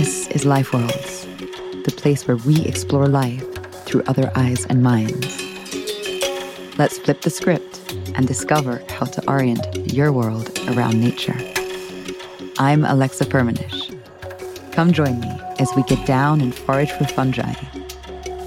This 0.00 0.28
is 0.28 0.46
Life 0.46 0.72
Worlds, 0.72 1.26
the 1.84 1.92
place 1.94 2.26
where 2.26 2.38
we 2.38 2.64
explore 2.64 3.06
life 3.06 3.44
through 3.84 4.02
other 4.06 4.32
eyes 4.34 4.64
and 4.64 4.82
minds. 4.82 5.42
Let's 6.78 6.96
flip 6.96 7.20
the 7.20 7.28
script 7.28 7.92
and 8.14 8.26
discover 8.26 8.82
how 8.88 9.04
to 9.04 9.30
orient 9.30 9.92
your 9.92 10.10
world 10.10 10.58
around 10.68 10.98
nature. 10.98 11.36
I'm 12.58 12.86
Alexa 12.86 13.26
Firmenich. 13.26 13.94
Come 14.72 14.90
join 14.94 15.20
me 15.20 15.38
as 15.58 15.70
we 15.76 15.82
get 15.82 16.06
down 16.06 16.40
and 16.40 16.54
forage 16.54 16.92
for 16.92 17.04
fungi, 17.04 17.52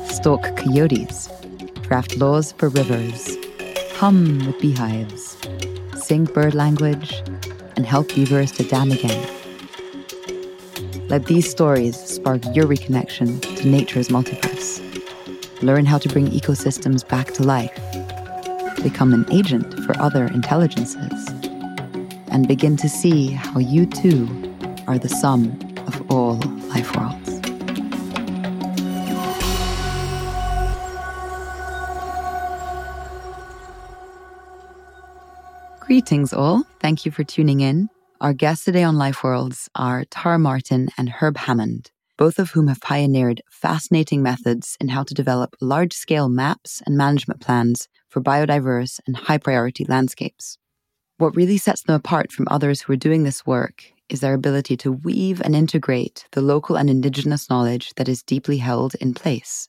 stalk 0.08 0.58
coyotes, 0.58 1.30
draft 1.84 2.18
laws 2.18 2.52
for 2.54 2.70
rivers, 2.70 3.38
hum 3.98 4.44
with 4.48 4.60
beehives, 4.60 5.38
sing 6.04 6.26
bird 6.26 6.56
language, 6.56 7.22
and 7.76 7.86
help 7.86 8.08
beavers 8.16 8.52
to 8.54 8.64
dam 8.64 8.92
again. 8.92 9.33
Let 11.14 11.28
these 11.28 11.48
stories 11.48 11.96
spark 11.96 12.42
your 12.56 12.66
reconnection 12.66 13.40
to 13.58 13.68
nature's 13.68 14.08
multiverse. 14.08 14.82
Learn 15.62 15.86
how 15.86 16.00
to 16.00 16.10
bring 16.10 16.26
ecosystems 16.32 17.08
back 17.08 17.34
to 17.34 17.44
life. 17.44 17.76
Become 18.82 19.14
an 19.14 19.32
agent 19.32 19.76
for 19.82 19.96
other 20.00 20.26
intelligences. 20.26 21.28
And 22.30 22.48
begin 22.48 22.78
to 22.78 22.90
see 22.90 23.30
how 23.30 23.60
you 23.60 23.86
too 23.86 24.28
are 24.88 24.98
the 24.98 25.08
sum 25.08 25.56
of 25.86 26.12
all 26.12 26.38
life 26.70 26.96
worlds. 26.96 27.40
Greetings, 35.80 36.34
all. 36.34 36.64
Thank 36.80 37.06
you 37.06 37.12
for 37.12 37.24
tuning 37.24 37.62
in. 37.62 37.92
Our 38.24 38.34
guests 38.34 38.64
today 38.64 38.84
on 38.84 38.98
Life 38.98 39.22
Worlds 39.22 39.70
are 39.76 40.06
Tara 40.06 40.40
Martin 40.40 40.88
and 40.98 41.10
Herb 41.10 41.36
Hammond, 41.36 41.92
both 42.18 42.40
of 42.40 42.52
whom 42.52 42.70
have 42.70 42.80
pioneered 42.80 43.42
fascinating 43.52 44.24
methods 44.24 44.78
in 44.80 44.88
how 44.88 45.04
to 45.04 45.14
develop 45.14 45.58
large 45.60 45.92
scale 45.92 46.30
maps 46.30 46.82
and 46.86 46.96
management 46.96 47.42
plans 47.42 47.90
for 48.08 48.22
biodiverse 48.22 49.02
and 49.06 49.18
high 49.18 49.38
priority 49.38 49.84
landscapes. 49.84 50.58
What 51.18 51.36
really 51.36 51.58
sets 51.58 51.84
them 51.84 51.96
apart 51.96 52.32
from 52.32 52.48
others 52.50 52.80
who 52.80 52.94
are 52.94 52.96
doing 52.96 53.24
this 53.24 53.46
work 53.46 53.92
is 54.08 54.22
their 54.22 54.36
ability 54.36 54.78
to 54.78 54.94
weave 54.94 55.42
and 55.42 55.54
integrate 55.54 56.26
the 56.32 56.40
local 56.40 56.78
and 56.78 56.90
indigenous 56.90 57.50
knowledge 57.50 57.92
that 57.98 58.08
is 58.08 58.24
deeply 58.24 58.60
held 58.60 58.96
in 59.02 59.14
place. 59.14 59.68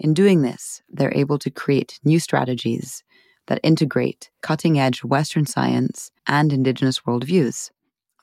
In 0.00 0.12
doing 0.12 0.42
this, 0.42 0.82
they're 0.88 1.14
able 1.14 1.38
to 1.38 1.52
create 1.52 2.00
new 2.02 2.18
strategies 2.18 3.04
that 3.46 3.60
integrate 3.62 4.28
cutting 4.40 4.76
edge 4.76 5.04
Western 5.04 5.46
science 5.46 6.10
and 6.26 6.52
indigenous 6.52 7.02
worldviews. 7.02 7.70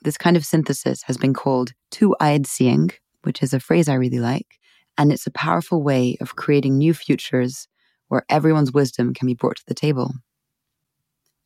This 0.02 0.16
kind 0.16 0.36
of 0.36 0.46
synthesis 0.46 1.02
has 1.02 1.18
been 1.18 1.34
called 1.34 1.72
two 1.90 2.16
eyed 2.20 2.46
seeing, 2.46 2.90
which 3.22 3.42
is 3.42 3.52
a 3.52 3.60
phrase 3.60 3.88
I 3.88 3.94
really 3.94 4.18
like, 4.18 4.58
and 4.96 5.12
it's 5.12 5.26
a 5.26 5.30
powerful 5.30 5.82
way 5.82 6.16
of 6.20 6.36
creating 6.36 6.78
new 6.78 6.94
futures 6.94 7.68
where 8.08 8.24
everyone's 8.30 8.72
wisdom 8.72 9.12
can 9.12 9.26
be 9.26 9.34
brought 9.34 9.56
to 9.56 9.66
the 9.66 9.74
table. 9.74 10.14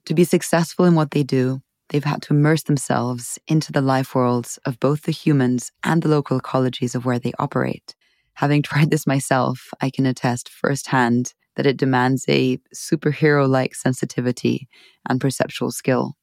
To 0.07 0.15
be 0.15 0.25
successful 0.25 0.85
in 0.85 0.95
what 0.95 1.11
they 1.11 1.23
do, 1.23 1.63
they've 1.89 2.05
had 2.05 2.23
to 2.23 2.35
immerse 2.35 2.63
themselves 2.63 3.39
into 3.49 3.73
the 3.73 3.81
life 3.81 4.15
worlds 4.15 4.59
of 4.65 4.79
both 4.79 5.03
the 5.03 5.13
humans 5.13 5.73
and 5.83 6.03
the 6.03 6.09
local 6.09 6.41
ecologies 6.41 6.95
of 6.95 7.05
where 7.05 7.19
they 7.19 7.33
operate. 7.39 7.95
Having 8.35 8.63
tried 8.65 8.91
this 8.91 9.07
myself, 9.07 9.69
I 9.81 9.91
can 9.91 10.07
attest 10.07 10.49
firsthand 10.49 11.35
that 11.57 11.67
it 11.67 11.77
demands 11.77 12.25
a 12.29 12.59
superhero 12.75 13.49
like 13.49 13.75
sensitivity 13.75 14.69
and 15.09 15.21
perceptual 15.21 15.71
skill. 15.71 16.15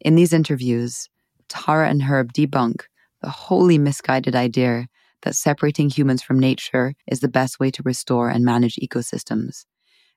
In 0.00 0.14
these 0.14 0.32
interviews, 0.32 1.08
Tara 1.48 1.88
and 1.88 2.02
Herb 2.02 2.32
debunk 2.32 2.82
the 3.22 3.30
wholly 3.30 3.78
misguided 3.78 4.34
idea 4.34 4.86
that 5.22 5.34
separating 5.34 5.90
humans 5.90 6.22
from 6.22 6.38
nature 6.38 6.94
is 7.06 7.20
the 7.20 7.28
best 7.28 7.58
way 7.58 7.70
to 7.70 7.82
restore 7.82 8.28
and 8.28 8.44
manage 8.44 8.76
ecosystems. 8.76 9.64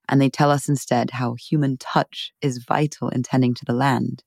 And 0.07 0.21
they 0.21 0.29
tell 0.29 0.51
us 0.51 0.67
instead 0.67 1.11
how 1.11 1.35
human 1.35 1.77
touch 1.77 2.31
is 2.41 2.63
vital 2.67 3.09
in 3.09 3.23
tending 3.23 3.53
to 3.55 3.65
the 3.65 3.73
land. 3.73 4.23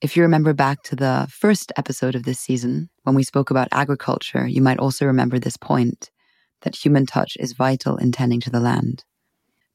If 0.00 0.16
you 0.16 0.22
remember 0.22 0.52
back 0.52 0.82
to 0.84 0.96
the 0.96 1.28
first 1.30 1.72
episode 1.76 2.14
of 2.14 2.24
this 2.24 2.40
season, 2.40 2.90
when 3.04 3.14
we 3.14 3.22
spoke 3.22 3.50
about 3.50 3.68
agriculture, 3.70 4.46
you 4.46 4.60
might 4.60 4.78
also 4.78 5.06
remember 5.06 5.38
this 5.38 5.56
point 5.56 6.10
that 6.62 6.76
human 6.76 7.06
touch 7.06 7.36
is 7.38 7.52
vital 7.52 7.96
in 7.96 8.12
tending 8.12 8.40
to 8.40 8.50
the 8.50 8.60
land. 8.60 9.04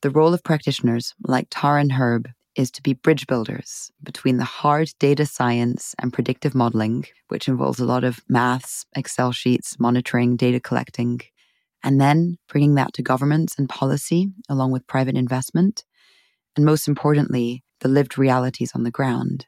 The 0.02 0.10
role 0.10 0.34
of 0.34 0.44
practitioners 0.44 1.14
like 1.24 1.48
Tara 1.50 1.82
and 1.82 1.94
Herb 1.94 2.30
is 2.58 2.72
to 2.72 2.82
be 2.82 2.94
bridge 2.94 3.28
builders 3.28 3.92
between 4.04 4.38
the 4.38 4.44
hard 4.44 4.90
data 5.00 5.26
science 5.26 5.94
and 6.00 6.12
predictive 6.12 6.56
modeling, 6.56 7.06
which 7.28 7.48
involves 7.48 7.80
a 7.80 7.86
lot 7.86 8.04
of 8.04 8.20
maths, 8.28 8.86
Excel 8.96 9.32
sheets, 9.32 9.80
monitoring, 9.80 10.36
data 10.36 10.60
collecting, 10.60 11.22
and 11.84 12.02
then 12.02 12.38
bringing 12.50 12.74
that 12.76 12.94
to 12.94 13.04
governments 13.04 13.56
and 13.58 13.70
policy 13.70 14.30
along 14.50 14.72
with 14.72 14.88
private 14.88 15.16
investment. 15.16 15.86
And 16.56 16.66
most 16.66 16.88
importantly, 16.88 17.64
the 17.82 17.88
lived 17.88 18.18
realities 18.18 18.72
on 18.74 18.84
the 18.84 18.92
ground. 18.92 19.46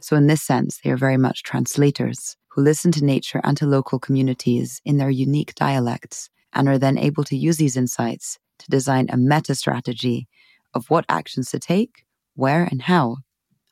So, 0.00 0.16
in 0.16 0.28
this 0.28 0.42
sense, 0.42 0.78
they 0.82 0.90
are 0.90 0.96
very 0.96 1.16
much 1.16 1.42
translators 1.42 2.36
who 2.48 2.62
listen 2.62 2.92
to 2.92 3.04
nature 3.04 3.40
and 3.42 3.56
to 3.56 3.66
local 3.66 3.98
communities 3.98 4.80
in 4.84 4.98
their 4.98 5.10
unique 5.10 5.54
dialects 5.56 6.30
and 6.52 6.68
are 6.68 6.78
then 6.78 6.98
able 6.98 7.24
to 7.24 7.36
use 7.36 7.56
these 7.56 7.76
insights 7.76 8.38
to 8.58 8.70
design 8.70 9.08
a 9.10 9.16
meta 9.16 9.54
strategy 9.54 10.28
of 10.74 10.88
what 10.90 11.04
actions 11.08 11.50
to 11.50 11.58
take, 11.58 12.04
where, 12.34 12.64
and 12.64 12.82
how. 12.82 13.18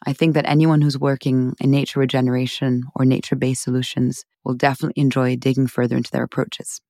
I 0.06 0.12
think 0.12 0.34
that 0.34 0.48
anyone 0.48 0.80
who's 0.80 0.98
working 0.98 1.54
in 1.60 1.70
nature 1.70 2.00
regeneration 2.00 2.84
or 2.94 3.04
nature 3.04 3.36
based 3.36 3.62
solutions 3.62 4.24
will 4.44 4.54
definitely 4.54 5.00
enjoy 5.02 5.36
digging 5.36 5.66
further 5.66 5.96
into 5.96 6.10
their 6.10 6.24
approaches. 6.24 6.80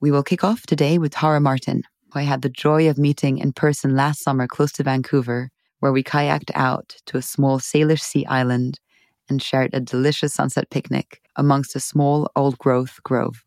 We 0.00 0.10
will 0.10 0.24
kick 0.24 0.42
off 0.42 0.62
today 0.62 0.98
with 0.98 1.12
Tara 1.12 1.40
Martin, 1.40 1.82
who 2.12 2.18
I 2.18 2.22
had 2.24 2.42
the 2.42 2.48
joy 2.48 2.88
of 2.88 2.98
meeting 2.98 3.38
in 3.38 3.52
person 3.52 3.94
last 3.94 4.22
summer 4.22 4.48
close 4.48 4.72
to 4.72 4.82
Vancouver, 4.82 5.50
where 5.78 5.92
we 5.92 6.02
kayaked 6.02 6.50
out 6.54 6.96
to 7.06 7.16
a 7.16 7.22
small 7.22 7.60
Salish 7.60 8.00
Sea 8.00 8.26
island 8.26 8.80
and 9.28 9.42
shared 9.42 9.70
a 9.72 9.80
delicious 9.80 10.34
sunset 10.34 10.70
picnic 10.70 11.20
amongst 11.36 11.76
a 11.76 11.80
small 11.80 12.28
old 12.34 12.58
growth 12.58 13.00
grove. 13.02 13.44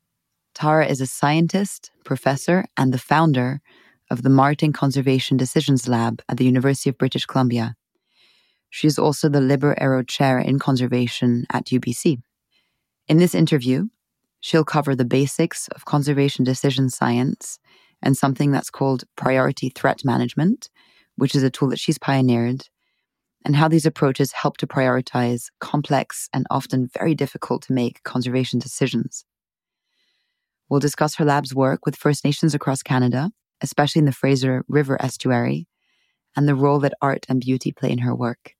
Tara 0.54 0.88
is 0.88 1.02
a 1.02 1.08
scientist, 1.08 1.92
professor, 2.04 2.66
and 2.78 2.94
the 2.94 2.98
founder 2.98 3.62
of 4.10 4.24
the 4.24 4.30
Martin 4.30 4.74
Conservation 4.74 5.38
Decisions 5.38 5.88
Lab 5.88 6.22
at 6.30 6.38
the 6.38 6.46
University 6.46 6.90
of 6.90 6.98
British 6.98 7.26
Columbia. 7.26 7.76
She 8.70 8.88
is 8.88 9.00
also 9.00 9.30
the 9.30 9.42
Liber 9.42 9.76
Ero 9.80 10.04
Chair 10.04 10.40
in 10.40 10.60
Conservation 10.60 11.46
at 11.52 11.66
UBC. 11.66 12.22
In 13.08 13.18
this 13.18 13.36
interview, 13.36 13.88
she'll 14.40 14.66
cover 14.66 14.96
the 14.96 15.06
basics 15.06 15.68
of 15.70 15.86
conservation 15.86 16.44
decision 16.44 16.90
science 16.90 17.60
and 18.02 18.16
something 18.16 18.52
that's 18.52 18.70
called 18.70 19.04
priority 19.16 19.70
threat 19.70 20.04
management, 20.04 20.70
which 21.16 21.34
is 21.34 21.44
a 21.44 21.50
tool 21.50 21.70
that 21.70 21.80
she's 21.80 21.98
pioneered, 21.98 22.68
and 23.46 23.56
how 23.56 23.68
these 23.68 23.86
approaches 23.86 24.34
help 24.34 24.58
to 24.58 24.68
prioritize 24.68 25.48
complex 25.60 26.30
and 26.34 26.46
often 26.50 26.90
very 26.98 27.16
difficult 27.16 27.64
to 27.64 27.74
make 27.74 28.04
conservation 28.04 28.60
decisions. 28.60 29.26
We'll 30.70 30.82
discuss 30.82 31.16
her 31.16 31.26
lab's 31.26 31.56
work 31.56 31.86
with 31.86 31.96
First 31.96 32.26
Nations 32.26 32.54
across 32.54 32.84
Canada, 32.84 33.32
especially 33.62 34.00
in 34.00 34.06
the 34.06 34.12
Fraser 34.12 34.64
River 34.68 35.02
estuary, 35.02 35.68
and 36.36 36.48
the 36.48 36.56
role 36.56 36.80
that 36.80 36.94
art 37.02 37.26
and 37.28 37.42
beauty 37.42 37.72
play 37.72 37.92
in 37.92 38.00
her 38.00 38.16
work. 38.16 38.54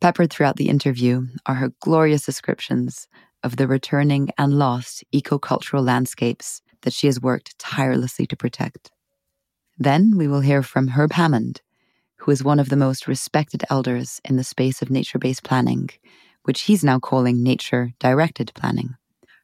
Peppered 0.00 0.30
throughout 0.30 0.56
the 0.56 0.68
interview 0.68 1.26
are 1.46 1.54
her 1.54 1.72
glorious 1.80 2.24
descriptions 2.24 3.08
of 3.42 3.56
the 3.56 3.66
returning 3.66 4.30
and 4.38 4.58
lost 4.58 5.04
ecocultural 5.14 5.84
landscapes 5.84 6.62
that 6.82 6.92
she 6.92 7.06
has 7.06 7.20
worked 7.20 7.58
tirelessly 7.58 8.26
to 8.26 8.36
protect. 8.36 8.90
Then 9.78 10.16
we 10.16 10.28
will 10.28 10.40
hear 10.40 10.62
from 10.62 10.88
Herb 10.88 11.12
Hammond, 11.12 11.60
who 12.18 12.30
is 12.30 12.44
one 12.44 12.60
of 12.60 12.68
the 12.68 12.76
most 12.76 13.08
respected 13.08 13.64
elders 13.68 14.20
in 14.24 14.36
the 14.36 14.44
space 14.44 14.80
of 14.80 14.90
nature 14.90 15.18
based 15.18 15.42
planning, 15.42 15.90
which 16.44 16.62
he's 16.62 16.84
now 16.84 16.98
calling 16.98 17.42
nature 17.42 17.92
directed 17.98 18.52
planning. 18.54 18.94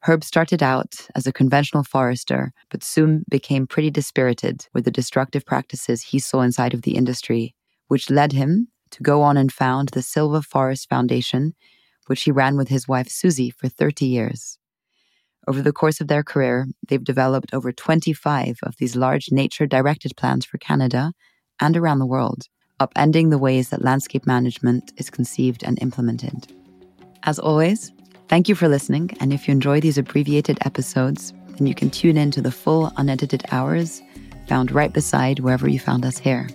Herb 0.03 0.25
started 0.25 0.63
out 0.63 1.09
as 1.15 1.27
a 1.27 1.33
conventional 1.33 1.85
forester, 1.85 2.53
but 2.71 2.83
soon 2.83 3.25
became 3.31 3.67
pretty 3.67 3.91
dispirited 3.91 4.67
with 4.73 4.85
the 4.85 4.91
destructive 4.91 5.45
practices 5.45 6.03
he 6.03 6.19
saw 6.19 6.41
inside 6.41 6.73
of 6.73 6.83
the 6.83 6.97
industry, 6.97 7.55
which 7.89 8.11
led 8.11 8.33
him 8.33 8.69
to 8.93 9.03
go 9.03 9.21
on 9.23 9.37
and 9.37 9.53
found 9.53 9.91
the 9.91 10.03
Silva 10.03 10.41
Forest 10.41 10.89
Foundation, 10.89 11.55
which 12.07 12.23
he 12.23 12.31
ran 12.31 12.57
with 12.57 12.69
his 12.69 12.89
wife 12.89 13.09
Susie 13.09 13.51
for 13.51 13.69
30 13.69 14.07
years. 14.07 14.59
Over 15.47 15.61
the 15.61 15.73
course 15.73 16.01
of 16.01 16.09
their 16.09 16.23
career, 16.23 16.67
they've 16.89 17.03
developed 17.03 17.53
over 17.53 17.71
25 17.71 18.61
of 18.63 18.77
these 18.79 18.97
large 18.97 19.31
nature 19.31 19.67
directed 19.67 20.17
plans 20.17 20.47
for 20.47 20.59
Canada 20.59 21.13
and 21.61 21.77
around 21.77 21.99
the 21.99 22.07
world, 22.07 22.45
upending 22.79 23.31
the 23.31 23.39
ways 23.39 23.69
that 23.69 23.85
landscape 23.85 24.27
management 24.27 24.93
is 24.97 25.11
conceived 25.11 25.63
and 25.63 25.81
implemented. 25.83 26.53
As 27.23 27.39
always, 27.39 27.93
Thank 28.31 28.49
you 28.49 28.55
for 28.55 28.69
listening. 28.69 29.11
And 29.19 29.33
if 29.33 29.49
you 29.49 29.53
enjoy 29.53 29.81
these 29.81 29.99
abbreviated 29.99 30.57
episodes, 30.65 31.35
then 31.59 31.67
you 31.67 31.75
can 31.75 31.91
tune 31.91 32.17
in 32.17 32.31
to 32.31 32.41
the 32.41 32.53
full 32.53 32.93
unedited 32.97 33.43
hours 33.51 34.01
found 34.47 34.71
right 34.71 34.93
beside 34.93 35.41
wherever 35.41 35.69
you 35.69 35.81
found 35.81 36.05
us 36.05 36.17
here. 36.17 36.49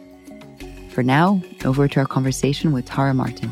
For 0.91 1.03
now, 1.03 1.41
over 1.65 1.89
to 1.89 1.99
our 1.99 2.05
conversation 2.05 2.71
with 2.71 2.85
Tara 2.85 3.13
Martin. 3.13 3.51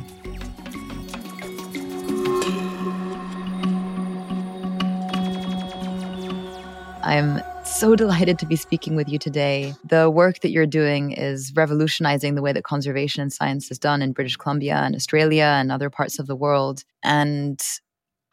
I'm 7.03 7.41
so 7.65 7.93
delighted 7.97 8.39
to 8.39 8.45
be 8.45 8.55
speaking 8.55 8.95
with 8.95 9.09
you 9.09 9.19
today. 9.19 9.73
The 9.83 10.09
work 10.09 10.39
that 10.39 10.51
you're 10.51 10.65
doing 10.65 11.11
is 11.11 11.51
revolutionizing 11.53 12.35
the 12.35 12.41
way 12.41 12.53
that 12.53 12.63
conservation 12.63 13.21
and 13.21 13.33
science 13.33 13.69
is 13.69 13.77
done 13.77 14.01
in 14.01 14.13
British 14.13 14.37
Columbia 14.37 14.77
and 14.77 14.95
Australia 14.95 15.57
and 15.59 15.73
other 15.73 15.89
parts 15.89 16.19
of 16.19 16.27
the 16.27 16.37
world. 16.37 16.85
And 17.03 17.61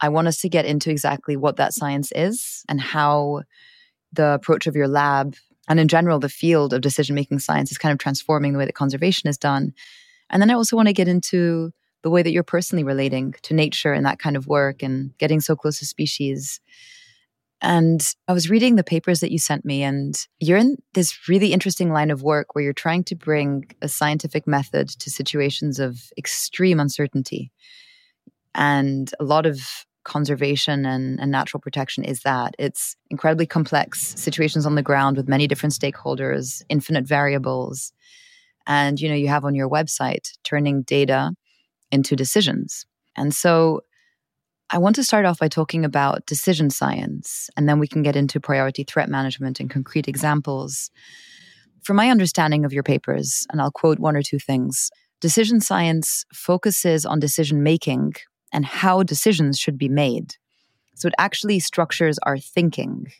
I 0.01 0.09
want 0.09 0.27
us 0.27 0.41
to 0.41 0.49
get 0.49 0.65
into 0.65 0.89
exactly 0.89 1.37
what 1.37 1.57
that 1.57 1.73
science 1.73 2.11
is 2.15 2.63
and 2.67 2.81
how 2.81 3.43
the 4.11 4.33
approach 4.33 4.67
of 4.67 4.75
your 4.75 4.87
lab 4.87 5.35
and 5.69 5.79
in 5.79 5.87
general 5.87 6.19
the 6.19 6.27
field 6.27 6.73
of 6.73 6.81
decision 6.81 7.15
making 7.15 7.39
science 7.39 7.71
is 7.71 7.77
kind 7.77 7.93
of 7.93 7.99
transforming 7.99 8.51
the 8.51 8.59
way 8.59 8.65
that 8.65 8.73
conservation 8.73 9.29
is 9.29 9.37
done. 9.37 9.73
And 10.29 10.41
then 10.41 10.49
I 10.49 10.55
also 10.55 10.75
want 10.75 10.87
to 10.87 10.93
get 10.93 11.07
into 11.07 11.71
the 12.01 12.09
way 12.09 12.23
that 12.23 12.31
you're 12.31 12.43
personally 12.43 12.83
relating 12.83 13.35
to 13.43 13.53
nature 13.53 13.93
and 13.93 14.05
that 14.05 14.19
kind 14.19 14.35
of 14.35 14.47
work 14.47 14.81
and 14.81 15.15
getting 15.19 15.39
so 15.39 15.55
close 15.55 15.79
to 15.79 15.85
species. 15.85 16.59
And 17.61 18.03
I 18.27 18.33
was 18.33 18.49
reading 18.49 18.75
the 18.75 18.83
papers 18.83 19.19
that 19.19 19.31
you 19.31 19.37
sent 19.37 19.63
me, 19.63 19.83
and 19.83 20.15
you're 20.39 20.57
in 20.57 20.77
this 20.95 21.29
really 21.29 21.53
interesting 21.53 21.91
line 21.91 22.09
of 22.09 22.23
work 22.23 22.55
where 22.55 22.63
you're 22.63 22.73
trying 22.73 23.03
to 23.03 23.15
bring 23.15 23.69
a 23.83 23.87
scientific 23.87 24.47
method 24.47 24.89
to 24.89 25.11
situations 25.11 25.77
of 25.77 26.11
extreme 26.17 26.79
uncertainty. 26.79 27.51
And 28.55 29.11
a 29.19 29.23
lot 29.23 29.45
of 29.45 29.85
conservation 30.03 30.85
and, 30.85 31.19
and 31.19 31.31
natural 31.31 31.61
protection 31.61 32.03
is 32.03 32.21
that 32.21 32.55
it's 32.57 32.95
incredibly 33.09 33.45
complex 33.45 34.13
situations 34.19 34.65
on 34.65 34.75
the 34.75 34.81
ground 34.81 35.17
with 35.17 35.27
many 35.27 35.47
different 35.47 35.73
stakeholders, 35.73 36.63
infinite 36.69 37.05
variables. 37.05 37.93
And 38.67 38.99
you 38.99 39.09
know, 39.09 39.15
you 39.15 39.27
have 39.27 39.45
on 39.45 39.55
your 39.55 39.69
website 39.69 40.31
turning 40.43 40.83
data 40.83 41.31
into 41.91 42.15
decisions. 42.15 42.85
And 43.15 43.33
so 43.33 43.81
I 44.69 44.77
want 44.77 44.95
to 44.95 45.03
start 45.03 45.25
off 45.25 45.39
by 45.39 45.49
talking 45.49 45.83
about 45.83 46.25
decision 46.25 46.69
science, 46.69 47.49
and 47.57 47.67
then 47.67 47.77
we 47.77 47.87
can 47.87 48.03
get 48.03 48.15
into 48.15 48.39
priority 48.39 48.85
threat 48.85 49.09
management 49.09 49.59
and 49.59 49.69
concrete 49.69 50.07
examples. 50.07 50.89
From 51.83 51.97
my 51.97 52.09
understanding 52.09 52.63
of 52.63 52.71
your 52.71 52.83
papers, 52.83 53.45
and 53.51 53.59
I'll 53.59 53.71
quote 53.71 53.99
one 53.99 54.15
or 54.15 54.21
two 54.21 54.39
things 54.39 54.89
decision 55.19 55.59
science 55.59 56.25
focuses 56.33 57.05
on 57.05 57.19
decision 57.19 57.63
making 57.63 58.13
and 58.51 58.65
how 58.65 59.03
decisions 59.03 59.59
should 59.59 59.77
be 59.77 59.89
made. 59.89 60.35
So 60.95 61.07
it 61.07 61.13
actually 61.17 61.59
structures 61.59 62.19
our 62.23 62.37
thinking 62.37 63.11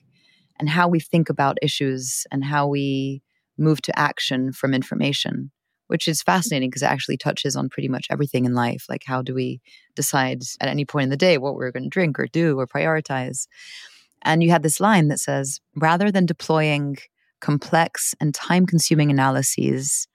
and 0.60 0.70
how 0.70 0.88
we 0.88 1.00
think 1.00 1.30
about 1.30 1.58
issues 1.62 2.26
and 2.32 2.44
how 2.44 2.68
we 2.68 3.24
move 3.58 3.82
to 3.84 4.00
action 4.00 4.52
from 4.52 4.74
information 4.74 5.52
which 5.92 6.08
is 6.08 6.22
fascinating 6.22 6.70
because 6.70 6.84
it 6.84 6.90
actually 6.90 7.18
touches 7.18 7.58
on 7.58 7.68
pretty 7.68 7.90
much 7.90 8.08
everything 8.10 8.46
in 8.46 8.54
life. 8.54 8.86
Like, 8.88 9.04
how 9.06 9.22
do 9.22 9.36
we 9.36 9.60
decide 9.94 10.42
at 10.62 10.70
any 10.70 10.86
point 10.86 11.04
in 11.04 11.10
the 11.10 11.18
day 11.18 11.38
what 11.38 11.56
we're 11.56 11.74
going 11.74 11.84
to 11.84 11.90
drink 11.90 12.18
or 12.18 12.28
do 12.28 12.58
or 12.58 12.66
prioritize? 12.66 13.46
And 14.22 14.42
you 14.42 14.52
had 14.52 14.64
this 14.64 14.80
line 14.80 15.10
that 15.10 15.20
says, 15.20 15.60
rather 15.76 16.10
than 16.10 16.26
deploying 16.26 16.96
complex 17.42 18.16
and 18.22 18.34
time 18.34 18.66
consuming 18.66 19.12
analyses, 19.12 20.08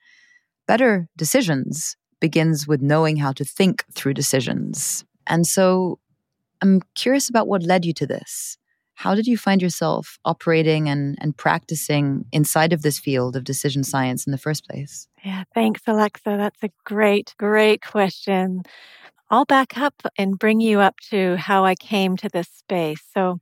better 0.65 1.09
decisions 1.15 1.95
begins 2.19 2.67
with 2.67 2.81
knowing 2.81 3.17
how 3.17 3.31
to 3.33 3.45
think 3.45 3.85
through 3.93 4.13
decisions. 4.13 5.05
And 5.27 5.45
so 5.45 5.99
I'm 6.61 6.81
curious 6.95 7.29
about 7.29 7.47
what 7.47 7.63
led 7.63 7.85
you 7.85 7.93
to 7.93 8.07
this. 8.07 8.57
How 8.95 9.13
did 9.13 9.27
you 9.27 9.37
find 9.37 9.61
yourself 9.61 10.17
operating 10.25 10.89
and, 10.89 11.17
and 11.21 11.37
practicing 11.37 12.25
inside 12.31 12.73
of 12.73 12.81
this 12.81 12.97
field 12.97 13.35
of 13.35 13.43
decision 13.43 13.83
science 13.83 14.25
in 14.25 14.31
the 14.31 14.39
first 14.39 14.67
place? 14.67 15.07
Yeah, 15.23 15.43
thanks, 15.53 15.81
Alexa. 15.85 16.23
That's 16.25 16.63
a 16.63 16.71
great, 16.83 17.35
great 17.37 17.81
question. 17.83 18.63
I'll 19.29 19.45
back 19.45 19.77
up 19.77 19.93
and 20.17 20.39
bring 20.39 20.61
you 20.61 20.79
up 20.79 20.95
to 21.11 21.35
how 21.35 21.63
I 21.63 21.75
came 21.75 22.17
to 22.17 22.29
this 22.29 22.47
space. 22.47 23.03
So, 23.13 23.39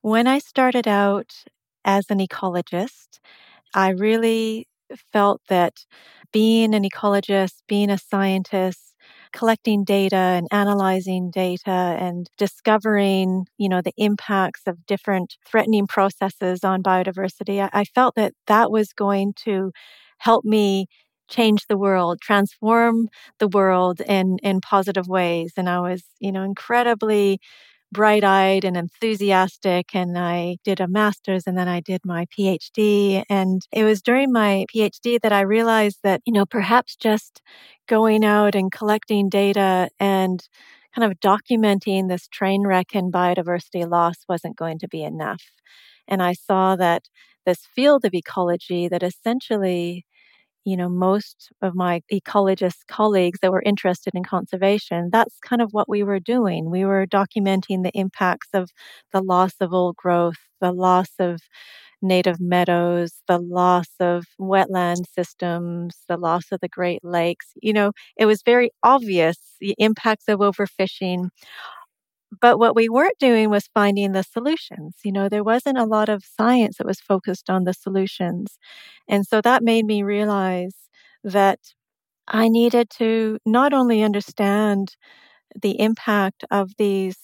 when 0.00 0.26
I 0.26 0.38
started 0.38 0.88
out 0.88 1.44
as 1.84 2.06
an 2.08 2.18
ecologist, 2.18 3.20
I 3.74 3.90
really 3.90 4.66
felt 5.12 5.42
that 5.48 5.84
being 6.32 6.74
an 6.74 6.84
ecologist, 6.84 7.54
being 7.68 7.90
a 7.90 7.98
scientist, 7.98 8.94
collecting 9.32 9.84
data 9.84 10.16
and 10.16 10.48
analyzing 10.50 11.30
data 11.30 11.70
and 11.70 12.28
discovering, 12.38 13.46
you 13.58 13.68
know, 13.68 13.80
the 13.82 13.92
impacts 13.96 14.62
of 14.66 14.84
different 14.86 15.36
threatening 15.46 15.86
processes 15.86 16.64
on 16.64 16.82
biodiversity, 16.82 17.62
I, 17.62 17.70
I 17.80 17.84
felt 17.84 18.14
that 18.16 18.32
that 18.46 18.70
was 18.70 18.92
going 18.92 19.34
to 19.44 19.72
help 20.18 20.44
me 20.44 20.86
change 21.28 21.66
the 21.68 21.76
world, 21.76 22.20
transform 22.22 23.08
the 23.38 23.48
world 23.48 24.00
in 24.00 24.38
in 24.42 24.60
positive 24.60 25.08
ways. 25.08 25.52
And 25.56 25.68
I 25.68 25.80
was, 25.80 26.04
you 26.20 26.32
know, 26.32 26.42
incredibly 26.42 27.38
bright 27.92 28.24
eyed 28.24 28.64
and 28.64 28.76
enthusiastic. 28.76 29.94
And 29.94 30.18
I 30.18 30.58
did 30.64 30.80
a 30.80 30.88
master's 30.88 31.46
and 31.46 31.56
then 31.56 31.68
I 31.68 31.80
did 31.80 32.00
my 32.04 32.26
PhD. 32.26 33.24
And 33.30 33.62
it 33.72 33.84
was 33.84 34.02
during 34.02 34.32
my 34.32 34.66
PhD 34.74 35.20
that 35.22 35.32
I 35.32 35.40
realized 35.40 36.00
that, 36.04 36.20
you 36.26 36.32
know, 36.32 36.46
perhaps 36.46 36.96
just 36.96 37.40
going 37.88 38.24
out 38.24 38.54
and 38.54 38.70
collecting 38.70 39.28
data 39.28 39.88
and 39.98 40.42
kind 40.94 41.10
of 41.10 41.18
documenting 41.20 42.08
this 42.08 42.28
train 42.28 42.66
wreck 42.66 42.94
in 42.94 43.10
biodiversity 43.12 43.88
loss 43.88 44.16
wasn't 44.28 44.56
going 44.56 44.78
to 44.80 44.88
be 44.88 45.02
enough. 45.02 45.42
And 46.06 46.22
I 46.22 46.32
saw 46.32 46.76
that 46.76 47.04
this 47.46 47.66
field 47.74 48.04
of 48.04 48.14
ecology 48.14 48.88
that 48.88 49.02
essentially 49.02 50.04
you 50.68 50.76
know, 50.76 50.88
most 50.88 51.50
of 51.62 51.74
my 51.74 52.02
ecologist 52.12 52.86
colleagues 52.88 53.38
that 53.42 53.52
were 53.52 53.62
interested 53.64 54.14
in 54.14 54.24
conservation, 54.24 55.10
that's 55.12 55.38
kind 55.40 55.62
of 55.62 55.70
what 55.72 55.88
we 55.88 56.02
were 56.02 56.20
doing. 56.20 56.70
We 56.70 56.84
were 56.84 57.06
documenting 57.06 57.82
the 57.82 57.92
impacts 57.94 58.48
of 58.54 58.70
the 59.12 59.22
loss 59.22 59.54
of 59.60 59.72
old 59.72 59.96
growth, 59.96 60.36
the 60.60 60.72
loss 60.72 61.10
of 61.18 61.40
native 62.02 62.40
meadows, 62.40 63.22
the 63.26 63.38
loss 63.38 63.88
of 64.00 64.24
wetland 64.40 65.04
systems, 65.12 65.98
the 66.08 66.16
loss 66.16 66.52
of 66.52 66.60
the 66.60 66.68
Great 66.68 67.02
Lakes. 67.04 67.46
You 67.62 67.72
know, 67.72 67.92
it 68.16 68.26
was 68.26 68.42
very 68.42 68.70
obvious 68.82 69.36
the 69.60 69.74
impacts 69.78 70.28
of 70.28 70.38
overfishing 70.40 71.30
but 72.40 72.58
what 72.58 72.76
we 72.76 72.88
weren't 72.88 73.18
doing 73.18 73.50
was 73.50 73.68
finding 73.74 74.12
the 74.12 74.22
solutions. 74.22 74.96
You 75.04 75.12
know, 75.12 75.28
there 75.28 75.44
wasn't 75.44 75.78
a 75.78 75.84
lot 75.84 76.08
of 76.08 76.24
science 76.24 76.78
that 76.78 76.86
was 76.86 77.00
focused 77.00 77.50
on 77.50 77.64
the 77.64 77.74
solutions. 77.74 78.58
And 79.08 79.26
so 79.26 79.40
that 79.42 79.62
made 79.62 79.84
me 79.86 80.02
realize 80.02 80.74
that 81.24 81.60
I 82.28 82.48
needed 82.48 82.90
to 82.98 83.38
not 83.46 83.72
only 83.72 84.02
understand 84.02 84.96
the 85.60 85.80
impact 85.80 86.44
of 86.50 86.72
these 86.78 87.16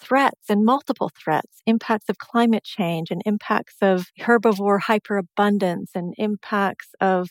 threats 0.00 0.50
and 0.50 0.64
multiple 0.64 1.10
threats, 1.22 1.62
impacts 1.66 2.08
of 2.08 2.18
climate 2.18 2.64
change 2.64 3.10
and 3.10 3.22
impacts 3.24 3.76
of 3.80 4.06
herbivore 4.20 4.80
hyperabundance 4.80 5.92
and 5.94 6.14
impacts 6.18 6.88
of 7.00 7.30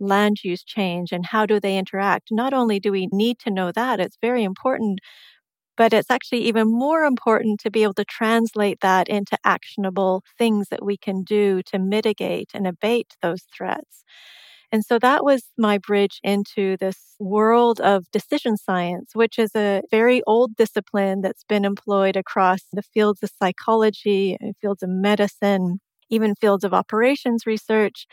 land 0.00 0.38
use 0.44 0.62
change 0.64 1.12
and 1.12 1.26
how 1.26 1.44
do 1.44 1.60
they 1.60 1.76
interact. 1.76 2.28
Not 2.30 2.54
only 2.54 2.80
do 2.80 2.92
we 2.92 3.08
need 3.12 3.38
to 3.40 3.50
know 3.50 3.72
that, 3.72 4.00
it's 4.00 4.16
very 4.22 4.44
important 4.44 5.00
but 5.76 5.92
it's 5.92 6.10
actually 6.10 6.42
even 6.42 6.68
more 6.68 7.02
important 7.04 7.60
to 7.60 7.70
be 7.70 7.82
able 7.82 7.94
to 7.94 8.04
translate 8.04 8.80
that 8.80 9.08
into 9.08 9.36
actionable 9.44 10.22
things 10.38 10.68
that 10.70 10.84
we 10.84 10.96
can 10.96 11.22
do 11.22 11.62
to 11.66 11.78
mitigate 11.78 12.50
and 12.54 12.66
abate 12.66 13.16
those 13.22 13.42
threats. 13.56 14.04
And 14.72 14.84
so 14.84 14.98
that 14.98 15.24
was 15.24 15.44
my 15.56 15.78
bridge 15.78 16.18
into 16.22 16.76
this 16.78 17.14
world 17.20 17.80
of 17.80 18.10
decision 18.10 18.56
science, 18.56 19.10
which 19.14 19.38
is 19.38 19.50
a 19.54 19.82
very 19.90 20.22
old 20.26 20.56
discipline 20.56 21.20
that's 21.20 21.44
been 21.44 21.64
employed 21.64 22.16
across 22.16 22.60
the 22.72 22.82
fields 22.82 23.22
of 23.22 23.30
psychology, 23.40 24.36
uh, 24.42 24.52
fields 24.60 24.82
of 24.82 24.88
medicine, 24.90 25.80
even 26.10 26.34
fields 26.34 26.64
of 26.64 26.74
operations 26.74 27.46
research 27.46 28.06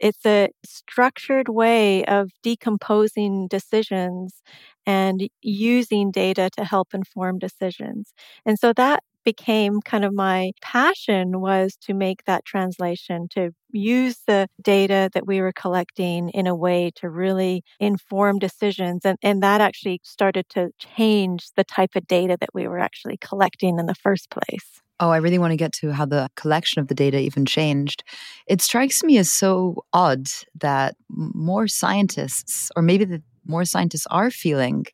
it's 0.00 0.24
a 0.26 0.48
structured 0.64 1.48
way 1.48 2.04
of 2.06 2.30
decomposing 2.42 3.48
decisions 3.48 4.42
and 4.86 5.28
using 5.42 6.10
data 6.10 6.50
to 6.56 6.64
help 6.64 6.94
inform 6.94 7.38
decisions. 7.38 8.12
And 8.44 8.58
so 8.58 8.72
that 8.74 9.02
became 9.26 9.80
kind 9.82 10.04
of 10.04 10.14
my 10.14 10.52
passion 10.62 11.40
was 11.40 11.76
to 11.82 11.92
make 11.92 12.24
that 12.24 12.46
translation 12.46 13.26
to 13.32 13.50
use 13.72 14.20
the 14.26 14.48
data 14.62 15.10
that 15.12 15.26
we 15.26 15.40
were 15.42 15.52
collecting 15.52 16.30
in 16.30 16.46
a 16.46 16.54
way 16.54 16.92
to 16.94 17.10
really 17.10 17.62
inform 17.80 18.38
decisions 18.38 19.04
and, 19.04 19.18
and 19.22 19.42
that 19.42 19.60
actually 19.60 20.00
started 20.04 20.48
to 20.48 20.70
change 20.78 21.50
the 21.56 21.64
type 21.64 21.90
of 21.96 22.06
data 22.06 22.36
that 22.40 22.54
we 22.54 22.68
were 22.68 22.78
actually 22.78 23.18
collecting 23.20 23.78
in 23.78 23.86
the 23.86 23.94
first 23.94 24.30
place 24.30 24.80
Oh, 24.98 25.10
I 25.10 25.18
really 25.18 25.38
want 25.38 25.50
to 25.50 25.58
get 25.58 25.72
to 25.74 25.92
how 25.92 26.06
the 26.06 26.30
collection 26.36 26.80
of 26.80 26.88
the 26.88 26.94
data 26.94 27.18
even 27.18 27.44
changed. 27.44 28.02
It 28.46 28.62
strikes 28.62 29.02
me 29.04 29.18
as 29.18 29.30
so 29.30 29.84
odd 29.92 30.28
that 30.60 30.96
more 31.10 31.68
scientists, 31.68 32.70
or 32.74 32.82
maybe 32.82 33.04
the 33.04 33.22
more 33.44 33.66
scientists 33.66 34.06
are 34.10 34.30
feeling 34.30 34.86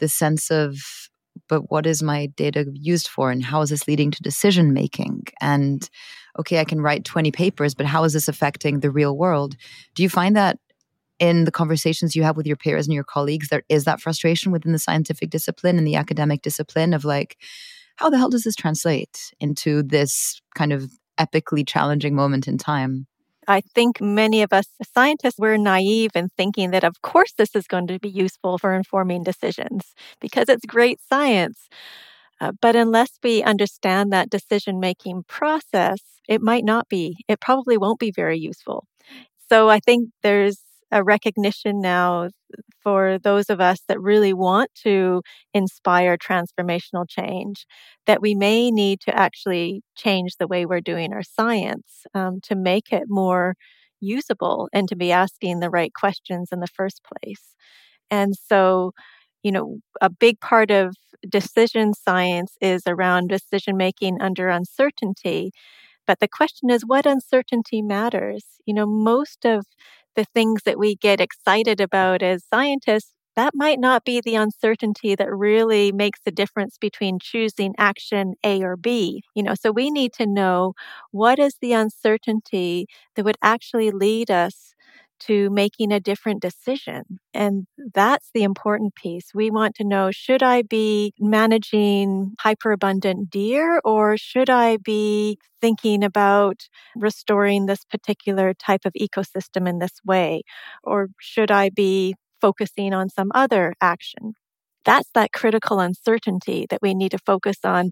the 0.00 0.08
sense 0.08 0.50
of, 0.50 1.09
but 1.50 1.70
what 1.70 1.84
is 1.84 2.02
my 2.02 2.26
data 2.26 2.64
used 2.72 3.08
for 3.08 3.30
and 3.30 3.44
how 3.44 3.60
is 3.60 3.70
this 3.70 3.88
leading 3.88 4.10
to 4.12 4.22
decision 4.22 4.72
making? 4.72 5.24
And 5.40 5.90
okay, 6.38 6.60
I 6.60 6.64
can 6.64 6.80
write 6.80 7.04
20 7.04 7.32
papers, 7.32 7.74
but 7.74 7.86
how 7.86 8.04
is 8.04 8.12
this 8.14 8.28
affecting 8.28 8.80
the 8.80 8.90
real 8.90 9.18
world? 9.18 9.56
Do 9.94 10.02
you 10.04 10.08
find 10.08 10.36
that 10.36 10.58
in 11.18 11.44
the 11.44 11.50
conversations 11.50 12.14
you 12.14 12.22
have 12.22 12.36
with 12.36 12.46
your 12.46 12.56
peers 12.56 12.86
and 12.86 12.94
your 12.94 13.04
colleagues, 13.04 13.48
there 13.48 13.64
is 13.68 13.84
that 13.84 14.00
frustration 14.00 14.52
within 14.52 14.72
the 14.72 14.78
scientific 14.78 15.28
discipline 15.28 15.76
and 15.76 15.86
the 15.86 15.96
academic 15.96 16.40
discipline 16.40 16.94
of 16.94 17.04
like, 17.04 17.36
how 17.96 18.08
the 18.08 18.16
hell 18.16 18.30
does 18.30 18.44
this 18.44 18.54
translate 18.54 19.34
into 19.40 19.82
this 19.82 20.40
kind 20.54 20.72
of 20.72 20.90
epically 21.18 21.66
challenging 21.66 22.14
moment 22.14 22.48
in 22.48 22.56
time. 22.56 23.06
I 23.48 23.62
think 23.74 24.00
many 24.00 24.42
of 24.42 24.52
us 24.52 24.66
scientists 24.94 25.38
were 25.38 25.56
naive 25.58 26.10
in 26.14 26.28
thinking 26.36 26.70
that, 26.70 26.84
of 26.84 27.00
course, 27.02 27.32
this 27.36 27.54
is 27.56 27.66
going 27.66 27.86
to 27.88 27.98
be 27.98 28.08
useful 28.08 28.58
for 28.58 28.74
informing 28.74 29.24
decisions 29.24 29.94
because 30.20 30.48
it's 30.48 30.64
great 30.66 31.00
science. 31.08 31.68
Uh, 32.40 32.52
but 32.62 32.76
unless 32.76 33.12
we 33.22 33.42
understand 33.42 34.12
that 34.12 34.30
decision 34.30 34.80
making 34.80 35.24
process, 35.28 35.98
it 36.28 36.42
might 36.42 36.64
not 36.64 36.88
be. 36.88 37.16
It 37.28 37.40
probably 37.40 37.76
won't 37.78 38.00
be 38.00 38.12
very 38.12 38.38
useful. 38.38 38.86
So 39.50 39.68
I 39.70 39.80
think 39.80 40.10
there's 40.22 40.58
a 40.92 41.02
recognition 41.04 41.80
now 41.80 42.28
for 42.82 43.18
those 43.18 43.50
of 43.50 43.60
us 43.60 43.80
that 43.88 44.00
really 44.00 44.32
want 44.32 44.70
to 44.82 45.22
inspire 45.54 46.16
transformational 46.16 47.06
change 47.08 47.66
that 48.06 48.22
we 48.22 48.34
may 48.34 48.70
need 48.70 49.00
to 49.00 49.16
actually 49.16 49.82
change 49.96 50.36
the 50.38 50.46
way 50.46 50.66
we're 50.66 50.80
doing 50.80 51.12
our 51.12 51.22
science 51.22 52.04
um, 52.14 52.40
to 52.42 52.54
make 52.56 52.92
it 52.92 53.04
more 53.08 53.54
usable 54.00 54.68
and 54.72 54.88
to 54.88 54.96
be 54.96 55.12
asking 55.12 55.60
the 55.60 55.70
right 55.70 55.92
questions 55.94 56.48
in 56.52 56.60
the 56.60 56.66
first 56.66 57.02
place. 57.04 57.54
And 58.10 58.34
so, 58.36 58.92
you 59.42 59.52
know, 59.52 59.78
a 60.00 60.10
big 60.10 60.40
part 60.40 60.70
of 60.70 60.96
decision 61.28 61.94
science 61.94 62.56
is 62.60 62.82
around 62.86 63.28
decision 63.28 63.76
making 63.76 64.20
under 64.20 64.48
uncertainty. 64.48 65.52
But 66.06 66.20
the 66.20 66.28
question 66.28 66.70
is, 66.70 66.84
what 66.86 67.06
uncertainty 67.06 67.82
matters? 67.82 68.44
You 68.66 68.74
know, 68.74 68.86
most 68.86 69.44
of 69.46 69.66
the 70.16 70.24
things 70.34 70.62
that 70.64 70.78
we 70.78 70.96
get 70.96 71.20
excited 71.20 71.80
about 71.80 72.22
as 72.22 72.44
scientists, 72.52 73.12
that 73.36 73.52
might 73.54 73.78
not 73.78 74.04
be 74.04 74.20
the 74.20 74.34
uncertainty 74.34 75.14
that 75.14 75.32
really 75.34 75.92
makes 75.92 76.20
the 76.24 76.32
difference 76.32 76.76
between 76.78 77.18
choosing 77.20 77.74
action 77.78 78.34
A 78.44 78.62
or 78.62 78.76
B. 78.76 79.22
You 79.34 79.42
know, 79.44 79.54
so 79.54 79.70
we 79.70 79.90
need 79.90 80.12
to 80.14 80.26
know 80.26 80.74
what 81.12 81.38
is 81.38 81.56
the 81.60 81.72
uncertainty 81.72 82.86
that 83.16 83.24
would 83.24 83.38
actually 83.42 83.90
lead 83.90 84.30
us 84.30 84.74
to 85.20 85.50
making 85.50 85.92
a 85.92 86.00
different 86.00 86.42
decision. 86.42 87.02
And 87.34 87.66
that's 87.94 88.30
the 88.34 88.42
important 88.42 88.94
piece. 88.94 89.32
We 89.34 89.50
want 89.50 89.74
to 89.76 89.84
know 89.84 90.10
should 90.10 90.42
I 90.42 90.62
be 90.62 91.12
managing 91.18 92.34
hyperabundant 92.40 93.30
deer 93.30 93.80
or 93.84 94.16
should 94.16 94.50
I 94.50 94.76
be 94.78 95.38
thinking 95.60 96.02
about 96.04 96.68
restoring 96.96 97.66
this 97.66 97.84
particular 97.84 98.54
type 98.54 98.82
of 98.84 98.92
ecosystem 98.94 99.68
in 99.68 99.78
this 99.78 100.00
way? 100.04 100.42
Or 100.82 101.08
should 101.20 101.50
I 101.50 101.70
be 101.70 102.14
focusing 102.40 102.94
on 102.94 103.08
some 103.10 103.30
other 103.34 103.74
action? 103.80 104.34
That's 104.84 105.08
that 105.14 105.32
critical 105.32 105.80
uncertainty 105.80 106.66
that 106.70 106.80
we 106.82 106.94
need 106.94 107.10
to 107.10 107.18
focus 107.18 107.58
on 107.64 107.90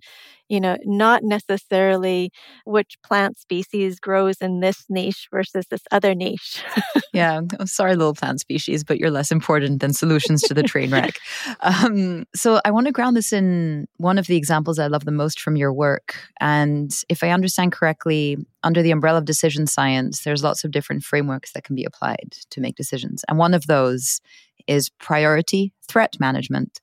you 0.49 0.61
know 0.61 0.76
not 0.85 1.23
necessarily 1.23 2.30
which 2.64 2.97
plant 3.04 3.38
species 3.38 4.00
grows 4.00 4.37
in 4.40 4.61
this 4.61 4.85
niche 4.88 5.28
versus 5.30 5.66
this 5.71 5.83
other 5.90 6.14
niche. 6.14 6.62
Yeah 7.14 7.40
I'm 7.59 7.66
sorry 7.66 7.97
little 7.97 8.14
plant 8.14 8.40
species 8.40 8.85
but 8.85 8.99
you're 8.99 9.11
less 9.11 9.30
important 9.30 9.80
than 9.80 9.92
solutions 9.92 10.42
to 10.42 10.54
the 10.54 10.62
train 10.62 10.90
wreck. 10.90 11.14
Um, 11.61 12.25
so 12.35 12.61
i 12.64 12.71
want 12.71 12.87
to 12.87 12.92
ground 12.92 13.16
this 13.16 13.33
in 13.33 13.87
one 13.97 14.18
of 14.18 14.26
the 14.26 14.37
examples 14.37 14.78
i 14.78 14.87
love 14.87 15.04
the 15.04 15.11
most 15.11 15.40
from 15.40 15.57
your 15.57 15.73
work 15.73 16.16
and 16.40 16.92
if 17.09 17.23
i 17.23 17.30
understand 17.30 17.73
correctly 17.73 18.37
under 18.62 18.83
the 18.83 18.90
umbrella 18.90 19.18
of 19.18 19.25
decision 19.25 19.66
science 19.66 20.23
there's 20.23 20.42
lots 20.42 20.64
of 20.64 20.71
different 20.71 21.02
frameworks 21.02 21.52
that 21.52 21.64
can 21.64 21.75
be 21.75 21.85
applied 21.85 22.37
to 22.50 22.61
make 22.61 22.76
decisions 22.76 23.25
and 23.28 23.38
one 23.38 23.54
of 23.54 23.66
those 23.66 24.21
is 24.68 24.90
priority 25.00 25.72
threat 25.88 26.16
management, 26.20 26.80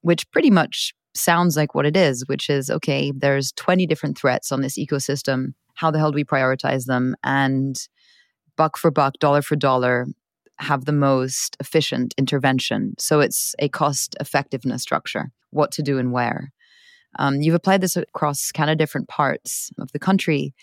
which 0.00 0.30
pretty 0.30 0.50
much 0.50 0.94
sounds 1.14 1.56
like 1.56 1.74
what 1.74 1.86
it 1.86 1.96
is, 1.96 2.26
which 2.26 2.48
is 2.48 2.70
okay, 2.70 3.12
there's 3.14 3.52
20 3.52 3.86
different 3.86 4.18
threats 4.18 4.50
on 4.50 4.60
this 4.60 4.78
ecosystem. 4.78 5.54
How 5.74 5.90
the 5.90 5.98
hell 5.98 6.10
do 6.10 6.16
we 6.16 6.24
prioritize 6.24 6.86
them? 6.86 7.14
And 7.22 7.76
buck 8.56 8.76
for 8.76 8.90
buck, 8.90 9.14
dollar 9.18 9.42
for 9.42 9.56
dollar, 9.56 10.06
have 10.58 10.84
the 10.84 10.92
most 10.92 11.56
efficient 11.60 12.14
intervention. 12.18 12.94
So 12.98 13.20
it's 13.20 13.54
a 13.58 13.68
cost 13.68 14.14
effectiveness 14.20 14.82
structure, 14.82 15.32
what 15.50 15.72
to 15.72 15.82
do 15.82 15.98
and 15.98 16.12
where. 16.12 16.52
Um, 17.18 17.40
you've 17.40 17.54
applied 17.54 17.80
this 17.80 17.96
across 17.96 18.52
kind 18.52 18.70
of 18.70 18.78
different 18.78 19.08
parts 19.08 19.70
of 19.78 19.90
the 19.92 19.98
country. 19.98 20.54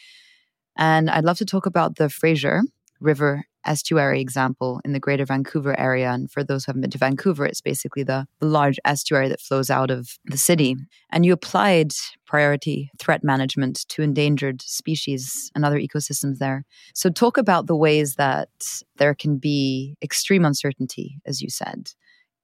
And 0.78 1.10
I'd 1.10 1.26
love 1.26 1.38
to 1.40 1.46
talk 1.46 1.66
about 1.66 1.96
the 1.96 2.10
Fraser 2.10 2.62
River 3.00 3.46
estuary 3.68 4.22
example 4.22 4.82
in 4.86 4.94
the 4.94 5.00
greater 5.00 5.26
Vancouver 5.26 5.78
area. 5.80 6.10
And 6.12 6.32
for 6.32 6.44
those 6.44 6.66
who 6.66 6.70
haven't 6.70 6.82
been 6.82 6.92
to 6.92 6.98
Vancouver, 6.98 7.46
it's 7.46 7.62
basically 7.62 8.04
the, 8.04 8.26
large 8.42 8.80
estuary 8.86 9.30
that 9.30 9.42
flows 9.42 9.70
out 9.70 9.92
of 9.92 10.18
the 10.26 10.38
city. 10.38 10.76
And 11.12 11.26
you 11.26 11.34
applied 11.34 11.92
priority 12.26 12.90
threat 13.00 13.24
management 13.24 13.86
to 13.90 14.02
endangered 14.02 14.62
species 14.62 15.52
and 15.56 15.66
other 15.66 15.80
ecosystems 15.80 16.38
there. 16.38 16.66
So, 16.94 17.10
talk 17.10 17.38
about 17.38 17.68
the 17.68 17.76
ways 17.76 18.16
that 18.16 18.50
there 18.98 19.16
can 19.16 19.38
be 19.38 19.96
extreme 20.02 20.46
uncertainty, 20.46 21.20
as 21.26 21.42
you 21.42 21.50
said, 21.50 21.92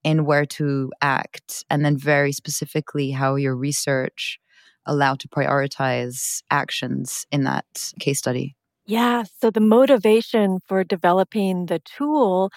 in 0.03 0.25
where 0.25 0.45
to 0.45 0.91
act, 1.01 1.63
and 1.69 1.85
then 1.85 1.97
very 1.97 2.31
specifically 2.31 3.11
how 3.11 3.35
your 3.35 3.55
research 3.55 4.39
allowed 4.85 5.19
to 5.19 5.27
prioritize 5.29 6.41
actions 6.51 7.25
in 7.31 7.43
that 7.43 7.65
case 7.99 8.19
study. 8.19 8.55
Yeah. 8.85 9.23
So 9.39 9.49
the 9.49 9.61
motivation 9.61 10.59
for 10.67 10.83
developing 10.83 11.67
the 11.67 11.79
tool 11.79 12.51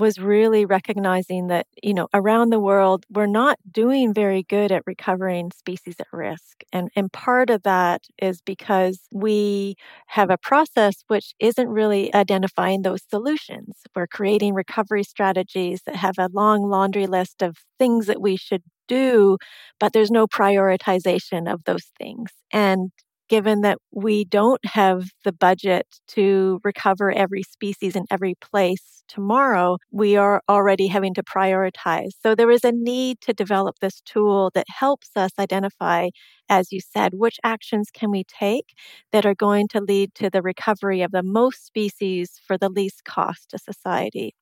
was 0.00 0.18
really 0.18 0.64
recognizing 0.64 1.48
that, 1.48 1.66
you 1.82 1.94
know, 1.94 2.08
around 2.14 2.50
the 2.50 2.58
world, 2.60 3.04
we're 3.10 3.26
not 3.26 3.58
doing 3.70 4.14
very 4.14 4.42
good 4.44 4.72
at 4.72 4.82
recovering 4.86 5.50
species 5.52 5.96
at 6.00 6.06
risk. 6.12 6.62
And, 6.72 6.90
and 6.96 7.12
part 7.12 7.50
of 7.50 7.62
that 7.64 8.02
is 8.20 8.40
because 8.40 9.00
we 9.12 9.76
have 10.08 10.30
a 10.30 10.38
process 10.38 11.04
which 11.08 11.34
isn't 11.40 11.68
really 11.68 12.12
identifying 12.14 12.82
those 12.82 13.02
solutions. 13.08 13.76
We're 13.94 14.06
creating 14.08 14.54
recovery 14.54 15.04
strategies 15.04 15.82
that 15.86 15.96
have 15.96 16.18
a 16.18 16.28
long 16.32 16.68
laundry 16.68 17.06
list 17.06 17.42
of 17.42 17.56
things 17.78 18.06
that 18.06 18.20
we 18.20 18.36
should 18.36 18.62
do, 18.88 19.38
but 19.78 19.92
there's 19.92 20.10
no 20.10 20.26
prioritization 20.26 21.52
of 21.52 21.64
those 21.64 21.86
things. 21.98 22.30
And 22.52 22.90
given 23.28 23.60
that 23.62 23.78
we 23.92 24.24
don't 24.24 24.64
have 24.64 25.04
the 25.24 25.32
budget 25.32 25.86
to 26.08 26.60
recover 26.64 27.10
every 27.12 27.42
species 27.42 27.94
in 27.96 28.04
every 28.10 28.34
place 28.36 29.02
tomorrow, 29.08 29.78
we 29.90 30.16
are 30.16 30.42
already 30.48 30.86
having 30.88 31.14
to 31.14 31.22
prioritize. 31.22 32.10
So 32.22 32.34
there 32.34 32.50
is 32.50 32.64
a 32.64 32.72
need 32.72 33.20
to 33.22 33.32
develop 33.32 33.76
this 33.80 34.00
tool 34.02 34.50
that 34.54 34.66
helps 34.68 35.10
us 35.16 35.30
identify, 35.38 36.08
as 36.48 36.72
you 36.72 36.80
said, 36.80 37.14
which 37.14 37.38
actions 37.44 37.90
can 37.92 38.10
we 38.10 38.24
take 38.24 38.74
that 39.12 39.26
are 39.26 39.34
going 39.34 39.68
to 39.68 39.80
lead 39.80 40.14
to 40.16 40.30
the 40.30 40.42
recovery 40.42 41.02
of 41.02 41.12
the 41.12 41.22
most 41.22 41.64
species 41.66 42.40
for 42.46 42.58
the 42.58 42.68
least 42.68 43.04
cost 43.04 43.50
to 43.50 43.58
society. 43.58 44.34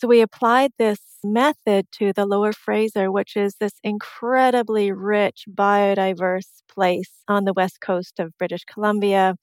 So 0.00 0.08
we 0.08 0.20
applied 0.20 0.72
this 0.78 1.00
method 1.24 1.86
to 1.92 2.12
the 2.12 2.26
Lower 2.26 2.52
Fraser, 2.52 3.10
which 3.10 3.36
is 3.36 3.56
this 3.60 3.74
incredibly 3.82 4.92
rich, 4.92 5.44
biodiverse 5.50 6.62
place 6.68 7.10
on 7.26 7.44
the 7.44 7.52
west 7.52 7.80
coast 7.80 8.20
of 8.20 8.36
British 8.38 8.64
Columbia, 8.64 9.34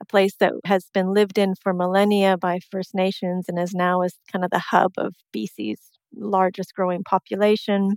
a 0.00 0.04
place 0.04 0.34
that 0.40 0.52
has 0.66 0.86
been 0.92 1.14
lived 1.14 1.38
in 1.38 1.54
for 1.54 1.72
millennia 1.72 2.36
by 2.36 2.60
First 2.70 2.94
Nations 2.94 3.46
and 3.48 3.58
is 3.58 3.74
now 3.74 4.02
is 4.02 4.18
kind 4.30 4.44
of 4.44 4.50
the 4.50 4.58
hub 4.58 4.92
of 4.98 5.14
BC's 5.34 5.80
largest 6.14 6.74
growing 6.74 7.02
population. 7.04 7.96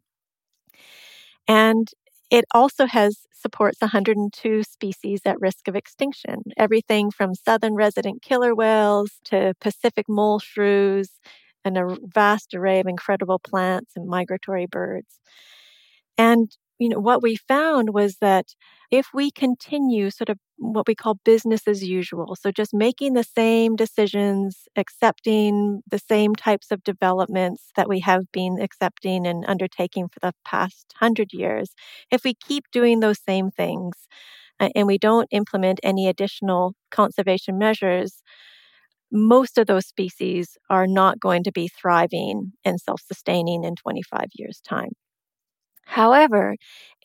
And 1.47 1.87
it 2.31 2.45
also 2.53 2.85
has 2.85 3.19
supports 3.33 3.81
102 3.81 4.63
species 4.63 5.21
at 5.25 5.39
risk 5.39 5.67
of 5.67 5.75
extinction, 5.75 6.43
everything 6.57 7.11
from 7.11 7.35
southern 7.35 7.75
resident 7.75 8.21
killer 8.23 8.55
whales 8.55 9.11
to 9.25 9.53
Pacific 9.61 10.05
mole 10.09 10.39
shrews 10.39 11.09
and 11.65 11.77
a 11.77 11.97
vast 12.13 12.53
array 12.53 12.79
of 12.79 12.87
incredible 12.87 13.39
plants 13.39 13.93
and 13.95 14.07
migratory 14.07 14.67
birds. 14.67 15.19
And 16.17 16.51
you 16.79 16.89
know 16.89 16.99
what 16.99 17.23
we 17.23 17.37
found 17.37 17.93
was 17.93 18.17
that 18.19 18.47
if 18.91 19.07
we 19.13 19.31
continue 19.31 20.09
sort 20.09 20.29
of 20.29 20.37
what 20.57 20.87
we 20.87 20.93
call 20.95 21.15
business 21.23 21.67
as 21.69 21.83
usual 21.83 22.35
so 22.35 22.51
just 22.51 22.73
making 22.73 23.13
the 23.13 23.23
same 23.23 23.77
decisions 23.77 24.67
accepting 24.75 25.81
the 25.89 25.99
same 25.99 26.35
types 26.35 26.71
of 26.71 26.83
developments 26.83 27.71
that 27.77 27.87
we 27.87 28.01
have 28.01 28.29
been 28.33 28.59
accepting 28.61 29.25
and 29.25 29.45
undertaking 29.47 30.09
for 30.09 30.19
the 30.21 30.33
past 30.43 30.93
100 30.99 31.31
years 31.31 31.69
if 32.11 32.25
we 32.25 32.33
keep 32.33 32.65
doing 32.73 32.99
those 32.99 33.19
same 33.25 33.51
things 33.51 33.95
and 34.59 34.87
we 34.87 34.97
don't 34.97 35.27
implement 35.31 35.79
any 35.83 36.07
additional 36.07 36.73
conservation 36.91 37.57
measures 37.57 38.21
most 39.15 39.57
of 39.57 39.67
those 39.67 39.87
species 39.87 40.57
are 40.69 40.87
not 40.87 41.19
going 41.19 41.43
to 41.43 41.51
be 41.51 41.67
thriving 41.69 42.53
and 42.65 42.79
self 42.79 43.01
sustaining 43.01 43.63
in 43.63 43.75
25 43.75 44.27
years' 44.33 44.61
time. 44.61 44.91
However, 45.87 46.55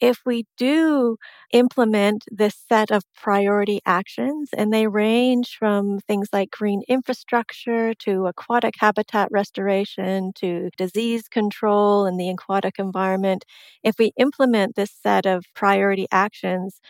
if 0.00 0.20
we 0.24 0.46
do 0.56 1.18
implement 1.52 2.24
this 2.30 2.56
set 2.68 2.90
of 2.90 3.02
priority 3.14 3.80
actions, 3.84 4.50
and 4.56 4.72
they 4.72 4.86
range 4.86 5.56
from 5.58 5.98
things 6.00 6.28
like 6.32 6.50
green 6.50 6.82
infrastructure 6.88 7.92
to 7.94 8.26
aquatic 8.26 8.74
habitat 8.78 9.28
restoration 9.30 10.32
to 10.36 10.70
disease 10.78 11.28
control 11.28 12.06
in 12.06 12.16
the 12.16 12.30
aquatic 12.30 12.76
environment, 12.78 13.44
if 13.84 13.96
we 13.98 14.12
implement 14.16 14.76
this 14.76 14.90
set 14.92 15.26
of 15.26 15.44
priority 15.54 16.06
actions, 16.10 16.80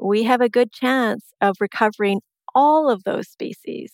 we 0.00 0.24
have 0.24 0.40
a 0.40 0.48
good 0.48 0.72
chance 0.72 1.32
of 1.40 1.56
recovering 1.60 2.20
all 2.54 2.90
of 2.90 3.04
those 3.04 3.28
species. 3.28 3.92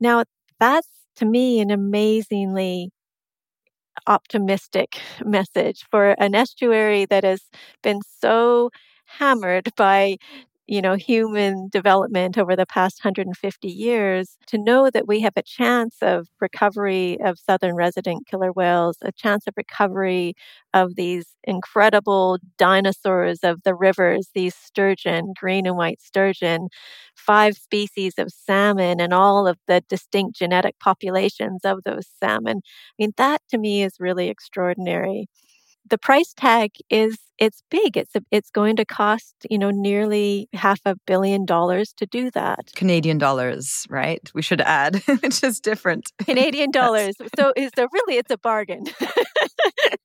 Now, 0.00 0.24
that's 0.60 0.88
to 1.16 1.24
me 1.24 1.60
an 1.60 1.70
amazingly 1.70 2.90
optimistic 4.06 5.00
message 5.24 5.84
for 5.90 6.10
an 6.18 6.34
estuary 6.34 7.04
that 7.06 7.24
has 7.24 7.42
been 7.82 8.00
so 8.20 8.70
hammered 9.18 9.70
by 9.76 10.16
you 10.68 10.82
know, 10.82 10.94
human 10.96 11.68
development 11.72 12.38
over 12.38 12.54
the 12.56 12.66
past 12.66 13.00
150 13.04 13.68
years, 13.68 14.36
to 14.48 14.58
know 14.58 14.90
that 14.90 15.08
we 15.08 15.20
have 15.20 15.32
a 15.36 15.42
chance 15.42 15.96
of 16.02 16.28
recovery 16.40 17.18
of 17.24 17.38
southern 17.38 17.74
resident 17.74 18.26
killer 18.28 18.52
whales, 18.52 18.98
a 19.02 19.12
chance 19.12 19.46
of 19.48 19.54
recovery 19.56 20.34
of 20.74 20.94
these 20.96 21.34
incredible 21.44 22.38
dinosaurs 22.58 23.40
of 23.42 23.62
the 23.64 23.74
rivers, 23.74 24.28
these 24.34 24.54
sturgeon, 24.54 25.32
green 25.40 25.66
and 25.66 25.76
white 25.76 26.00
sturgeon, 26.02 26.68
five 27.16 27.56
species 27.56 28.14
of 28.18 28.30
salmon, 28.30 29.00
and 29.00 29.12
all 29.12 29.46
of 29.46 29.58
the 29.66 29.82
distinct 29.88 30.36
genetic 30.36 30.78
populations 30.80 31.64
of 31.64 31.82
those 31.84 32.06
salmon. 32.22 32.58
I 32.58 32.92
mean, 32.98 33.12
that 33.16 33.42
to 33.50 33.58
me 33.58 33.82
is 33.82 33.94
really 34.00 34.28
extraordinary 34.28 35.28
the 35.90 35.98
price 35.98 36.32
tag 36.34 36.72
is 36.90 37.16
it's 37.38 37.62
big. 37.70 37.96
It's 37.96 38.14
a, 38.16 38.20
it's 38.30 38.50
going 38.50 38.76
to 38.76 38.84
cost 38.84 39.34
you 39.48 39.58
know 39.58 39.70
nearly 39.70 40.48
half 40.52 40.80
a 40.84 40.96
billion 41.06 41.44
dollars 41.44 41.92
to 41.98 42.06
do 42.06 42.30
that. 42.32 42.70
Canadian 42.74 43.18
dollars, 43.18 43.86
right? 43.88 44.30
We 44.34 44.42
should 44.42 44.60
add. 44.60 44.96
which 45.20 45.42
is 45.42 45.60
different. 45.60 46.10
Canadian 46.24 46.70
dollars. 46.72 47.14
so 47.38 47.52
is 47.56 47.70
so 47.76 47.86
really 47.92 48.16
it's 48.16 48.30
a 48.30 48.38
bargain. 48.38 48.84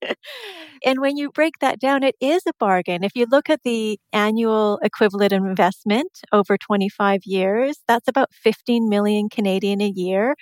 and 0.85 0.99
when 0.99 1.17
you 1.17 1.31
break 1.31 1.55
that 1.61 1.79
down, 1.79 2.03
it 2.03 2.15
is 2.21 2.43
a 2.47 2.53
bargain. 2.59 3.03
If 3.03 3.13
you 3.15 3.25
look 3.29 3.49
at 3.49 3.61
the 3.63 3.99
annual 4.11 4.79
equivalent 4.83 5.31
investment 5.33 6.19
over 6.31 6.57
25 6.57 7.21
years, 7.25 7.79
that's 7.87 8.07
about 8.07 8.33
15 8.33 8.89
million 8.89 9.29
Canadian 9.29 9.81
a 9.81 9.89
year 9.89 10.35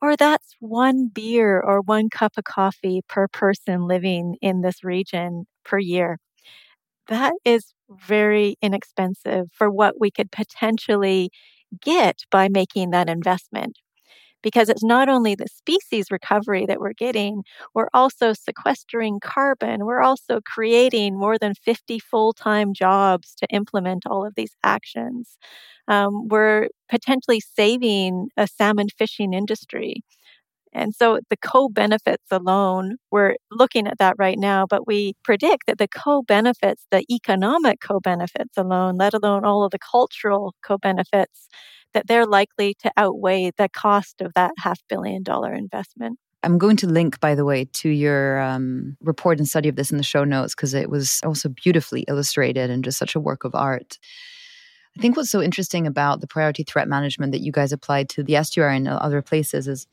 or 0.00 0.16
that's 0.16 0.54
one 0.60 1.08
beer 1.12 1.60
or 1.60 1.80
one 1.80 2.08
cup 2.10 2.32
of 2.38 2.44
coffee 2.44 3.02
per 3.08 3.28
person 3.28 3.86
living 3.88 4.36
in 4.40 4.62
this 4.62 4.84
region 4.84 5.46
per 5.64 5.78
year. 5.78 6.18
That 7.08 7.34
is 7.44 7.72
very 7.90 8.56
inexpensive 8.62 9.46
for 9.52 9.70
what 9.70 9.94
we 10.00 10.10
could 10.10 10.30
potentially 10.30 11.30
get 11.82 12.20
by 12.30 12.48
making 12.48 12.90
that 12.90 13.08
investment. 13.08 13.78
Because 14.42 14.68
it's 14.68 14.84
not 14.84 15.08
only 15.08 15.34
the 15.34 15.48
species 15.48 16.10
recovery 16.10 16.64
that 16.66 16.80
we're 16.80 16.92
getting, 16.92 17.42
we're 17.74 17.88
also 17.92 18.32
sequestering 18.32 19.18
carbon. 19.20 19.84
We're 19.84 20.02
also 20.02 20.40
creating 20.46 21.18
more 21.18 21.38
than 21.38 21.54
50 21.54 21.98
full 21.98 22.32
time 22.32 22.72
jobs 22.74 23.34
to 23.36 23.46
implement 23.50 24.04
all 24.06 24.24
of 24.26 24.34
these 24.36 24.54
actions 24.64 25.36
um, 25.88 26.28
we're 26.28 26.68
potentially 26.88 27.40
saving 27.40 28.28
a 28.36 28.46
salmon 28.46 28.88
fishing 28.96 29.32
industry. 29.34 30.02
And 30.78 30.94
so 30.94 31.18
the 31.28 31.36
co 31.36 31.68
benefits 31.68 32.24
alone, 32.30 32.96
we're 33.10 33.36
looking 33.50 33.86
at 33.86 33.98
that 33.98 34.14
right 34.18 34.38
now, 34.38 34.66
but 34.66 34.86
we 34.86 35.14
predict 35.24 35.66
that 35.66 35.78
the 35.78 35.88
co 35.88 36.22
benefits, 36.22 36.86
the 36.90 37.04
economic 37.10 37.80
co 37.80 38.00
benefits 38.00 38.56
alone, 38.56 38.96
let 38.96 39.14
alone 39.14 39.44
all 39.44 39.64
of 39.64 39.72
the 39.72 39.78
cultural 39.78 40.54
co 40.62 40.78
benefits, 40.78 41.48
that 41.94 42.06
they're 42.06 42.26
likely 42.26 42.74
to 42.82 42.92
outweigh 42.96 43.50
the 43.56 43.68
cost 43.68 44.20
of 44.20 44.32
that 44.34 44.52
half 44.58 44.80
billion 44.88 45.22
dollar 45.22 45.52
investment. 45.52 46.18
I'm 46.44 46.58
going 46.58 46.76
to 46.78 46.86
link, 46.86 47.18
by 47.18 47.34
the 47.34 47.44
way, 47.44 47.64
to 47.64 47.88
your 47.88 48.40
um, 48.40 48.96
report 49.00 49.38
and 49.38 49.48
study 49.48 49.68
of 49.68 49.74
this 49.74 49.90
in 49.90 49.96
the 49.96 50.04
show 50.04 50.22
notes 50.22 50.54
because 50.54 50.72
it 50.72 50.88
was 50.88 51.20
also 51.24 51.48
beautifully 51.48 52.02
illustrated 52.02 52.70
and 52.70 52.84
just 52.84 52.98
such 52.98 53.16
a 53.16 53.20
work 53.20 53.42
of 53.42 53.54
art. 53.56 53.98
I 54.96 55.00
think 55.00 55.16
what's 55.16 55.30
so 55.30 55.42
interesting 55.42 55.86
about 55.86 56.20
the 56.20 56.26
priority 56.26 56.64
threat 56.64 56.88
management 56.88 57.32
that 57.32 57.40
you 57.40 57.52
guys 57.52 57.72
applied 57.72 58.08
to 58.10 58.22
the 58.22 58.36
estuary 58.36 58.76
and 58.76 58.88
other 58.88 59.22
places 59.22 59.68
is 59.68 59.86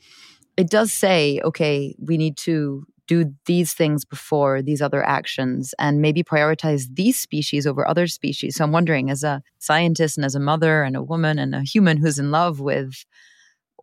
it 0.58 0.70
does 0.70 0.94
say, 0.94 1.41
okay, 1.44 1.96
we 2.00 2.18
need 2.18 2.38
to 2.38 2.86
do 3.08 3.34
these 3.46 3.74
things 3.74 4.04
before 4.04 4.62
these 4.62 4.82
other 4.82 5.04
actions 5.04 5.76
and 5.78 6.02
maybe 6.02 6.24
prioritize 6.24 6.88
these 6.94 7.20
species 7.20 7.68
over 7.68 7.88
other 7.88 8.08
species. 8.08 8.56
So 8.56 8.63
I'm 8.63 8.72
wondering, 8.72 9.10
as 9.10 9.24
a 9.24 9.44
scientist 9.60 10.18
and 10.18 10.26
as 10.26 10.34
a 10.34 10.39
mother 10.39 10.84
and 10.84 10.96
a 10.96 11.04
woman 11.04 11.38
and 11.38 11.54
a 11.54 11.62
human 11.62 11.98
who's 11.98 12.18
in 12.18 12.32
love 12.32 12.60
with 12.60 13.06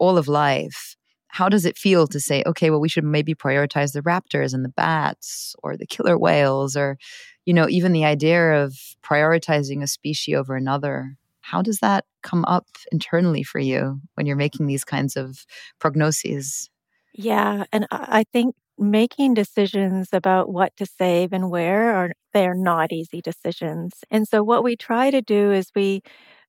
all 0.00 0.18
of 0.18 0.26
life, 0.26 0.96
how 1.28 1.48
does 1.48 1.64
it 1.64 1.78
feel 1.78 2.06
to 2.08 2.20
say, 2.20 2.42
okay, 2.46 2.68
well, 2.70 2.80
we 2.80 2.88
should 2.88 3.04
maybe 3.04 3.34
prioritize 3.34 3.92
the 3.92 4.02
raptors 4.02 4.52
and 4.52 4.64
the 4.64 4.68
bats 4.70 5.54
or 5.62 5.76
the 5.76 5.86
killer 5.86 6.18
whales 6.18 6.76
or, 6.76 6.98
you 7.46 7.54
know, 7.54 7.68
even 7.68 7.92
the 7.92 8.04
idea 8.04 8.64
of 8.64 8.76
prioritizing 9.04 9.82
a 9.82 9.86
species 9.86 10.34
over 10.34 10.56
another? 10.56 11.16
How 11.42 11.62
does 11.62 11.78
that 11.78 12.04
come 12.22 12.44
up 12.46 12.66
internally 12.90 13.42
for 13.42 13.58
you 13.58 14.00
when 14.14 14.26
you're 14.26 14.36
making 14.36 14.66
these 14.66 14.84
kinds 14.84 15.16
of 15.16 15.44
prognoses? 15.80 16.68
Yeah. 17.14 17.64
And 17.72 17.86
I 17.90 18.24
think 18.32 18.54
making 18.78 19.34
decisions 19.34 20.08
about 20.12 20.48
what 20.50 20.74
to 20.76 20.86
save 20.86 21.32
and 21.32 21.50
where 21.50 21.94
are 21.94 22.12
they're 22.32 22.54
not 22.54 22.90
easy 22.92 23.20
decisions. 23.20 23.92
And 24.10 24.26
so 24.26 24.42
what 24.42 24.64
we 24.64 24.76
try 24.76 25.10
to 25.10 25.20
do 25.20 25.52
is 25.52 25.70
we 25.74 26.02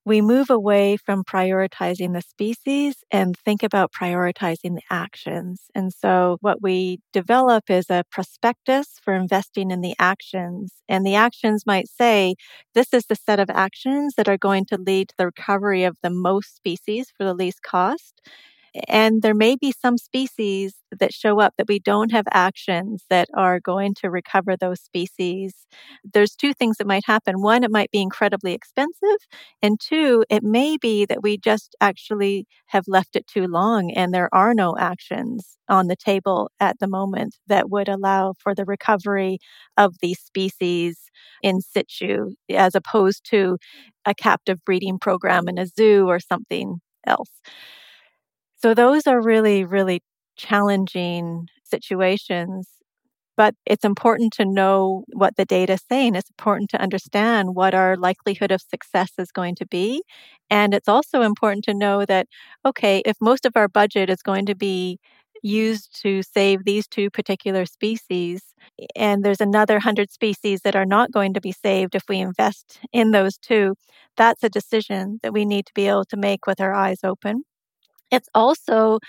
we 0.05 0.21
move 0.21 0.49
away 0.49 0.97
from 0.97 1.23
prioritizing 1.23 2.13
the 2.13 2.21
species 2.21 2.95
and 3.11 3.37
think 3.37 3.63
about 3.63 3.91
prioritizing 3.93 4.75
the 4.75 4.81
actions. 4.89 5.61
And 5.73 5.93
so 5.93 6.37
what 6.41 6.61
we 6.61 6.99
develop 7.13 7.69
is 7.69 7.89
a 7.89 8.03
prospectus 8.11 8.99
for 9.01 9.13
investing 9.13 9.71
in 9.71 9.81
the 9.81 9.95
actions. 9.99 10.73
And 10.89 11.05
the 11.05 11.15
actions 11.15 11.65
might 11.65 11.87
say, 11.87 12.35
this 12.75 12.93
is 12.93 13.05
the 13.05 13.15
set 13.15 13.39
of 13.39 13.49
actions 13.49 14.15
that 14.17 14.27
are 14.27 14.37
going 14.37 14.65
to 14.65 14.77
lead 14.77 15.09
to 15.09 15.15
the 15.17 15.25
recovery 15.27 15.83
of 15.83 15.97
the 16.03 16.09
most 16.09 16.55
species 16.55 17.11
for 17.17 17.23
the 17.23 17.33
least 17.33 17.61
cost. 17.61 18.21
And 18.87 19.21
there 19.21 19.35
may 19.35 19.55
be 19.55 19.71
some 19.71 19.97
species 19.97 20.73
that 20.99 21.13
show 21.13 21.39
up 21.39 21.53
that 21.57 21.67
we 21.67 21.79
don't 21.79 22.11
have 22.11 22.25
actions 22.31 23.03
that 23.09 23.27
are 23.35 23.59
going 23.59 23.93
to 24.01 24.09
recover 24.09 24.57
those 24.57 24.81
species. 24.81 25.53
There's 26.03 26.35
two 26.35 26.53
things 26.53 26.77
that 26.77 26.87
might 26.87 27.03
happen. 27.05 27.41
One, 27.41 27.63
it 27.63 27.71
might 27.71 27.91
be 27.91 28.01
incredibly 28.01 28.53
expensive. 28.53 29.17
And 29.61 29.79
two, 29.79 30.23
it 30.29 30.43
may 30.43 30.77
be 30.77 31.05
that 31.05 31.21
we 31.21 31.37
just 31.37 31.75
actually 31.81 32.45
have 32.67 32.85
left 32.87 33.15
it 33.15 33.27
too 33.27 33.47
long 33.47 33.91
and 33.91 34.13
there 34.13 34.29
are 34.33 34.53
no 34.55 34.75
actions 34.77 35.57
on 35.69 35.87
the 35.87 35.95
table 35.95 36.49
at 36.59 36.79
the 36.79 36.87
moment 36.87 37.35
that 37.47 37.69
would 37.69 37.87
allow 37.87 38.33
for 38.39 38.53
the 38.55 38.65
recovery 38.65 39.37
of 39.77 39.95
these 40.01 40.19
species 40.19 40.97
in 41.41 41.61
situ 41.61 42.31
as 42.49 42.75
opposed 42.75 43.23
to 43.29 43.57
a 44.05 44.13
captive 44.13 44.59
breeding 44.65 44.97
program 44.99 45.47
in 45.47 45.57
a 45.57 45.65
zoo 45.67 46.07
or 46.07 46.19
something 46.19 46.79
else. 47.05 47.29
So 48.63 48.73
those 48.73 49.07
are 49.07 49.21
really, 49.21 49.65
really 49.65 50.01
challenging 50.37 51.47
situations. 51.65 52.69
But 53.37 53.55
it's 53.65 53.85
important 53.85 54.33
to 54.33 54.45
know 54.45 55.05
what 55.13 55.37
the 55.37 55.45
data 55.45 55.73
is 55.73 55.83
saying. 55.89 56.15
It's 56.15 56.29
important 56.31 56.69
to 56.71 56.81
understand 56.81 57.55
what 57.55 57.73
our 57.75 57.97
likelihood 57.97 58.51
of 58.51 58.61
success 58.61 59.11
is 59.19 59.31
going 59.31 59.55
to 59.57 59.67
be. 59.67 60.03
And 60.51 60.73
it's 60.73 60.89
also 60.89 61.21
important 61.23 61.65
to 61.65 61.75
know 61.75 62.05
that, 62.05 62.27
okay, 62.65 63.03
if 63.05 63.17
most 63.21 63.45
of 63.45 63.53
our 63.57 63.69
budget 63.69 64.09
is 64.09 64.23
going 64.23 64.47
to 64.47 64.55
be 64.55 64.99
used 65.43 66.01
to 66.03 66.23
save 66.23 66.65
these 66.65 66.87
two 66.87 67.09
particular 67.11 67.65
species, 67.65 68.41
and 68.95 69.23
there's 69.25 69.41
another 69.41 69.75
100 69.75 70.11
species 70.11 70.61
that 70.63 70.75
are 70.75 70.85
not 70.85 71.11
going 71.11 71.33
to 71.35 71.41
be 71.41 71.53
saved 71.53 71.95
if 71.95 72.03
we 72.09 72.19
invest 72.19 72.79
in 72.93 73.11
those 73.11 73.37
two, 73.37 73.75
that's 74.17 74.43
a 74.43 74.49
decision 74.49 75.19
that 75.23 75.33
we 75.33 75.45
need 75.45 75.67
to 75.67 75.73
be 75.75 75.87
able 75.89 76.05
to 76.05 76.17
make 76.17 76.47
with 76.47 76.61
our 76.61 76.73
eyes 76.73 76.99
open. 77.03 77.43
It's 78.13 78.29
also 78.35 78.99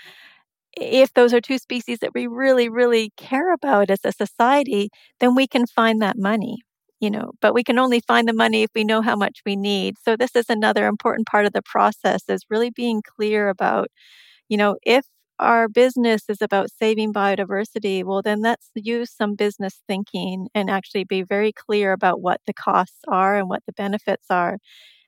if 0.77 1.13
those 1.13 1.33
are 1.33 1.41
two 1.41 1.57
species 1.57 1.99
that 1.99 2.13
we 2.13 2.27
really, 2.27 2.69
really 2.69 3.11
care 3.17 3.53
about 3.53 3.89
as 3.89 3.99
a 4.03 4.11
society, 4.11 4.89
then 5.19 5.35
we 5.35 5.47
can 5.47 5.65
find 5.67 6.01
that 6.01 6.17
money, 6.17 6.57
you 6.99 7.09
know, 7.09 7.31
but 7.41 7.53
we 7.53 7.63
can 7.63 7.79
only 7.79 8.01
find 8.07 8.27
the 8.27 8.33
money 8.33 8.63
if 8.63 8.71
we 8.75 8.83
know 8.83 9.01
how 9.01 9.15
much 9.15 9.39
we 9.45 9.55
need. 9.55 9.95
So 10.03 10.17
this 10.17 10.35
is 10.35 10.49
another 10.49 10.87
important 10.87 11.27
part 11.27 11.45
of 11.45 11.53
the 11.53 11.61
process 11.61 12.23
is 12.29 12.43
really 12.49 12.69
being 12.71 13.01
clear 13.17 13.49
about, 13.49 13.87
you 14.49 14.57
know, 14.57 14.77
if 14.83 15.05
our 15.39 15.67
business 15.69 16.23
is 16.29 16.41
about 16.41 16.69
saving 16.71 17.13
biodiversity, 17.13 18.03
well, 18.03 18.21
then 18.21 18.41
let's 18.41 18.69
use 18.75 19.11
some 19.11 19.35
business 19.35 19.81
thinking 19.87 20.47
and 20.55 20.69
actually 20.69 21.03
be 21.05 21.23
very 21.23 21.51
clear 21.53 21.93
about 21.93 22.21
what 22.21 22.41
the 22.47 22.53
costs 22.53 22.99
are 23.07 23.37
and 23.37 23.49
what 23.49 23.63
the 23.67 23.73
benefits 23.73 24.27
are. 24.29 24.57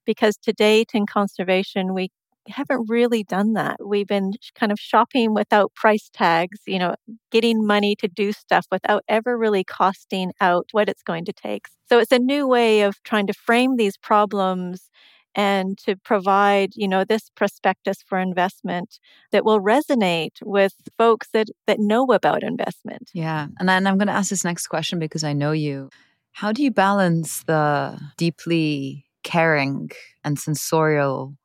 Because 0.05 0.37
to 0.37 0.53
date 0.53 0.91
in 0.93 1.05
conservation, 1.05 1.93
we 1.93 2.09
haven't 2.47 2.89
really 2.89 3.23
done 3.23 3.53
that. 3.53 3.77
We've 3.85 4.07
been 4.07 4.33
kind 4.55 4.71
of 4.71 4.79
shopping 4.79 5.33
without 5.33 5.73
price 5.73 6.09
tags, 6.13 6.59
you 6.65 6.79
know, 6.79 6.95
getting 7.31 7.65
money 7.65 7.95
to 7.97 8.07
do 8.07 8.31
stuff 8.31 8.65
without 8.71 9.03
ever 9.07 9.37
really 9.37 9.63
costing 9.63 10.31
out 10.41 10.67
what 10.71 10.89
it's 10.89 11.03
going 11.03 11.25
to 11.25 11.33
take. 11.33 11.67
So 11.89 11.99
it's 11.99 12.11
a 12.11 12.19
new 12.19 12.47
way 12.47 12.81
of 12.81 13.01
trying 13.03 13.27
to 13.27 13.33
frame 13.33 13.77
these 13.77 13.97
problems 13.97 14.89
and 15.35 15.77
to 15.77 15.95
provide, 15.95 16.71
you 16.75 16.87
know, 16.87 17.03
this 17.03 17.29
prospectus 17.35 17.97
for 18.05 18.17
investment 18.17 18.99
that 19.31 19.45
will 19.45 19.61
resonate 19.61 20.37
with 20.43 20.73
folks 20.97 21.27
that 21.33 21.47
that 21.67 21.79
know 21.79 22.05
about 22.05 22.43
investment. 22.43 23.11
Yeah. 23.13 23.47
And 23.59 23.69
then 23.69 23.85
I'm 23.85 23.97
going 23.97 24.07
to 24.07 24.13
ask 24.13 24.31
this 24.31 24.43
next 24.43 24.67
question 24.67 24.97
because 24.99 25.23
I 25.23 25.33
know 25.33 25.51
you. 25.51 25.89
How 26.31 26.51
do 26.51 26.63
you 26.63 26.71
balance 26.71 27.43
the 27.43 27.99
deeply 28.17 29.05
caring 29.23 29.91
and 30.23 30.39
sensorial 30.39 31.35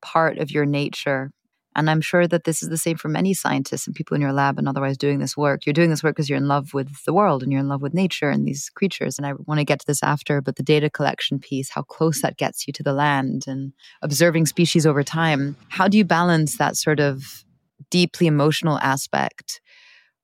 part 0.00 0.38
of 0.38 0.50
your 0.50 0.66
nature 0.66 1.30
and 1.78 1.88
I'm 1.88 2.00
sure 2.00 2.26
that 2.26 2.42
this 2.42 2.60
is 2.60 2.70
the 2.70 2.76
same 2.76 2.96
for 2.96 3.06
many 3.06 3.32
scientists 3.34 3.86
and 3.86 3.94
people 3.94 4.16
in 4.16 4.20
your 4.20 4.32
lab 4.32 4.58
and 4.58 4.68
otherwise 4.68 4.98
doing 4.98 5.20
this 5.20 5.36
work. 5.36 5.64
You're 5.64 5.72
doing 5.72 5.90
this 5.90 6.02
work 6.02 6.16
because 6.16 6.28
you're 6.28 6.36
in 6.36 6.48
love 6.48 6.74
with 6.74 7.04
the 7.04 7.12
world 7.12 7.40
and 7.40 7.52
you're 7.52 7.60
in 7.60 7.68
love 7.68 7.82
with 7.82 7.94
nature 7.94 8.30
and 8.30 8.48
these 8.48 8.68
creatures. 8.68 9.16
And 9.16 9.24
I 9.24 9.34
want 9.46 9.60
to 9.60 9.64
get 9.64 9.78
to 9.78 9.86
this 9.86 10.02
after, 10.02 10.40
but 10.40 10.56
the 10.56 10.64
data 10.64 10.90
collection 10.90 11.38
piece, 11.38 11.70
how 11.70 11.82
close 11.82 12.20
that 12.22 12.36
gets 12.36 12.66
you 12.66 12.72
to 12.72 12.82
the 12.82 12.92
land 12.92 13.44
and 13.46 13.72
observing 14.02 14.46
species 14.46 14.86
over 14.86 15.04
time. 15.04 15.56
How 15.68 15.86
do 15.86 15.96
you 15.96 16.04
balance 16.04 16.58
that 16.58 16.76
sort 16.76 16.98
of 16.98 17.44
deeply 17.90 18.26
emotional 18.26 18.80
aspect 18.80 19.60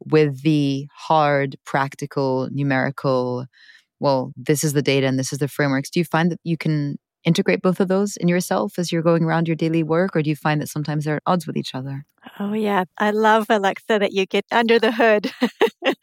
with 0.01 0.43
the 0.43 0.89
hard, 0.93 1.57
practical, 1.65 2.49
numerical? 2.51 3.47
Well, 4.01 4.33
this 4.37 4.65
is 4.65 4.73
the 4.73 4.83
data 4.83 5.07
and 5.07 5.21
this 5.21 5.33
is 5.33 5.39
the 5.39 5.47
frameworks. 5.47 5.89
Do 5.89 6.01
you 6.01 6.05
find 6.05 6.33
that 6.33 6.41
you 6.43 6.57
can 6.57 6.99
integrate 7.25 7.63
both 7.63 7.81
of 7.81 7.89
those 7.89 8.17
in 8.17 8.29
yourself 8.29 8.79
as 8.79 8.93
you're 8.93 9.03
going 9.03 9.25
around 9.25 9.49
your 9.49 9.57
daily 9.57 9.83
work, 9.83 10.15
or 10.15 10.23
do 10.23 10.31
you 10.31 10.37
find 10.37 10.61
that 10.61 10.69
sometimes 10.69 11.05
they're 11.05 11.17
at 11.17 11.23
odds 11.27 11.47
with 11.47 11.57
each 11.57 11.75
other? 11.75 12.05
Oh, 12.39 12.53
yeah. 12.53 12.85
I 12.99 13.11
love, 13.11 13.47
Alexa, 13.49 13.99
that 13.99 14.13
you 14.13 14.27
get 14.27 14.45
under 14.51 14.79
the 14.79 14.93
hood. 14.93 15.31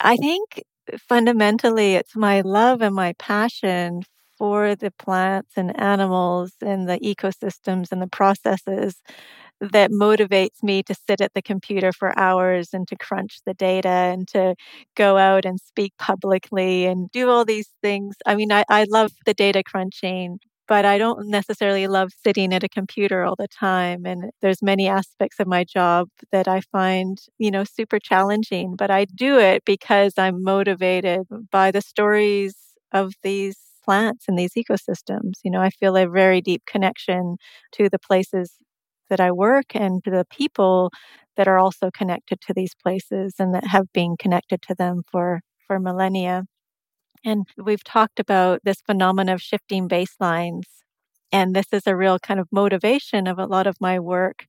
I 0.00 0.16
think 0.16 0.62
fundamentally 1.08 1.94
it's 1.94 2.16
my 2.16 2.40
love 2.40 2.80
and 2.82 2.94
my 2.94 3.14
passion 3.18 4.02
for 4.38 4.76
the 4.76 4.92
plants 4.92 5.52
and 5.56 5.78
animals 5.78 6.52
and 6.62 6.88
the 6.88 6.98
ecosystems 7.00 7.90
and 7.90 8.00
the 8.00 8.06
processes 8.06 9.02
that 9.60 9.90
motivates 9.90 10.62
me 10.62 10.82
to 10.84 10.94
sit 10.94 11.20
at 11.20 11.34
the 11.34 11.42
computer 11.42 11.92
for 11.92 12.16
hours 12.18 12.70
and 12.72 12.86
to 12.88 12.96
crunch 12.96 13.38
the 13.46 13.54
data 13.54 13.88
and 13.88 14.28
to 14.28 14.54
go 14.96 15.16
out 15.18 15.44
and 15.44 15.60
speak 15.60 15.92
publicly 15.98 16.86
and 16.86 17.10
do 17.10 17.28
all 17.28 17.44
these 17.44 17.68
things. 17.82 18.16
I 18.26 18.34
mean, 18.36 18.52
I, 18.52 18.64
I 18.68 18.84
love 18.88 19.12
the 19.26 19.34
data 19.34 19.62
crunching, 19.64 20.38
but 20.66 20.84
I 20.84 20.98
don't 20.98 21.28
necessarily 21.28 21.86
love 21.86 22.10
sitting 22.24 22.52
at 22.52 22.62
a 22.64 22.68
computer 22.68 23.24
all 23.24 23.36
the 23.36 23.48
time. 23.48 24.04
And 24.04 24.30
there's 24.42 24.62
many 24.62 24.86
aspects 24.88 25.40
of 25.40 25.46
my 25.46 25.64
job 25.64 26.08
that 26.30 26.46
I 26.46 26.60
find, 26.72 27.18
you 27.38 27.50
know, 27.50 27.64
super 27.64 27.98
challenging, 27.98 28.76
but 28.76 28.90
I 28.90 29.06
do 29.06 29.38
it 29.38 29.64
because 29.64 30.12
I'm 30.18 30.42
motivated 30.42 31.22
by 31.50 31.70
the 31.70 31.80
stories 31.80 32.54
of 32.92 33.14
these 33.22 33.56
plants 33.84 34.26
and 34.28 34.38
these 34.38 34.52
ecosystems. 34.54 35.32
You 35.42 35.50
know, 35.50 35.60
I 35.62 35.70
feel 35.70 35.96
a 35.96 36.06
very 36.08 36.40
deep 36.42 36.62
connection 36.66 37.36
to 37.72 37.88
the 37.88 37.98
places 37.98 38.52
that 39.10 39.20
I 39.20 39.30
work 39.32 39.66
and 39.74 40.02
to 40.04 40.10
the 40.10 40.26
people 40.30 40.90
that 41.36 41.48
are 41.48 41.58
also 41.58 41.90
connected 41.90 42.40
to 42.42 42.54
these 42.54 42.74
places 42.74 43.34
and 43.38 43.54
that 43.54 43.66
have 43.68 43.92
been 43.92 44.16
connected 44.18 44.62
to 44.62 44.74
them 44.74 45.02
for, 45.10 45.40
for 45.66 45.78
millennia. 45.78 46.44
And 47.24 47.46
we've 47.56 47.84
talked 47.84 48.20
about 48.20 48.60
this 48.64 48.80
phenomenon 48.86 49.34
of 49.34 49.42
shifting 49.42 49.88
baselines. 49.88 50.62
And 51.32 51.54
this 51.54 51.66
is 51.72 51.86
a 51.86 51.96
real 51.96 52.18
kind 52.18 52.40
of 52.40 52.48
motivation 52.52 53.26
of 53.26 53.38
a 53.38 53.46
lot 53.46 53.66
of 53.66 53.76
my 53.80 53.98
work. 53.98 54.46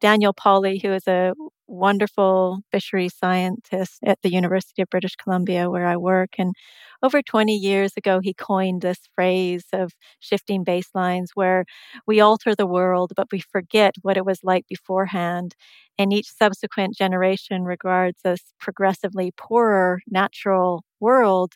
Daniel 0.00 0.32
Pauly, 0.34 0.80
who 0.82 0.92
is 0.92 1.06
a 1.06 1.34
wonderful 1.72 2.60
fisheries 2.72 3.14
scientist 3.16 3.98
at 4.04 4.18
the 4.22 4.32
University 4.32 4.82
of 4.82 4.90
British 4.90 5.16
Columbia, 5.16 5.70
where 5.70 5.86
I 5.86 5.96
work. 5.96 6.30
And 6.38 6.54
over 7.02 7.22
20 7.22 7.54
years 7.56 7.94
ago, 7.96 8.20
he 8.22 8.34
coined 8.34 8.82
this 8.82 9.00
phrase 9.14 9.64
of 9.72 9.92
shifting 10.20 10.64
baselines, 10.64 11.28
where 11.34 11.64
we 12.06 12.20
alter 12.20 12.54
the 12.54 12.66
world, 12.66 13.12
but 13.16 13.28
we 13.32 13.40
forget 13.40 13.94
what 14.02 14.16
it 14.16 14.24
was 14.26 14.40
like 14.44 14.66
beforehand. 14.68 15.54
And 15.98 16.12
each 16.12 16.28
subsequent 16.32 16.96
generation 16.96 17.64
regards 17.64 18.18
this 18.22 18.40
progressively 18.60 19.32
poorer 19.36 20.00
natural 20.08 20.84
world 21.00 21.54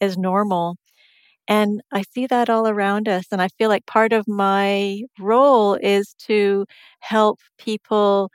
as 0.00 0.16
normal. 0.18 0.76
And 1.48 1.80
I 1.92 2.02
see 2.14 2.26
that 2.26 2.50
all 2.50 2.66
around 2.68 3.08
us. 3.08 3.26
And 3.32 3.40
I 3.42 3.48
feel 3.48 3.68
like 3.68 3.86
part 3.86 4.12
of 4.12 4.26
my 4.28 5.02
role 5.18 5.74
is 5.74 6.14
to 6.26 6.66
help 7.00 7.40
people 7.58 8.30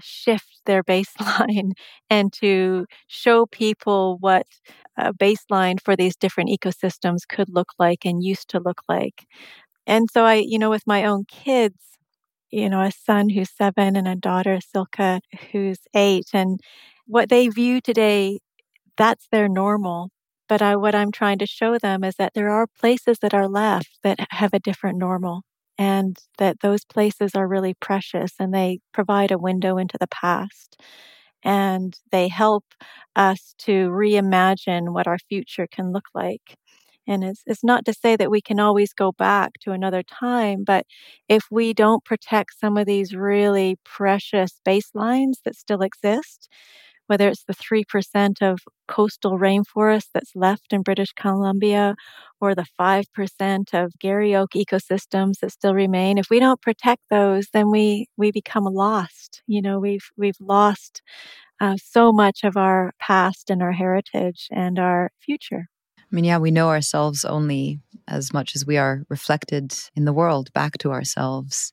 shift 0.00 0.59
their 0.66 0.82
baseline 0.82 1.72
and 2.10 2.32
to 2.34 2.86
show 3.06 3.46
people 3.46 4.18
what 4.20 4.46
a 4.96 5.12
baseline 5.14 5.80
for 5.82 5.96
these 5.96 6.16
different 6.16 6.50
ecosystems 6.50 7.26
could 7.28 7.48
look 7.48 7.72
like 7.78 8.04
and 8.04 8.22
used 8.24 8.48
to 8.50 8.60
look 8.60 8.82
like. 8.88 9.26
And 9.86 10.08
so 10.12 10.24
I, 10.24 10.34
you 10.36 10.58
know, 10.58 10.70
with 10.70 10.86
my 10.86 11.04
own 11.04 11.24
kids, 11.28 11.76
you 12.50 12.68
know, 12.68 12.80
a 12.82 12.90
son 12.92 13.30
who's 13.30 13.50
seven 13.50 13.96
and 13.96 14.08
a 14.08 14.16
daughter, 14.16 14.58
Silka, 14.58 15.20
who's 15.52 15.78
eight, 15.94 16.26
and 16.34 16.60
what 17.06 17.28
they 17.28 17.48
view 17.48 17.80
today, 17.80 18.40
that's 18.96 19.28
their 19.32 19.48
normal. 19.48 20.10
But 20.48 20.62
I, 20.62 20.76
what 20.76 20.94
I'm 20.94 21.12
trying 21.12 21.38
to 21.40 21.46
show 21.46 21.78
them 21.78 22.04
is 22.04 22.16
that 22.16 22.34
there 22.34 22.50
are 22.50 22.66
places 22.66 23.18
that 23.20 23.34
are 23.34 23.48
left 23.48 24.00
that 24.04 24.18
have 24.30 24.54
a 24.54 24.60
different 24.60 24.98
normal 24.98 25.42
and 25.80 26.18
that 26.38 26.60
those 26.62 26.84
places 26.86 27.32
are 27.36 27.48
really 27.48 27.74
precious 27.74 28.32
and 28.40 28.54
they 28.54 28.80
provide 28.94 29.32
a 29.32 29.38
window 29.38 29.78
into 29.78 29.98
the 30.00 30.08
past 30.08 30.78
and 31.42 31.98
they 32.12 32.28
help 32.28 32.64
us 33.16 33.54
to 33.58 33.88
reimagine 33.90 34.92
what 34.92 35.06
our 35.06 35.18
future 35.18 35.66
can 35.70 35.92
look 35.92 36.04
like. 36.14 36.56
And 37.06 37.24
it's, 37.24 37.42
it's 37.46 37.64
not 37.64 37.84
to 37.86 37.94
say 37.94 38.14
that 38.16 38.30
we 38.30 38.40
can 38.40 38.60
always 38.60 38.92
go 38.92 39.12
back 39.12 39.52
to 39.62 39.72
another 39.72 40.02
time, 40.02 40.64
but 40.64 40.86
if 41.28 41.44
we 41.50 41.72
don't 41.72 42.04
protect 42.04 42.58
some 42.60 42.76
of 42.76 42.86
these 42.86 43.14
really 43.14 43.76
precious 43.84 44.60
baselines 44.66 45.34
that 45.44 45.56
still 45.56 45.82
exist, 45.82 46.48
whether 47.10 47.26
it's 47.26 47.42
the 47.42 47.54
3% 47.54 48.40
of 48.40 48.60
coastal 48.86 49.36
rainforest 49.36 50.10
that's 50.14 50.36
left 50.36 50.72
in 50.72 50.82
British 50.82 51.12
Columbia 51.12 51.96
or 52.40 52.54
the 52.54 52.66
5% 52.80 53.74
of 53.74 53.98
Garry 53.98 54.36
Oak 54.36 54.50
ecosystems 54.54 55.40
that 55.40 55.50
still 55.50 55.74
remain, 55.74 56.18
if 56.18 56.30
we 56.30 56.38
don't 56.38 56.62
protect 56.62 57.02
those, 57.10 57.48
then 57.52 57.68
we, 57.68 58.06
we 58.16 58.30
become 58.30 58.62
lost. 58.62 59.42
You 59.48 59.60
know, 59.60 59.80
we've, 59.80 60.08
we've 60.16 60.38
lost 60.38 61.02
uh, 61.60 61.74
so 61.84 62.12
much 62.12 62.44
of 62.44 62.56
our 62.56 62.92
past 63.00 63.50
and 63.50 63.60
our 63.60 63.72
heritage 63.72 64.46
and 64.52 64.78
our 64.78 65.10
future. 65.18 65.66
I 65.98 66.14
mean, 66.14 66.24
yeah, 66.24 66.38
we 66.38 66.52
know 66.52 66.68
ourselves 66.68 67.24
only 67.24 67.80
as 68.06 68.32
much 68.32 68.54
as 68.54 68.64
we 68.64 68.76
are 68.76 69.02
reflected 69.08 69.74
in 69.96 70.04
the 70.04 70.12
world 70.12 70.52
back 70.52 70.78
to 70.78 70.92
ourselves. 70.92 71.72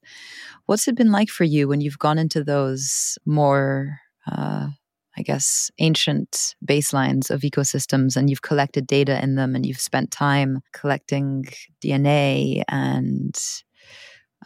What's 0.66 0.88
it 0.88 0.96
been 0.96 1.12
like 1.12 1.30
for 1.30 1.44
you 1.44 1.68
when 1.68 1.80
you've 1.80 2.00
gone 2.00 2.18
into 2.18 2.44
those 2.44 3.20
more 3.24 4.00
uh, 4.26 4.70
I 5.18 5.24
guess, 5.24 5.72
ancient 5.80 6.56
baselines 6.66 7.32
of 7.32 7.42
ecosystems 7.42 8.16
and 8.16 8.30
you've 8.30 8.44
collected 8.44 8.86
data 8.86 9.22
in 9.22 9.36
them 9.36 9.56
and 9.56 9.66
you've 9.66 9.80
spent 9.80 10.12
time 10.12 10.62
collecting 10.74 11.46
DNA 11.84 12.64
and 12.68 13.36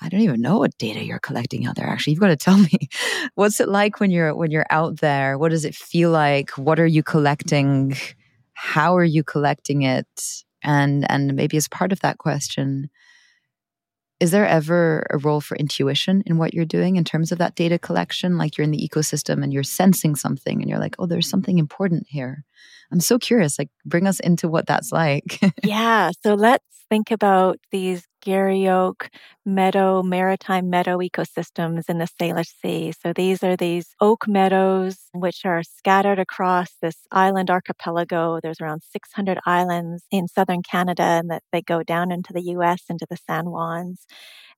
I 0.01 0.09
don't 0.09 0.21
even 0.21 0.41
know 0.41 0.57
what 0.57 0.77
data 0.77 1.03
you're 1.03 1.19
collecting 1.19 1.65
out 1.65 1.75
there. 1.75 1.87
Actually, 1.87 2.13
you've 2.13 2.21
got 2.21 2.27
to 2.27 2.37
tell 2.37 2.57
me 2.57 2.89
what's 3.35 3.59
it 3.59 3.67
like 3.67 3.99
when 3.99 4.09
you're 4.11 4.33
when 4.33 4.51
you're 4.51 4.65
out 4.69 4.99
there? 4.99 5.37
What 5.37 5.49
does 5.51 5.65
it 5.65 5.75
feel 5.75 6.11
like? 6.11 6.51
What 6.51 6.79
are 6.79 6.87
you 6.87 7.03
collecting? 7.03 7.95
How 8.53 8.95
are 8.95 9.03
you 9.03 9.23
collecting 9.23 9.81
it? 9.81 10.43
And 10.63 11.09
and 11.11 11.35
maybe 11.35 11.57
as 11.57 11.67
part 11.67 11.91
of 11.91 11.99
that 12.01 12.17
question, 12.17 12.89
is 14.21 14.29
there 14.29 14.45
ever 14.45 15.07
a 15.09 15.17
role 15.17 15.41
for 15.41 15.57
intuition 15.57 16.21
in 16.27 16.37
what 16.37 16.53
you're 16.53 16.63
doing 16.63 16.95
in 16.95 17.03
terms 17.03 17.31
of 17.31 17.39
that 17.39 17.55
data 17.55 17.79
collection? 17.79 18.37
Like 18.37 18.55
you're 18.55 18.63
in 18.63 18.69
the 18.69 18.87
ecosystem 18.87 19.43
and 19.43 19.51
you're 19.51 19.63
sensing 19.63 20.15
something 20.15 20.61
and 20.61 20.69
you're 20.69 20.79
like, 20.79 20.95
oh, 20.99 21.07
there's 21.07 21.27
something 21.27 21.57
important 21.57 22.05
here. 22.07 22.45
I'm 22.91 22.99
so 22.99 23.17
curious. 23.17 23.57
Like, 23.57 23.69
bring 23.83 24.05
us 24.05 24.19
into 24.19 24.47
what 24.47 24.67
that's 24.67 24.91
like. 24.91 25.39
yeah. 25.63 26.11
So 26.21 26.35
let's 26.35 26.63
think 26.87 27.09
about 27.09 27.57
these 27.71 28.07
Garry 28.21 28.67
Oak 28.67 29.09
meadow, 29.45 30.03
maritime 30.03 30.69
meadow 30.69 30.99
ecosystems 30.99 31.89
in 31.89 31.97
the 31.97 32.07
Salish 32.07 32.53
Sea. 32.61 32.93
So 33.01 33.13
these 33.13 33.43
are 33.43 33.55
these 33.57 33.95
oak 33.99 34.27
meadows, 34.27 34.97
which 35.13 35.45
are 35.45 35.63
scattered 35.63 36.19
across 36.19 36.69
this 36.81 36.97
island 37.11 37.49
archipelago. 37.49 38.39
There's 38.41 38.61
around 38.61 38.83
600 38.83 39.39
islands 39.45 40.03
in 40.11 40.27
southern 40.27 40.61
Canada, 40.63 41.03
and 41.03 41.29
that 41.31 41.43
they 41.51 41.61
go 41.61 41.83
down 41.83 42.11
into 42.11 42.33
the 42.33 42.43
US, 42.57 42.83
into 42.89 43.07
the 43.09 43.17
San 43.17 43.45
Juans. 43.45 44.05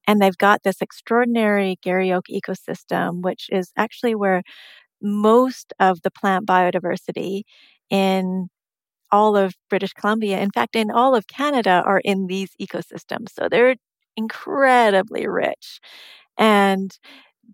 And 0.07 0.21
they've 0.21 0.37
got 0.37 0.63
this 0.63 0.81
extraordinary 0.81 1.77
Garry 1.81 2.11
Oak 2.13 2.25
ecosystem, 2.31 3.21
which 3.21 3.47
is 3.51 3.71
actually 3.77 4.15
where 4.15 4.43
most 5.01 5.73
of 5.79 6.01
the 6.03 6.11
plant 6.11 6.45
biodiversity 6.47 7.43
in 7.89 8.49
all 9.11 9.35
of 9.37 9.53
British 9.69 9.93
Columbia, 9.93 10.39
in 10.39 10.51
fact, 10.51 10.75
in 10.75 10.91
all 10.91 11.15
of 11.15 11.27
Canada, 11.27 11.83
are 11.85 11.99
in 12.03 12.27
these 12.27 12.51
ecosystems. 12.61 13.29
So 13.31 13.47
they're 13.49 13.75
incredibly 14.17 15.27
rich. 15.27 15.79
And 16.37 16.91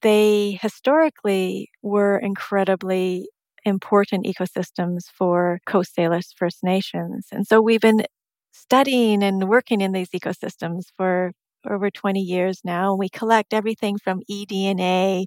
they 0.02 0.60
historically 0.62 1.70
were 1.82 2.18
incredibly 2.18 3.30
important 3.66 4.26
ecosystems 4.26 5.04
for 5.14 5.60
Coast 5.66 5.96
Salish 5.98 6.34
First 6.36 6.64
Nations. 6.64 7.28
And 7.32 7.46
so 7.46 7.62
we've 7.62 7.82
been 7.82 8.04
studying 8.52 9.24
and 9.24 9.50
working 9.50 9.82
in 9.82 9.92
these 9.92 10.10
ecosystems 10.10 10.84
for 10.96 11.34
over 11.70 11.90
20 11.92 12.22
years 12.22 12.62
now. 12.64 12.96
We 12.96 13.10
collect 13.10 13.54
everything 13.54 13.98
from 14.04 14.22
eDNA. 14.30 15.26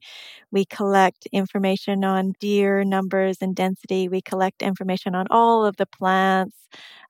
We 0.50 0.64
collect 0.66 1.26
information 1.32 2.04
on 2.04 2.32
deer 2.40 2.84
numbers 2.84 3.38
and 3.40 3.54
density. 3.56 4.08
We 4.08 4.22
collect 4.22 4.62
information 4.62 5.14
on 5.14 5.26
all 5.30 5.64
of 5.64 5.76
the 5.76 5.86
plants. 5.86 6.56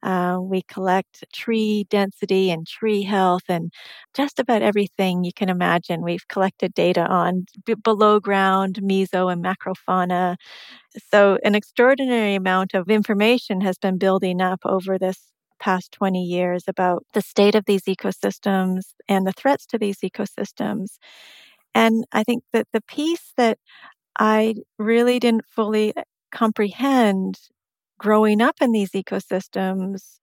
Uh, 0.02 0.38
we 0.40 0.62
collect 0.62 1.24
tree 1.32 1.86
density 1.88 2.50
and 2.50 2.66
tree 2.66 3.02
health 3.04 3.42
and 3.48 3.72
just 4.14 4.40
about 4.40 4.62
everything 4.62 5.22
you 5.24 5.32
can 5.32 5.48
imagine. 5.48 6.02
We've 6.02 6.26
collected 6.28 6.74
data 6.74 7.02
on 7.06 7.46
b- 7.64 7.74
below 7.74 8.18
ground 8.20 8.80
meso 8.82 9.32
and 9.32 9.44
macrofauna. 9.44 10.36
So, 11.10 11.38
an 11.44 11.54
extraordinary 11.54 12.34
amount 12.34 12.74
of 12.74 12.88
information 12.90 13.60
has 13.62 13.78
been 13.78 13.98
building 13.98 14.40
up 14.40 14.60
over 14.64 14.98
this 14.98 15.32
past 15.62 15.92
20 15.92 16.24
years 16.24 16.64
about 16.68 17.04
the 17.14 17.22
state 17.22 17.56
of 17.56 17.66
these 17.66 17.84
ecosystems 17.84 18.82
and 19.08 19.26
the 19.26 19.32
threats 19.32 19.66
to 19.68 19.78
these 19.78 20.00
ecosystems. 20.00 20.98
And 21.74 22.04
I 22.12 22.22
think 22.24 22.44
that 22.52 22.66
the 22.72 22.82
piece 22.82 23.32
that 23.36 23.58
I 24.18 24.56
really 24.78 25.18
didn't 25.20 25.46
fully 25.46 25.96
eh, 25.96 26.02
comprehend 26.32 27.38
growing 27.98 28.42
up 28.42 28.56
in 28.60 28.72
these 28.72 28.92
ecosystems, 28.92 30.18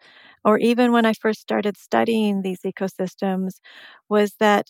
or 0.46 0.58
even 0.60 0.92
when 0.92 1.06
I 1.06 1.14
first 1.14 1.42
started 1.42 1.78
studying 1.78 2.42
these 2.42 2.62
ecosystems, 2.66 3.54
was 4.10 4.36
that 4.40 4.68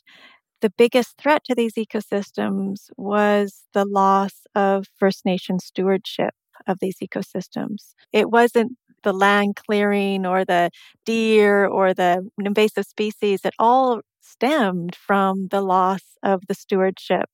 the 0.62 0.72
biggest 0.78 1.18
threat 1.18 1.44
to 1.46 1.56
these 1.56 1.74
ecosystems 1.76 2.90
was 2.98 3.64
the 3.74 3.86
loss 3.86 4.46
of 4.56 4.86
First 4.98 5.26
Nation 5.26 5.60
stewardship 5.60 6.34
of 6.68 6.80
these 6.82 6.98
ecosystems. 7.04 7.94
It 8.12 8.30
wasn't 8.30 8.74
the 9.04 9.14
land 9.14 9.56
clearing 9.56 10.26
or 10.26 10.46
the 10.46 10.72
deer 11.06 11.66
or 11.66 11.94
the 11.94 12.30
invasive 12.40 12.86
species, 12.86 13.42
it 13.46 13.54
all 13.60 14.02
stemmed 14.22 14.96
from 14.96 15.48
the 15.50 15.62
loss 15.62 16.02
of 16.24 16.44
the 16.48 16.54
stewardship 16.54 17.30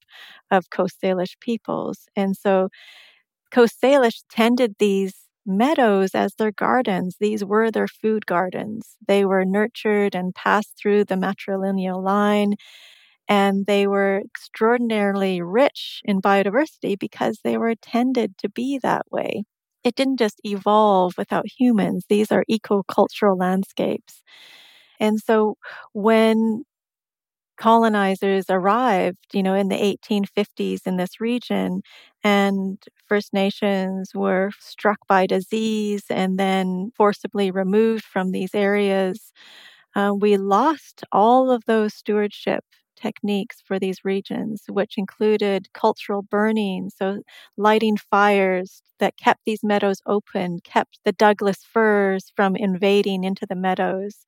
of 0.52 0.70
Coast 0.70 1.02
Salish 1.02 1.40
peoples. 1.40 2.08
And 2.16 2.36
so 2.38 2.70
Coast 3.52 3.80
Salish 3.82 4.24
tended 4.30 4.76
these 4.80 5.14
meadows 5.46 6.14
as 6.16 6.36
their 6.36 6.52
gardens. 6.52 7.18
These 7.20 7.44
were 7.46 7.72
their 7.72 7.88
food 7.88 8.26
gardens. 8.26 8.96
They 9.08 9.26
were 9.26 9.46
nurtured 9.46 10.16
and 10.16 10.34
passed 10.36 10.74
through 10.78 11.06
the 11.06 11.16
matrilineal 11.16 12.04
line, 12.04 12.56
and 13.28 13.66
they 13.66 13.88
were 13.88 14.22
extraordinarily 14.26 15.42
rich 15.42 16.02
in 16.06 16.22
biodiversity 16.22 16.98
because 17.00 17.40
they 17.44 17.58
were 17.58 17.76
tended 17.76 18.38
to 18.40 18.50
be 18.50 18.80
that 18.80 19.06
way 19.12 19.46
it 19.86 19.96
didn't 19.96 20.18
just 20.20 20.42
evolve 20.46 21.16
without 21.18 21.46
humans. 21.60 22.06
These 22.10 22.32
are 22.32 22.46
ecocultural 22.52 23.40
landscapes. 23.40 24.24
And 25.00 25.20
so 25.22 25.58
when 25.94 26.64
colonizers 27.58 28.46
arrived, 28.50 29.18
you 29.34 29.42
know, 29.44 29.54
in 29.56 29.70
the 29.70 29.82
1850s 29.84 30.82
in 30.86 30.98
this 30.98 31.22
region, 31.22 31.82
and 32.24 32.84
First 33.08 33.34
Nations 33.34 34.12
were 34.14 34.52
struck 34.60 35.00
by 35.08 35.26
disease 35.28 36.04
and 36.10 36.38
then 36.38 36.92
forcibly 36.98 37.52
removed 37.52 38.04
from 38.04 38.32
these 38.32 38.54
areas, 38.54 39.32
uh, 39.96 40.14
we 40.18 40.38
lost 40.38 41.04
all 41.12 41.52
of 41.52 41.66
those 41.66 41.94
stewardship 41.96 42.64
techniques 42.96 43.62
for 43.66 43.80
these 43.80 44.04
regions, 44.06 44.64
which 44.70 44.96
included 44.98 45.68
cultural 45.74 46.22
burning, 46.22 46.90
so 46.90 47.22
lighting 47.58 47.98
fires 47.98 48.82
that 49.00 49.18
kept 49.18 49.42
these 49.46 49.64
meadows 49.64 50.02
open, 50.06 50.60
kept 50.64 51.00
the 51.06 51.12
Douglas 51.12 51.64
firs 51.64 52.32
from 52.36 52.56
invading 52.56 53.24
into 53.24 53.46
the 53.46 53.56
meadows. 53.56 54.26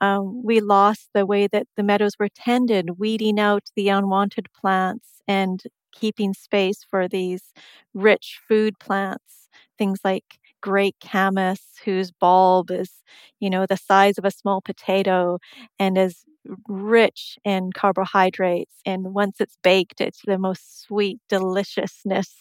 Um, 0.00 0.42
we 0.44 0.60
lost 0.60 1.08
the 1.14 1.26
way 1.26 1.46
that 1.48 1.66
the 1.76 1.82
meadows 1.82 2.12
were 2.18 2.28
tended, 2.28 2.98
weeding 2.98 3.40
out 3.40 3.64
the 3.76 3.88
unwanted 3.88 4.48
plants 4.52 5.22
and 5.26 5.62
keeping 5.92 6.34
space 6.34 6.84
for 6.88 7.08
these 7.08 7.52
rich 7.94 8.38
food 8.46 8.78
plants, 8.78 9.48
things 9.78 10.00
like 10.04 10.24
great 10.60 10.96
camas 11.00 11.60
whose 11.84 12.10
bulb 12.10 12.70
is, 12.70 13.02
you 13.40 13.48
know, 13.48 13.66
the 13.66 13.76
size 13.76 14.18
of 14.18 14.24
a 14.24 14.30
small 14.30 14.60
potato 14.60 15.38
and 15.78 15.96
is 15.96 16.24
rich 16.68 17.38
in 17.44 17.70
carbohydrates. 17.72 18.74
And 18.84 19.14
once 19.14 19.40
it's 19.40 19.56
baked, 19.62 20.00
it's 20.00 20.20
the 20.26 20.38
most 20.38 20.82
sweet 20.82 21.20
deliciousness, 21.28 22.34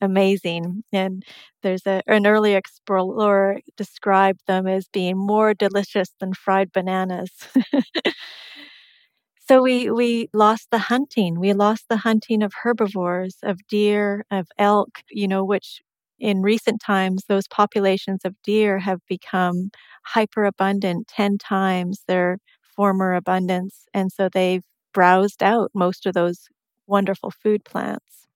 amazing. 0.00 0.84
And 0.92 1.24
there's 1.62 1.86
a, 1.86 2.02
an 2.06 2.26
early 2.26 2.54
explorer 2.54 3.60
described 3.76 4.40
them 4.46 4.66
as 4.66 4.88
being 4.88 5.16
more 5.16 5.54
delicious 5.54 6.10
than 6.20 6.34
fried 6.34 6.72
bananas. 6.72 7.30
so 9.48 9.62
we, 9.62 9.90
we 9.90 10.28
lost 10.32 10.68
the 10.70 10.78
hunting. 10.78 11.40
We 11.40 11.52
lost 11.52 11.86
the 11.88 11.96
hunting 11.98 12.42
of 12.42 12.52
herbivores, 12.62 13.36
of 13.42 13.58
deer, 13.68 14.24
of 14.30 14.48
elk, 14.58 15.02
you 15.10 15.26
know, 15.26 15.44
which 15.44 15.80
in 16.18 16.42
recent 16.42 16.80
times, 16.80 17.24
those 17.28 17.46
populations 17.48 18.20
of 18.24 18.34
deer 18.42 18.78
have 18.80 19.00
become 19.08 19.70
hyperabundant 20.04 21.08
10 21.08 21.38
times 21.38 22.02
their 22.08 22.38
former 22.78 23.14
abundance. 23.14 23.86
And 23.94 24.12
so 24.12 24.30
they've 24.30 24.64
browsed 24.94 25.42
out 25.44 25.72
most 25.74 26.06
of 26.06 26.14
those 26.14 26.48
wonderful 26.88 27.32
food 27.32 27.64
plants. 27.66 28.28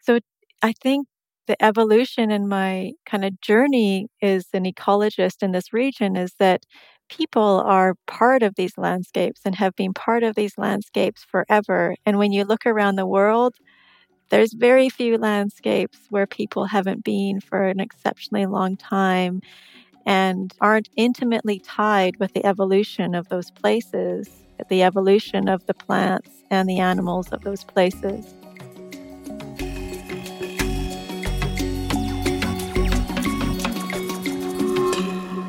So 0.00 0.20
I 0.62 0.72
think 0.72 1.06
the 1.46 1.62
evolution 1.64 2.30
in 2.30 2.48
my 2.48 2.92
kind 3.06 3.24
of 3.24 3.40
journey 3.40 4.08
as 4.22 4.46
an 4.54 4.64
ecologist 4.64 5.42
in 5.42 5.52
this 5.52 5.72
region 5.74 6.16
is 6.16 6.34
that 6.40 6.64
people 7.10 7.62
are 7.66 7.96
part 8.06 8.42
of 8.42 8.54
these 8.56 8.78
landscapes 8.78 9.42
and 9.44 9.56
have 9.56 9.76
been 9.76 9.94
part 9.94 10.22
of 10.24 10.36
these 10.36 10.58
landscapes 10.58 11.24
forever. 11.24 11.96
And 12.06 12.18
when 12.18 12.32
you 12.32 12.44
look 12.44 12.66
around 12.66 12.96
the 12.96 13.06
world, 13.06 13.54
there's 14.30 14.52
very 14.54 14.90
few 14.90 15.18
landscapes 15.18 15.98
where 16.10 16.26
people 16.26 16.66
haven't 16.66 17.04
been 17.04 17.40
for 17.40 17.64
an 17.68 17.80
exceptionally 17.80 18.46
long 18.46 18.76
time 18.76 19.40
and 20.06 20.54
aren't 20.60 20.88
intimately 20.96 21.58
tied 21.58 22.16
with 22.18 22.32
the 22.34 22.44
evolution 22.44 23.14
of 23.14 23.28
those 23.28 23.50
places, 23.50 24.28
the 24.68 24.82
evolution 24.82 25.48
of 25.48 25.66
the 25.66 25.74
plants 25.74 26.30
and 26.50 26.68
the 26.68 26.78
animals 26.78 27.28
of 27.28 27.42
those 27.42 27.64
places. 27.64 28.34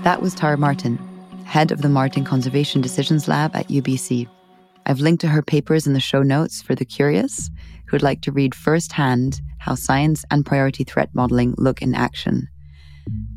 That 0.03 0.21
was 0.21 0.33
Tara 0.33 0.57
Martin, 0.57 0.97
head 1.45 1.71
of 1.71 1.81
the 1.81 1.89
Martin 1.89 2.23
Conservation 2.23 2.81
Decisions 2.81 3.27
Lab 3.27 3.55
at 3.55 3.67
UBC. 3.67 4.27
I've 4.85 5.01
linked 5.01 5.21
to 5.21 5.27
her 5.27 5.41
papers 5.41 5.85
in 5.85 5.93
the 5.93 5.99
show 5.99 6.23
notes 6.23 6.62
for 6.62 6.73
the 6.73 6.85
curious 6.85 7.49
who 7.85 7.95
would 7.95 8.01
like 8.03 8.21
to 8.21 8.31
read 8.31 8.55
firsthand 8.55 9.41
how 9.59 9.75
science 9.75 10.23
and 10.31 10.45
priority 10.45 10.83
threat 10.83 11.09
modeling 11.13 11.53
look 11.57 11.81
in 11.81 11.93
action 11.93 12.47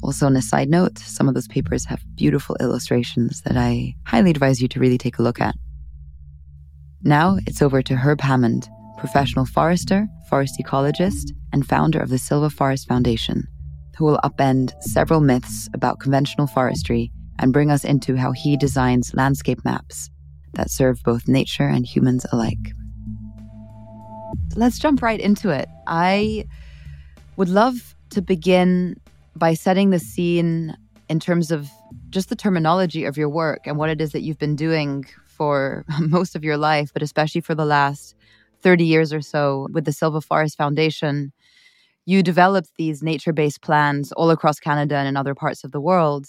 also, 0.03 0.27
on 0.27 0.37
a 0.37 0.43
side 0.43 0.69
note, 0.69 0.99
some 0.99 1.29
of 1.29 1.35
those 1.35 1.47
papers 1.47 1.85
have 1.85 2.03
beautiful 2.17 2.57
illustrations 2.61 3.41
that 3.43 3.57
I 3.57 3.95
highly 4.05 4.31
advise 4.31 4.61
you 4.61 4.67
to 4.69 4.81
really 4.81 4.99
take 4.99 5.19
a 5.19 5.23
look 5.23 5.41
at. 5.41 5.55
Now 7.03 7.39
it's 7.47 7.63
over 7.63 7.83
to 7.83 7.97
Herb 7.97 8.21
Hammond, 8.21 8.69
professional 8.99 9.47
forester, 9.47 10.09
forest 10.29 10.61
ecologist, 10.61 11.31
and 11.53 11.67
founder 11.67 12.01
of 12.01 12.09
the 12.09 12.19
Silva 12.19 12.51
Forest 12.51 12.89
Foundation, 12.89 13.47
who 13.97 14.05
will 14.05 14.21
upend 14.25 14.73
several 14.83 15.21
myths 15.21 15.69
about 15.73 16.01
conventional 16.01 16.47
forestry 16.47 17.13
and 17.39 17.53
bring 17.53 17.71
us 17.71 17.85
into 17.85 18.17
how 18.17 18.33
he 18.33 18.57
designs 18.57 19.15
landscape 19.15 19.65
maps 19.65 20.11
that 20.55 20.71
serve 20.71 21.03
both 21.05 21.29
nature 21.29 21.67
and 21.67 21.87
humans 21.87 22.27
alike. 22.33 22.73
Let's 24.57 24.79
jump 24.79 25.03
right 25.03 25.21
into 25.21 25.51
it. 25.51 25.69
I 25.87 26.47
would 27.37 27.49
love 27.49 27.95
to 28.11 28.23
begin 28.23 28.97
by 29.37 29.55
setting 29.55 29.91
the 29.91 29.99
scene 29.99 30.77
in 31.09 31.21
terms 31.21 31.51
of 31.51 31.71
just 32.11 32.29
the 32.29 32.37
terminology 32.37 33.05
of 33.05 33.17
your 33.17 33.29
work 33.29 33.67
and 33.67 33.77
what 33.77 33.91
it 33.91 34.01
is 34.01 34.13
that 34.13 34.23
you've 34.23 34.39
been 34.39 34.57
doing 34.57 35.05
for 35.25 35.85
most 36.01 36.35
of 36.37 36.45
your 36.45 36.57
life, 36.57 36.93
but 36.93 37.03
especially 37.03 37.41
for 37.41 37.55
the 37.55 37.65
last 37.65 38.15
30 38.63 38.85
years 38.85 39.13
or 39.13 39.21
so 39.21 39.67
with 39.73 39.85
the 39.85 39.93
Silva 39.93 40.21
Forest 40.21 40.57
Foundation. 40.57 41.33
You 42.05 42.23
developed 42.23 42.71
these 42.77 43.03
nature 43.03 43.33
based 43.33 43.61
plans 43.61 44.13
all 44.13 44.31
across 44.31 44.59
Canada 44.59 44.97
and 44.97 45.09
in 45.09 45.17
other 45.17 45.35
parts 45.35 45.65
of 45.65 45.73
the 45.73 45.81
world. 45.81 46.27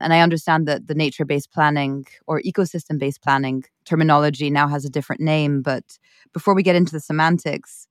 And 0.00 0.12
I 0.12 0.20
understand 0.20 0.66
that 0.66 0.88
the 0.88 0.94
nature 0.94 1.24
based 1.24 1.52
planning 1.52 2.06
or 2.26 2.40
ecosystem 2.42 2.98
based 2.98 3.22
planning 3.22 3.64
terminology 3.84 4.50
now 4.50 4.66
has 4.68 4.84
a 4.84 4.90
different 4.90 5.20
name. 5.20 5.62
But 5.62 5.98
before 6.32 6.54
we 6.54 6.64
get 6.64 6.74
into 6.74 6.92
the 6.92 7.00
semantics, 7.00 7.86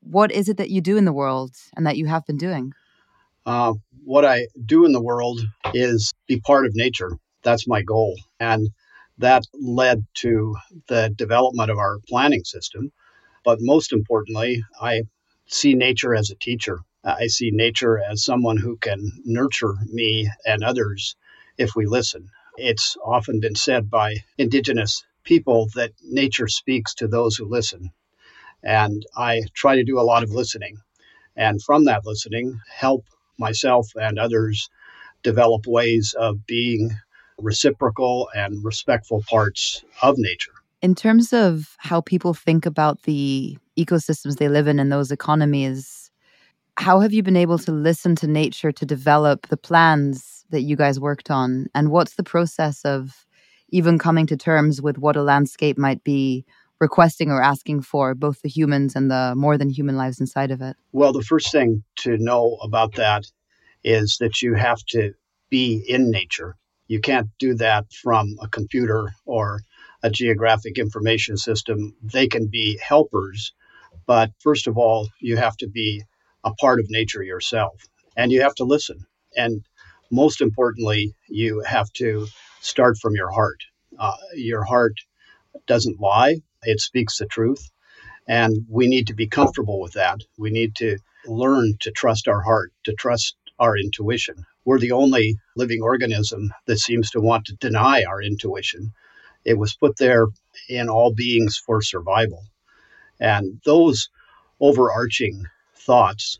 what 0.00 0.30
is 0.30 0.48
it 0.48 0.56
that 0.56 0.70
you 0.70 0.80
do 0.80 0.96
in 0.96 1.04
the 1.04 1.12
world 1.12 1.56
and 1.76 1.86
that 1.86 1.96
you 1.96 2.06
have 2.06 2.26
been 2.26 2.36
doing? 2.36 2.72
Uh, 3.44 3.74
what 4.04 4.24
I 4.24 4.46
do 4.64 4.84
in 4.84 4.92
the 4.92 5.02
world 5.02 5.40
is 5.74 6.12
be 6.28 6.40
part 6.40 6.66
of 6.66 6.74
nature. 6.74 7.10
That's 7.42 7.66
my 7.66 7.82
goal. 7.82 8.16
And 8.38 8.68
that 9.18 9.44
led 9.54 10.04
to 10.14 10.56
the 10.88 11.12
development 11.16 11.70
of 11.70 11.78
our 11.78 11.98
planning 12.08 12.44
system. 12.44 12.92
But 13.44 13.58
most 13.60 13.92
importantly, 13.92 14.62
I 14.80 15.02
see 15.46 15.74
nature 15.74 16.14
as 16.14 16.30
a 16.30 16.36
teacher. 16.36 16.80
I 17.04 17.26
see 17.26 17.50
nature 17.50 17.98
as 17.98 18.24
someone 18.24 18.56
who 18.58 18.76
can 18.76 19.10
nurture 19.24 19.74
me 19.86 20.30
and 20.46 20.62
others 20.62 21.16
if 21.58 21.74
we 21.74 21.86
listen. 21.86 22.28
It's 22.56 22.96
often 23.04 23.40
been 23.40 23.56
said 23.56 23.90
by 23.90 24.16
Indigenous 24.38 25.04
people 25.24 25.68
that 25.74 25.92
nature 26.02 26.48
speaks 26.48 26.94
to 26.94 27.08
those 27.08 27.36
who 27.36 27.48
listen. 27.48 27.90
And 28.62 29.04
I 29.16 29.42
try 29.54 29.76
to 29.76 29.84
do 29.84 29.98
a 29.98 30.02
lot 30.10 30.22
of 30.22 30.30
listening. 30.30 30.76
And 31.36 31.62
from 31.62 31.84
that 31.86 32.06
listening, 32.06 32.60
help 32.70 33.04
myself 33.42 33.90
and 33.96 34.18
others 34.18 34.70
develop 35.22 35.66
ways 35.66 36.14
of 36.18 36.46
being 36.46 36.90
reciprocal 37.38 38.28
and 38.34 38.64
respectful 38.64 39.22
parts 39.28 39.84
of 40.00 40.14
nature. 40.16 40.52
In 40.80 40.94
terms 40.94 41.32
of 41.32 41.76
how 41.78 42.00
people 42.00 42.34
think 42.34 42.66
about 42.66 43.02
the 43.02 43.56
ecosystems 43.78 44.36
they 44.36 44.48
live 44.48 44.66
in 44.66 44.78
and 44.78 44.90
those 44.90 45.12
economies, 45.12 46.10
how 46.76 47.00
have 47.00 47.12
you 47.12 47.22
been 47.22 47.36
able 47.36 47.58
to 47.58 47.72
listen 47.72 48.16
to 48.16 48.26
nature 48.26 48.72
to 48.72 48.86
develop 48.86 49.48
the 49.48 49.56
plans 49.56 50.44
that 50.50 50.62
you 50.62 50.76
guys 50.76 50.98
worked 50.98 51.30
on? 51.30 51.66
And 51.74 51.90
what's 51.90 52.14
the 52.14 52.24
process 52.24 52.84
of 52.84 53.26
even 53.68 53.98
coming 53.98 54.26
to 54.26 54.36
terms 54.36 54.82
with 54.82 54.98
what 54.98 55.16
a 55.16 55.22
landscape 55.22 55.78
might 55.78 56.02
be 56.04 56.44
requesting 56.82 57.30
or 57.30 57.40
asking 57.40 57.80
for, 57.80 58.12
both 58.12 58.42
the 58.42 58.48
humans 58.48 58.96
and 58.96 59.08
the 59.08 59.34
more 59.36 59.56
than 59.56 59.70
human 59.70 59.96
lives 59.96 60.20
inside 60.20 60.50
of 60.50 60.60
it? 60.60 60.76
Well, 60.90 61.12
the 61.12 61.22
first 61.22 61.52
thing 61.52 61.84
to 61.98 62.18
know 62.18 62.58
about 62.60 62.96
that 62.96 63.24
is 63.84 64.16
that 64.18 64.42
you 64.42 64.54
have 64.54 64.80
to 64.88 65.14
be 65.48 65.84
in 65.88 66.10
nature. 66.10 66.56
You 66.88 67.00
can't 67.00 67.28
do 67.38 67.54
that 67.54 67.84
from 68.02 68.34
a 68.42 68.48
computer 68.48 69.12
or 69.24 69.60
a 70.02 70.10
geographic 70.10 70.76
information 70.76 71.36
system. 71.36 71.94
They 72.02 72.26
can 72.26 72.48
be 72.48 72.80
helpers, 72.82 73.54
but 74.04 74.32
first 74.40 74.66
of 74.66 74.76
all, 74.76 75.08
you 75.20 75.36
have 75.36 75.56
to 75.58 75.68
be 75.68 76.02
a 76.42 76.52
part 76.54 76.80
of 76.80 76.90
nature 76.90 77.22
yourself 77.22 77.80
and 78.16 78.32
you 78.32 78.42
have 78.42 78.56
to 78.56 78.64
listen. 78.64 79.06
And 79.36 79.64
most 80.10 80.40
importantly, 80.40 81.14
you 81.28 81.60
have 81.60 81.92
to 81.92 82.26
start 82.60 82.98
from 82.98 83.14
your 83.14 83.30
heart. 83.30 83.60
Uh, 83.96 84.16
your 84.34 84.64
heart 84.64 84.94
doesn't 85.66 86.00
lie, 86.00 86.40
it 86.62 86.80
speaks 86.80 87.18
the 87.18 87.26
truth. 87.26 87.70
And 88.26 88.66
we 88.68 88.86
need 88.86 89.08
to 89.08 89.14
be 89.14 89.26
comfortable 89.26 89.80
with 89.80 89.94
that. 89.94 90.20
We 90.38 90.50
need 90.50 90.76
to 90.76 90.98
learn 91.26 91.76
to 91.80 91.90
trust 91.90 92.28
our 92.28 92.40
heart, 92.40 92.72
to 92.84 92.92
trust 92.92 93.36
our 93.58 93.76
intuition. 93.76 94.44
We're 94.64 94.78
the 94.78 94.92
only 94.92 95.36
living 95.56 95.82
organism 95.82 96.52
that 96.66 96.78
seems 96.78 97.10
to 97.10 97.20
want 97.20 97.46
to 97.46 97.56
deny 97.56 98.04
our 98.04 98.22
intuition. 98.22 98.92
It 99.44 99.58
was 99.58 99.74
put 99.74 99.96
there 99.96 100.26
in 100.68 100.88
all 100.88 101.12
beings 101.12 101.56
for 101.56 101.82
survival. 101.82 102.44
And 103.18 103.60
those 103.64 104.08
overarching 104.60 105.44
thoughts 105.74 106.38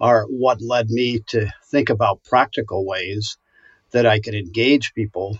are 0.00 0.24
what 0.24 0.60
led 0.60 0.90
me 0.90 1.20
to 1.28 1.50
think 1.70 1.88
about 1.88 2.24
practical 2.24 2.84
ways 2.84 3.38
that 3.92 4.06
I 4.06 4.20
could 4.20 4.34
engage 4.34 4.92
people 4.94 5.38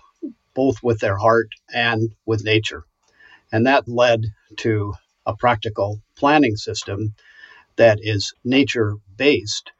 both 0.55 0.83
with 0.83 1.00
their 1.00 1.16
heart 1.18 1.48
and 1.72 2.14
with 2.24 2.44
nature. 2.44 2.85
And 3.52 3.66
that 3.66 3.88
led 3.88 4.26
to 4.59 4.94
a 5.24 5.37
practical 5.37 6.00
planning 6.16 6.56
system 6.56 7.14
that 7.76 7.98
is 8.02 8.32
nature 8.44 8.94
based. 9.16 9.70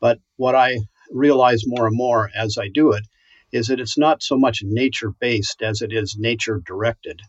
But 0.00 0.18
what 0.36 0.54
I 0.54 0.78
realize 1.10 1.62
more 1.66 1.86
and 1.86 1.96
more 1.96 2.30
as 2.34 2.58
I 2.58 2.68
do 2.68 2.92
it 2.92 3.04
is 3.52 3.66
that 3.66 3.80
it's 3.80 3.98
not 3.98 4.22
so 4.22 4.36
much 4.36 4.62
nature 4.64 5.10
based 5.20 5.62
as 5.62 5.82
it 5.82 5.92
is 5.92 6.16
nature 6.18 6.60
directed. 6.66 7.20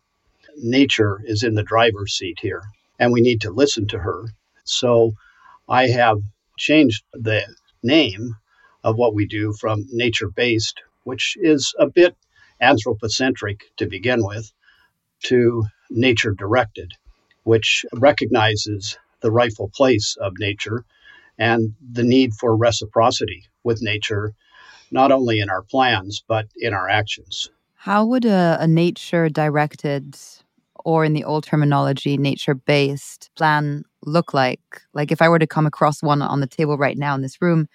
Nature 0.57 1.21
is 1.25 1.43
in 1.43 1.55
the 1.55 1.63
driver's 1.63 2.13
seat 2.13 2.37
here, 2.41 2.61
and 2.99 3.11
we 3.11 3.21
need 3.21 3.41
to 3.41 3.51
listen 3.51 3.87
to 3.87 3.99
her. 3.99 4.25
So 4.63 5.13
I 5.67 5.87
have 5.87 6.17
changed 6.57 7.03
the 7.13 7.43
name 7.81 8.35
of 8.83 8.95
what 8.95 9.13
we 9.13 9.25
do 9.25 9.53
from 9.53 9.85
nature 9.91 10.29
based, 10.29 10.81
which 11.03 11.35
is 11.41 11.73
a 11.77 11.87
bit 11.87 12.15
anthropocentric 12.61 13.65
to 13.77 13.85
begin 13.87 14.25
with, 14.25 14.51
to 15.25 15.65
nature 15.93 16.31
directed, 16.31 16.91
which 17.43 17.85
recognizes 17.93 18.97
the 19.21 19.31
rightful 19.31 19.69
place 19.73 20.17
of 20.19 20.33
nature 20.39 20.83
and 21.37 21.73
the 21.91 22.03
need 22.03 22.33
for 22.33 22.55
reciprocity 22.55 23.43
with 23.63 23.81
nature, 23.81 24.33
not 24.91 25.11
only 25.11 25.39
in 25.39 25.49
our 25.49 25.61
plans, 25.61 26.23
but 26.27 26.47
in 26.57 26.73
our 26.73 26.89
actions. 26.89 27.49
How 27.75 28.05
would 28.05 28.25
a, 28.25 28.57
a 28.59 28.67
nature 28.67 29.29
directed, 29.29 30.17
or 30.85 31.05
in 31.05 31.13
the 31.13 31.23
old 31.23 31.43
terminology, 31.43 32.17
nature 32.17 32.53
based 32.53 33.29
plan 33.35 33.83
look 34.05 34.33
like? 34.33 34.81
Like 34.93 35.11
if 35.11 35.21
I 35.21 35.29
were 35.29 35.39
to 35.39 35.47
come 35.47 35.65
across 35.65 36.03
one 36.03 36.21
on 36.21 36.39
the 36.39 36.47
table 36.47 36.77
right 36.77 36.97
now 36.97 37.15
in 37.15 37.21
this 37.21 37.41
room, 37.41 37.67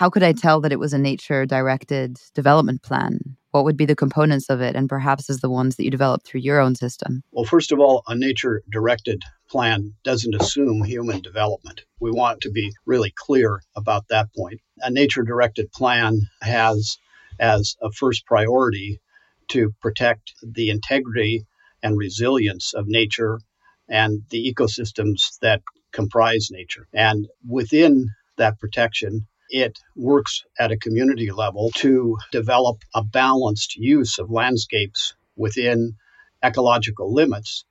how 0.00 0.08
could 0.08 0.22
I 0.22 0.32
tell 0.32 0.62
that 0.62 0.72
it 0.72 0.78
was 0.78 0.94
a 0.94 0.98
nature 0.98 1.44
directed 1.44 2.16
development 2.34 2.82
plan? 2.82 3.18
What 3.50 3.64
would 3.64 3.76
be 3.76 3.84
the 3.84 3.94
components 3.94 4.48
of 4.48 4.62
it, 4.62 4.74
and 4.74 4.88
perhaps 4.88 5.28
as 5.28 5.40
the 5.40 5.50
ones 5.50 5.76
that 5.76 5.84
you 5.84 5.90
developed 5.90 6.26
through 6.26 6.40
your 6.40 6.58
own 6.58 6.74
system? 6.74 7.22
Well, 7.32 7.44
first 7.44 7.70
of 7.70 7.80
all, 7.80 8.02
a 8.08 8.14
nature 8.14 8.62
directed 8.72 9.24
plan 9.50 9.92
doesn't 10.02 10.34
assume 10.40 10.84
human 10.84 11.20
development. 11.20 11.82
We 12.00 12.12
want 12.12 12.40
to 12.40 12.50
be 12.50 12.72
really 12.86 13.12
clear 13.14 13.60
about 13.76 14.08
that 14.08 14.28
point. 14.34 14.62
A 14.78 14.90
nature 14.90 15.22
directed 15.22 15.70
plan 15.70 16.22
has 16.40 16.96
as 17.38 17.76
a 17.82 17.92
first 17.92 18.24
priority 18.24 19.02
to 19.48 19.74
protect 19.82 20.32
the 20.42 20.70
integrity 20.70 21.44
and 21.82 21.98
resilience 21.98 22.72
of 22.72 22.86
nature 22.88 23.38
and 23.86 24.22
the 24.30 24.50
ecosystems 24.50 25.38
that 25.42 25.60
comprise 25.92 26.48
nature. 26.50 26.86
And 26.94 27.28
within 27.46 28.08
that 28.38 28.58
protection, 28.58 29.26
it 29.50 29.78
works 29.96 30.44
at 30.58 30.70
a 30.70 30.78
community 30.78 31.30
level 31.30 31.70
to 31.74 32.16
develop 32.30 32.78
a 32.94 33.02
balanced 33.02 33.76
use 33.76 34.18
of 34.18 34.30
landscapes 34.30 35.14
within 35.36 35.96
ecological 36.42 37.12
limits. 37.12 37.64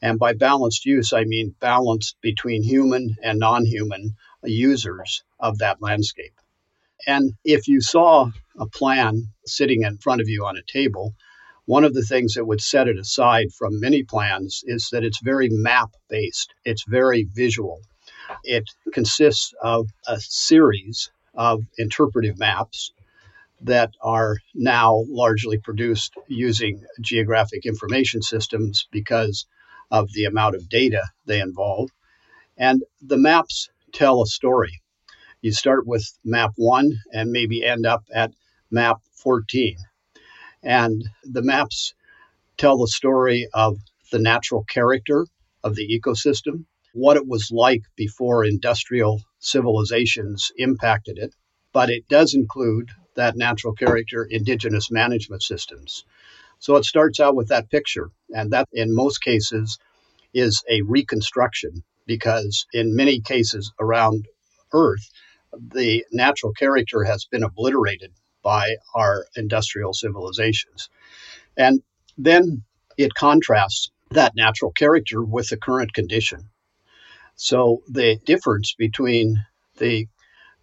And 0.00 0.18
by 0.18 0.34
balanced 0.34 0.86
use, 0.86 1.12
I 1.12 1.24
mean 1.24 1.56
balanced 1.58 2.16
between 2.20 2.62
human 2.62 3.16
and 3.22 3.38
non 3.40 3.64
human 3.64 4.14
users 4.44 5.24
of 5.40 5.58
that 5.58 5.82
landscape. 5.82 6.34
And 7.06 7.32
if 7.44 7.66
you 7.66 7.80
saw 7.80 8.30
a 8.58 8.66
plan 8.66 9.32
sitting 9.44 9.82
in 9.82 9.98
front 9.98 10.20
of 10.20 10.28
you 10.28 10.46
on 10.46 10.56
a 10.56 10.62
table, 10.62 11.14
one 11.64 11.84
of 11.84 11.94
the 11.94 12.02
things 12.04 12.34
that 12.34 12.46
would 12.46 12.60
set 12.60 12.86
it 12.86 12.98
aside 12.98 13.52
from 13.52 13.80
many 13.80 14.04
plans 14.04 14.62
is 14.64 14.88
that 14.92 15.02
it's 15.02 15.20
very 15.22 15.48
map 15.50 15.90
based, 16.08 16.54
it's 16.64 16.84
very 16.88 17.24
visual. 17.34 17.80
It 18.44 18.64
consists 18.92 19.52
of 19.62 19.88
a 20.06 20.20
series 20.20 21.10
of 21.36 21.64
interpretive 21.78 22.38
maps 22.38 22.92
that 23.62 23.90
are 24.02 24.36
now 24.54 25.04
largely 25.08 25.58
produced 25.58 26.14
using 26.28 26.84
geographic 27.00 27.64
information 27.64 28.22
systems 28.22 28.86
because 28.90 29.46
of 29.90 30.12
the 30.12 30.24
amount 30.24 30.54
of 30.54 30.68
data 30.68 31.02
they 31.26 31.40
involve. 31.40 31.90
And 32.56 32.82
the 33.00 33.16
maps 33.16 33.68
tell 33.92 34.22
a 34.22 34.26
story. 34.26 34.80
You 35.40 35.52
start 35.52 35.86
with 35.86 36.06
map 36.24 36.52
one 36.56 36.92
and 37.12 37.30
maybe 37.30 37.64
end 37.64 37.86
up 37.86 38.04
at 38.14 38.32
map 38.70 38.98
14. 39.14 39.76
And 40.62 41.04
the 41.22 41.42
maps 41.42 41.94
tell 42.56 42.78
the 42.78 42.88
story 42.88 43.48
of 43.54 43.78
the 44.10 44.18
natural 44.18 44.64
character 44.64 45.26
of 45.62 45.74
the 45.74 45.88
ecosystem, 45.88 46.64
what 46.96 47.18
it 47.18 47.28
was 47.28 47.50
like 47.52 47.82
before 47.94 48.42
industrial 48.46 49.20
civilizations 49.38 50.50
impacted 50.56 51.18
it, 51.18 51.34
but 51.74 51.90
it 51.90 52.08
does 52.08 52.32
include 52.32 52.88
that 53.16 53.36
natural 53.36 53.74
character 53.74 54.26
indigenous 54.28 54.90
management 54.90 55.42
systems. 55.42 56.04
So 56.58 56.76
it 56.76 56.86
starts 56.86 57.20
out 57.20 57.36
with 57.36 57.48
that 57.48 57.68
picture, 57.68 58.08
and 58.30 58.50
that 58.52 58.66
in 58.72 58.94
most 58.94 59.18
cases 59.18 59.78
is 60.32 60.62
a 60.70 60.80
reconstruction 60.82 61.84
because 62.06 62.64
in 62.72 62.96
many 62.96 63.20
cases 63.20 63.72
around 63.78 64.26
Earth, 64.72 65.10
the 65.52 66.02
natural 66.12 66.52
character 66.52 67.04
has 67.04 67.26
been 67.26 67.42
obliterated 67.42 68.12
by 68.42 68.76
our 68.94 69.26
industrial 69.36 69.92
civilizations. 69.92 70.88
And 71.58 71.82
then 72.16 72.64
it 72.96 73.12
contrasts 73.14 73.90
that 74.12 74.32
natural 74.34 74.72
character 74.72 75.22
with 75.22 75.48
the 75.48 75.58
current 75.58 75.92
condition. 75.92 76.48
So 77.36 77.82
the 77.88 78.16
difference 78.24 78.74
between 78.74 79.44
the 79.78 80.08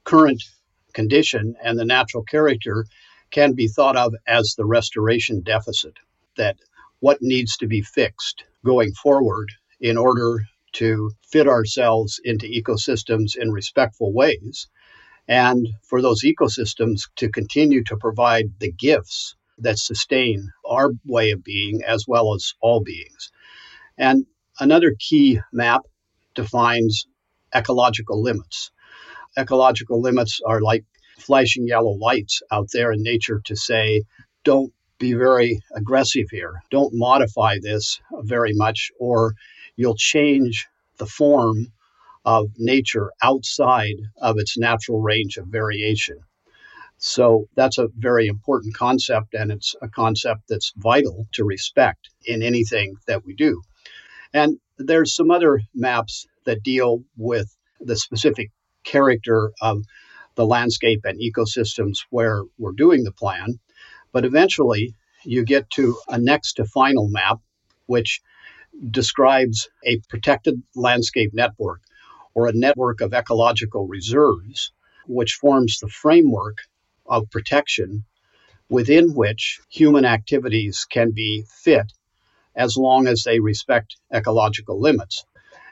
current 0.03 0.43
condition 0.93 1.55
and 1.63 1.77
the 1.77 1.85
natural 1.85 2.23
character 2.23 2.85
can 3.31 3.53
be 3.53 3.67
thought 3.67 3.95
of 3.95 4.13
as 4.27 4.55
the 4.55 4.65
restoration 4.65 5.41
deficit 5.41 5.97
that 6.37 6.57
what 6.99 7.21
needs 7.21 7.57
to 7.57 7.67
be 7.67 7.81
fixed 7.81 8.43
going 8.65 8.93
forward 8.93 9.51
in 9.79 9.97
order 9.97 10.45
to 10.73 11.11
fit 11.31 11.47
ourselves 11.47 12.19
into 12.23 12.47
ecosystems 12.47 13.35
in 13.35 13.51
respectful 13.51 14.11
ways 14.11 14.67
and 15.27 15.67
for 15.83 16.01
those 16.01 16.23
ecosystems 16.23 17.03
to 17.15 17.29
continue 17.29 17.83
to 17.83 17.97
provide 17.97 18.45
the 18.59 18.71
gifts 18.71 19.35
that 19.59 19.77
sustain 19.77 20.49
our 20.65 20.91
way 21.05 21.31
of 21.31 21.43
being 21.43 21.81
as 21.83 22.05
well 22.07 22.33
as 22.33 22.53
all 22.61 22.81
beings. 22.81 23.31
And 23.97 24.25
another 24.59 24.95
key 24.99 25.39
map 25.51 25.81
defines 26.35 27.05
ecological 27.53 28.21
limits. 28.21 28.71
Ecological 29.37 30.01
limits 30.01 30.39
are 30.45 30.61
like 30.61 30.85
flashing 31.17 31.67
yellow 31.67 31.91
lights 31.91 32.41
out 32.51 32.67
there 32.73 32.91
in 32.91 33.01
nature 33.03 33.41
to 33.45 33.55
say, 33.55 34.03
don't 34.43 34.73
be 34.99 35.13
very 35.13 35.59
aggressive 35.75 36.27
here. 36.31 36.61
Don't 36.69 36.93
modify 36.93 37.57
this 37.61 37.99
very 38.21 38.53
much, 38.53 38.91
or 38.99 39.33
you'll 39.75 39.95
change 39.95 40.67
the 40.97 41.05
form 41.05 41.67
of 42.25 42.47
nature 42.57 43.11
outside 43.21 43.95
of 44.21 44.37
its 44.37 44.57
natural 44.57 45.01
range 45.01 45.37
of 45.37 45.47
variation. 45.47 46.19
So 46.97 47.47
that's 47.55 47.79
a 47.79 47.89
very 47.97 48.27
important 48.27 48.75
concept, 48.75 49.33
and 49.33 49.51
it's 49.51 49.75
a 49.81 49.89
concept 49.89 50.43
that's 50.47 50.71
vital 50.77 51.27
to 51.33 51.43
respect 51.43 52.09
in 52.25 52.41
anything 52.41 52.95
that 53.07 53.25
we 53.25 53.35
do. 53.35 53.61
And 54.33 54.57
there's 54.87 55.15
some 55.15 55.31
other 55.31 55.61
maps 55.73 56.25
that 56.45 56.63
deal 56.63 57.03
with 57.17 57.55
the 57.79 57.95
specific 57.95 58.51
character 58.83 59.51
of 59.61 59.83
the 60.35 60.45
landscape 60.45 61.01
and 61.05 61.19
ecosystems 61.19 61.99
where 62.09 62.43
we're 62.57 62.73
doing 62.73 63.03
the 63.03 63.11
plan. 63.11 63.59
But 64.11 64.25
eventually, 64.25 64.95
you 65.23 65.45
get 65.45 65.69
to 65.71 65.97
a 66.09 66.17
next 66.17 66.53
to 66.53 66.65
final 66.65 67.07
map, 67.09 67.39
which 67.85 68.21
describes 68.91 69.69
a 69.85 69.99
protected 70.09 70.61
landscape 70.75 71.31
network 71.33 71.81
or 72.33 72.47
a 72.47 72.53
network 72.53 73.01
of 73.01 73.13
ecological 73.13 73.87
reserves, 73.87 74.71
which 75.07 75.33
forms 75.33 75.79
the 75.79 75.87
framework 75.89 76.57
of 77.05 77.29
protection 77.29 78.03
within 78.69 79.13
which 79.13 79.59
human 79.69 80.05
activities 80.05 80.85
can 80.89 81.11
be 81.11 81.45
fit 81.63 81.91
as 82.55 82.77
long 82.77 83.07
as 83.07 83.23
they 83.23 83.39
respect 83.39 83.95
ecological 84.13 84.79
limits. 84.79 85.25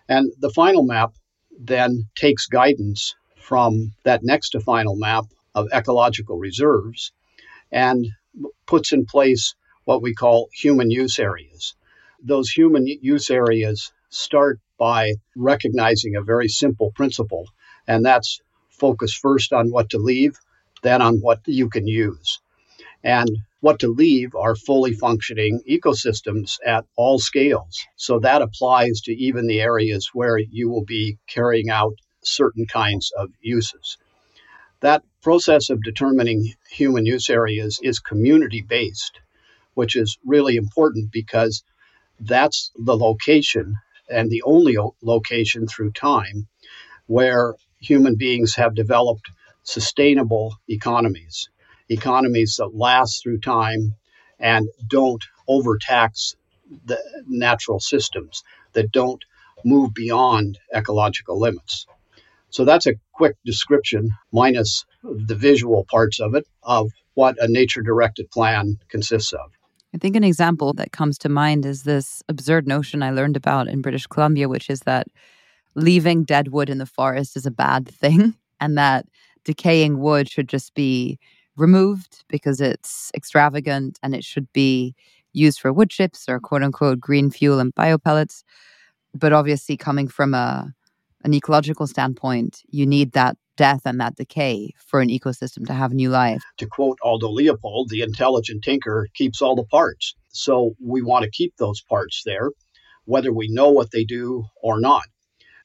And 0.10 0.32
the 0.40 0.50
final 0.50 0.84
map 0.84 1.14
then 1.60 2.10
takes 2.16 2.48
guidance 2.48 3.16
from 3.36 3.94
that 4.04 4.24
next 4.24 4.52
to 4.52 4.60
final 4.60 4.96
map 4.96 5.26
of 5.54 5.68
ecological 5.74 6.38
reserves 6.38 7.12
and 7.72 8.08
puts 8.66 8.94
in 8.94 9.06
place 9.06 9.56
what 9.86 10.02
we 10.02 10.14
call 10.14 10.50
human 10.54 10.90
use 10.90 11.20
areas. 11.20 11.76
Those 12.24 12.50
human 12.50 12.86
use 12.88 13.30
areas 13.30 13.92
start 14.10 14.60
by 14.78 15.14
recognizing 15.36 16.16
a 16.16 16.22
very 16.24 16.48
simple 16.48 16.92
principle, 16.92 17.48
and 17.88 18.06
that's 18.06 18.40
focus 18.70 19.14
first 19.14 19.54
on 19.54 19.70
what 19.70 19.90
to 19.90 19.98
leave, 19.98 20.38
then 20.82 21.02
on 21.02 21.18
what 21.18 21.40
you 21.46 21.70
can 21.70 21.88
use. 21.88 22.40
And 23.04 23.30
what 23.62 23.80
to 23.80 23.88
leave 23.88 24.36
are 24.36 24.56
fully 24.56 24.93
functioning 24.93 25.62
ecosystems 25.70 26.58
at 26.66 26.86
all 26.95 27.20
scales. 27.20 27.80
So 27.95 28.20
that 28.20 28.41
applies 28.41 29.02
to 29.02 29.14
even 29.14 29.47
the 29.47 29.62
areas 29.62 30.10
where 30.14 30.38
you 30.38 30.70
will 30.70 30.86
be 30.86 31.18
carrying 31.28 31.70
out 31.70 31.93
certain 32.24 32.66
kinds 32.66 33.12
of 33.18 33.30
uses. 33.41 33.97
That 34.82 35.04
process 35.22 35.70
of 35.70 35.84
determining 35.84 36.54
human 36.72 37.06
use 37.06 37.30
areas 37.30 37.80
is 37.84 37.99
community 37.99 38.62
based, 38.62 39.20
which 39.76 39.95
is 39.95 40.18
really 40.26 40.56
important 40.56 41.12
because 41.12 41.64
that's 42.20 42.72
the 42.76 42.97
location 42.97 43.76
and 44.10 44.30
the 44.30 44.41
only 44.43 44.78
location 45.04 45.68
through 45.68 45.91
time 45.91 46.47
where 47.06 47.56
human 47.80 48.16
beings 48.16 48.56
have 48.56 48.74
developed 48.74 49.30
sustainable 49.64 50.56
economies, 50.68 51.49
economies 51.92 52.56
that 52.58 52.76
last 52.76 53.22
through 53.22 53.39
time 53.39 53.96
and 54.39 54.68
don't 54.88 55.24
overtax 55.48 56.36
the 56.86 56.98
natural 57.28 57.80
systems, 57.80 58.44
that 58.74 58.92
don't 58.92 59.24
move 59.66 59.94
beyond 59.94 60.58
ecological 60.74 61.39
limits. 61.39 61.86
So 62.50 62.66
that's 62.66 62.88
a 62.88 62.96
quick 63.14 63.36
description, 63.46 64.12
minus 64.32 64.86
the 65.04 65.36
visual 65.36 65.86
parts 65.89 66.20
of 66.20 66.36
it, 66.36 66.46
of 66.64 66.89
what 67.14 67.42
a 67.42 67.48
nature 67.48 67.82
directed 67.82 68.30
plan 68.32 68.78
consists 68.89 69.34
of. 69.34 69.52
I 69.94 69.98
think 69.98 70.16
an 70.16 70.24
example 70.24 70.74
that 70.74 70.94
comes 70.94 71.18
to 71.20 71.30
mind 71.30 71.66
is 71.66 71.84
this 71.84 72.24
absurd 72.30 72.68
notion 72.68 73.04
I 73.04 73.12
learned 73.12 73.36
about 73.36 73.68
in 73.68 73.82
British 73.82 74.08
Columbia, 74.08 74.48
which 74.48 74.70
is 74.70 74.82
that 74.82 75.08
leaving 75.76 76.24
dead 76.24 76.50
wood 76.50 76.70
in 76.70 76.78
the 76.78 76.86
forest 76.86 77.36
is 77.36 77.46
a 77.46 77.52
bad 77.52 77.88
thing 77.88 78.36
and 78.60 78.78
that 78.78 79.06
decaying 79.44 80.00
wood 80.00 80.30
should 80.30 80.48
just 80.48 80.74
be 80.74 81.20
removed 81.58 82.24
because 82.28 82.62
it's 82.62 83.12
extravagant 83.16 83.99
and 84.04 84.16
it 84.16 84.24
should 84.24 84.52
be 84.54 84.95
used 85.34 85.60
for 85.60 85.72
wood 85.72 85.89
chips 85.89 86.28
or 86.28 86.39
quote 86.39 86.64
unquote 86.64 86.99
green 86.99 87.32
fuel 87.32 87.60
and 87.60 87.74
biopellets. 87.76 88.43
But 89.14 89.34
obviously, 89.34 89.78
coming 89.78 90.08
from 90.08 90.34
a 90.34 90.74
an 91.24 91.34
ecological 91.34 91.86
standpoint, 91.88 92.64
you 92.70 92.86
need 92.86 93.12
that 93.12 93.38
death 93.58 93.82
and 93.86 93.99
that 94.02 94.16
decay 94.16 94.74
for 94.78 95.02
an 95.02 95.10
ecosystem 95.10 95.68
to 95.68 95.74
have 95.74 95.93
new 95.93 96.10
life. 96.10 96.41
To 96.58 96.66
quote 96.66 96.97
Aldo 97.04 97.30
Leopold, 97.30 97.89
the 97.89 98.02
intelligent 98.02 98.64
tinker 98.64 99.08
keeps 99.14 99.41
all 99.41 99.56
the 99.56 99.66
parts. 99.66 100.16
So 100.30 100.74
we 100.84 101.02
want 101.02 101.26
to 101.26 101.30
keep 101.30 101.56
those 101.58 101.82
parts 101.82 102.24
there, 102.26 102.49
whether 103.06 103.32
we 103.32 103.49
know 103.49 103.70
what 103.70 103.91
they 103.91 104.04
do 104.04 104.45
or 104.64 104.80
not. 104.80 105.04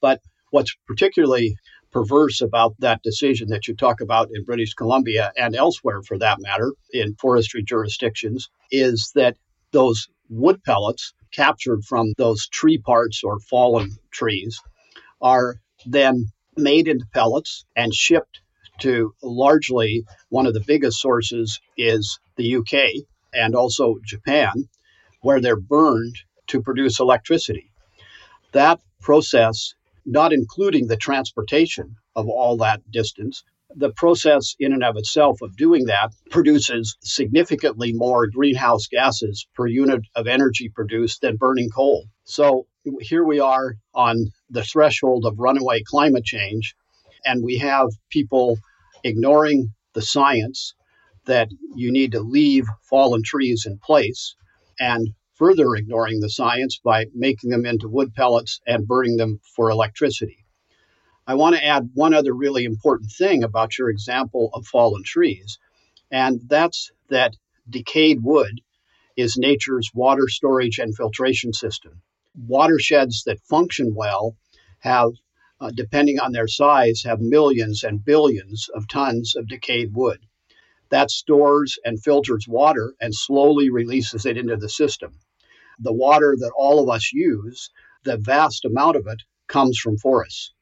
But 0.02 0.20
what's 0.50 0.76
particularly 0.86 1.56
perverse 1.96 2.42
about 2.42 2.74
that 2.78 3.02
decision 3.02 3.48
that 3.48 3.66
you 3.66 3.74
talk 3.74 4.02
about 4.02 4.28
in 4.34 4.44
British 4.44 4.74
Columbia 4.74 5.32
and 5.34 5.56
elsewhere 5.56 6.02
for 6.02 6.18
that 6.18 6.36
matter 6.40 6.74
in 6.92 7.14
forestry 7.14 7.62
jurisdictions 7.62 8.50
is 8.70 9.12
that 9.14 9.38
those 9.72 10.06
wood 10.28 10.62
pellets 10.62 11.14
captured 11.32 11.82
from 11.84 12.12
those 12.18 12.48
tree 12.48 12.76
parts 12.76 13.22
or 13.24 13.40
fallen 13.40 13.96
trees 14.12 14.60
are 15.22 15.56
then 15.86 16.26
made 16.54 16.86
into 16.86 17.06
pellets 17.14 17.64
and 17.74 17.94
shipped 17.94 18.40
to 18.80 19.14
largely 19.22 20.04
one 20.28 20.44
of 20.44 20.52
the 20.52 20.64
biggest 20.66 21.00
sources 21.00 21.58
is 21.78 22.20
the 22.36 22.56
UK 22.56 23.06
and 23.32 23.54
also 23.54 23.94
Japan, 24.04 24.68
where 25.22 25.40
they're 25.40 25.58
burned 25.58 26.16
to 26.48 26.60
produce 26.60 27.00
electricity. 27.00 27.70
That 28.52 28.80
process, 29.00 29.72
not 30.06 30.32
including 30.32 30.86
the 30.86 30.96
transportation 30.96 31.96
of 32.14 32.28
all 32.28 32.56
that 32.56 32.80
distance, 32.90 33.42
the 33.74 33.90
process 33.90 34.54
in 34.58 34.72
and 34.72 34.84
of 34.84 34.96
itself 34.96 35.42
of 35.42 35.56
doing 35.56 35.86
that 35.86 36.10
produces 36.30 36.96
significantly 37.02 37.92
more 37.92 38.28
greenhouse 38.28 38.86
gases 38.86 39.46
per 39.54 39.66
unit 39.66 40.02
of 40.14 40.26
energy 40.26 40.68
produced 40.68 41.20
than 41.20 41.36
burning 41.36 41.68
coal. 41.68 42.06
So 42.24 42.66
here 43.00 43.24
we 43.24 43.40
are 43.40 43.76
on 43.92 44.32
the 44.48 44.62
threshold 44.62 45.26
of 45.26 45.40
runaway 45.40 45.82
climate 45.82 46.24
change, 46.24 46.74
and 47.24 47.42
we 47.42 47.58
have 47.58 47.88
people 48.08 48.58
ignoring 49.02 49.74
the 49.92 50.02
science 50.02 50.74
that 51.24 51.48
you 51.74 51.90
need 51.90 52.12
to 52.12 52.20
leave 52.20 52.66
fallen 52.88 53.22
trees 53.24 53.66
in 53.66 53.78
place 53.78 54.36
and 54.78 55.08
further 55.36 55.74
ignoring 55.76 56.20
the 56.20 56.30
science 56.30 56.80
by 56.82 57.06
making 57.14 57.50
them 57.50 57.64
into 57.64 57.88
wood 57.88 58.14
pellets 58.14 58.60
and 58.66 58.88
burning 58.88 59.16
them 59.16 59.40
for 59.54 59.70
electricity. 59.70 60.44
I 61.26 61.34
want 61.34 61.56
to 61.56 61.64
add 61.64 61.90
one 61.94 62.14
other 62.14 62.34
really 62.34 62.64
important 62.64 63.10
thing 63.10 63.44
about 63.44 63.78
your 63.78 63.90
example 63.90 64.50
of 64.52 64.66
fallen 64.66 65.02
trees, 65.04 65.58
and 66.10 66.40
that's 66.48 66.90
that 67.08 67.36
decayed 67.68 68.22
wood 68.22 68.60
is 69.16 69.36
nature's 69.36 69.90
water 69.94 70.28
storage 70.28 70.78
and 70.78 70.96
filtration 70.96 71.52
system 71.52 72.02
watersheds 72.36 73.24
that 73.24 73.40
function 73.40 73.94
well 73.94 74.36
have, 74.80 75.12
uh, 75.60 75.70
depending 75.74 76.20
on 76.20 76.32
their 76.32 76.46
size, 76.48 77.02
have 77.04 77.20
millions 77.20 77.82
and 77.82 78.04
billions 78.04 78.68
of 78.74 78.86
tons 78.88 79.34
of 79.36 79.48
decayed 79.48 79.94
wood. 79.94 80.20
That 80.90 81.10
stores 81.10 81.78
and 81.84 82.02
filters 82.02 82.46
water 82.46 82.94
and 83.00 83.14
slowly 83.14 83.70
releases 83.70 84.26
it 84.26 84.36
into 84.36 84.56
the 84.56 84.68
system. 84.68 85.18
The 85.78 85.92
water 85.92 86.36
that 86.38 86.52
all 86.56 86.82
of 86.82 86.88
us 86.88 87.12
use, 87.12 87.70
the 88.04 88.16
vast 88.16 88.64
amount 88.64 88.96
of 88.96 89.06
it, 89.06 89.22
comes 89.46 89.78
from 89.78 89.98
forests. 89.98 90.52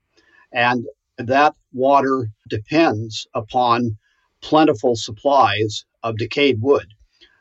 And 0.53 0.87
that 1.19 1.55
water 1.73 2.31
depends 2.49 3.27
upon 3.35 3.99
plentiful 4.41 4.97
supplies 4.97 5.85
of 6.03 6.17
decayed 6.17 6.61
wood, 6.61 6.89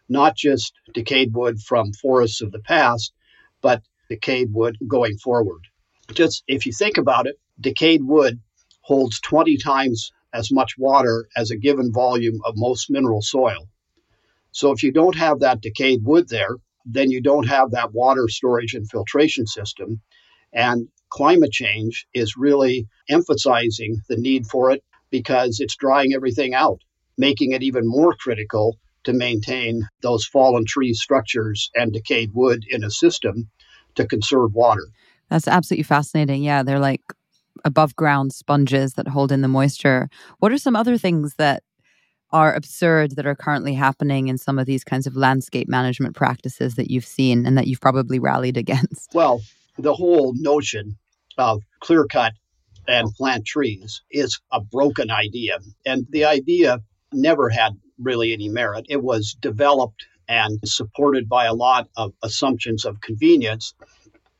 not 0.08 0.36
just 0.36 0.74
decayed 0.94 1.34
wood 1.34 1.60
from 1.60 1.94
forests 1.94 2.42
of 2.42 2.52
the 2.52 2.60
past, 2.60 3.14
but 3.62 3.82
decayed 4.10 4.54
wood 4.54 4.78
going 4.88 5.18
forward. 5.18 5.62
Just 6.14 6.44
if 6.48 6.66
you 6.66 6.72
think 6.72 6.98
about 6.98 7.28
it, 7.28 7.40
decayed 7.60 8.04
wood 8.04 8.40
holds 8.82 9.20
20 9.22 9.58
times 9.58 10.12
as 10.34 10.52
much 10.52 10.78
water 10.78 11.28
as 11.36 11.52
a 11.52 11.58
given 11.58 11.92
volume 11.92 12.40
of 12.46 12.54
most 12.58 12.90
mineral 12.90 13.22
soil. 13.22 13.68
So 14.52 14.72
if 14.72 14.84
you 14.84 14.92
don't 14.92 15.16
have 15.16 15.40
that 15.40 15.62
decayed 15.62 16.04
wood 16.04 16.30
there, 16.30 16.58
then 16.86 17.12
you 17.12 17.22
don't 17.22 17.48
have 17.48 17.72
that 17.72 17.94
water 17.94 18.28
storage 18.28 18.74
and 18.74 18.90
filtration 18.90 19.46
system. 19.46 20.02
And 20.54 20.88
climate 21.10 21.52
change 21.52 22.08
is 22.14 22.38
really 22.38 22.88
emphasizing 23.10 24.02
the 24.10 24.18
need 24.18 24.46
for 24.48 24.72
it 24.72 24.84
because 25.10 25.60
it's 25.60 25.76
drying 25.76 26.14
everything 26.14 26.54
out, 26.54 26.82
making 27.18 27.52
it 27.52 27.64
even 27.64 27.88
more 27.88 28.16
critical 28.20 28.78
to 29.04 29.14
maintain 29.14 29.88
those 30.02 30.26
fallen 30.26 30.66
tree 30.66 30.94
structures 30.94 31.70
and 31.76 31.94
decayed 31.94 32.32
wood 32.34 32.64
in 32.70 32.84
a 32.84 32.90
system 32.90 33.50
to 33.96 34.08
conserve 34.08 34.54
water. 34.54 34.88
That's 35.30 35.48
absolutely 35.48 35.84
fascinating. 35.84 36.44
Yeah, 36.44 36.64
they're 36.64 36.80
like 36.80 37.02
above 37.66 37.96
ground 37.96 38.34
sponges 38.34 38.94
that 38.94 39.08
hold 39.08 39.32
in 39.32 39.42
the 39.42 39.48
moisture. 39.48 40.10
What 40.40 40.52
are 40.52 40.58
some 40.58 40.76
other 40.76 40.98
things 40.98 41.36
that 41.36 41.64
are 42.34 42.54
absurd 42.54 43.16
that 43.16 43.28
are 43.28 43.36
currently 43.36 43.76
happening 43.76 44.28
in 44.28 44.38
some 44.38 44.58
of 44.58 44.66
these 44.66 44.84
kinds 44.84 45.06
of 45.08 45.16
landscape 45.16 45.70
management 45.70 46.16
practices 46.16 46.76
that 46.76 46.90
you've 46.90 47.06
seen 47.06 47.46
and 47.46 47.58
that 47.58 47.68
you've 47.68 47.80
probably 47.80 48.20
rallied 48.20 48.58
against? 48.64 49.14
Well, 49.14 49.42
the 49.78 49.94
whole 49.94 50.34
notion 50.36 50.98
of 51.38 51.62
clear 51.80 52.06
cut 52.06 52.34
and 52.88 53.14
plant 53.16 53.46
trees 53.46 54.02
is 54.12 54.40
a 54.52 54.60
broken 54.60 55.10
idea. 55.10 55.60
And 55.86 56.06
the 56.10 56.26
idea 56.26 56.80
never 57.14 57.50
had 57.50 57.74
really 58.00 58.34
any 58.34 58.50
merit. 58.50 58.88
It 58.90 59.02
was 59.02 59.38
developed 59.40 60.06
and 60.28 60.60
supported 60.66 61.30
by 61.30 61.46
a 61.46 61.54
lot 61.54 61.88
of 61.96 62.14
assumptions 62.24 62.86
of 62.86 63.02
convenience 63.02 63.74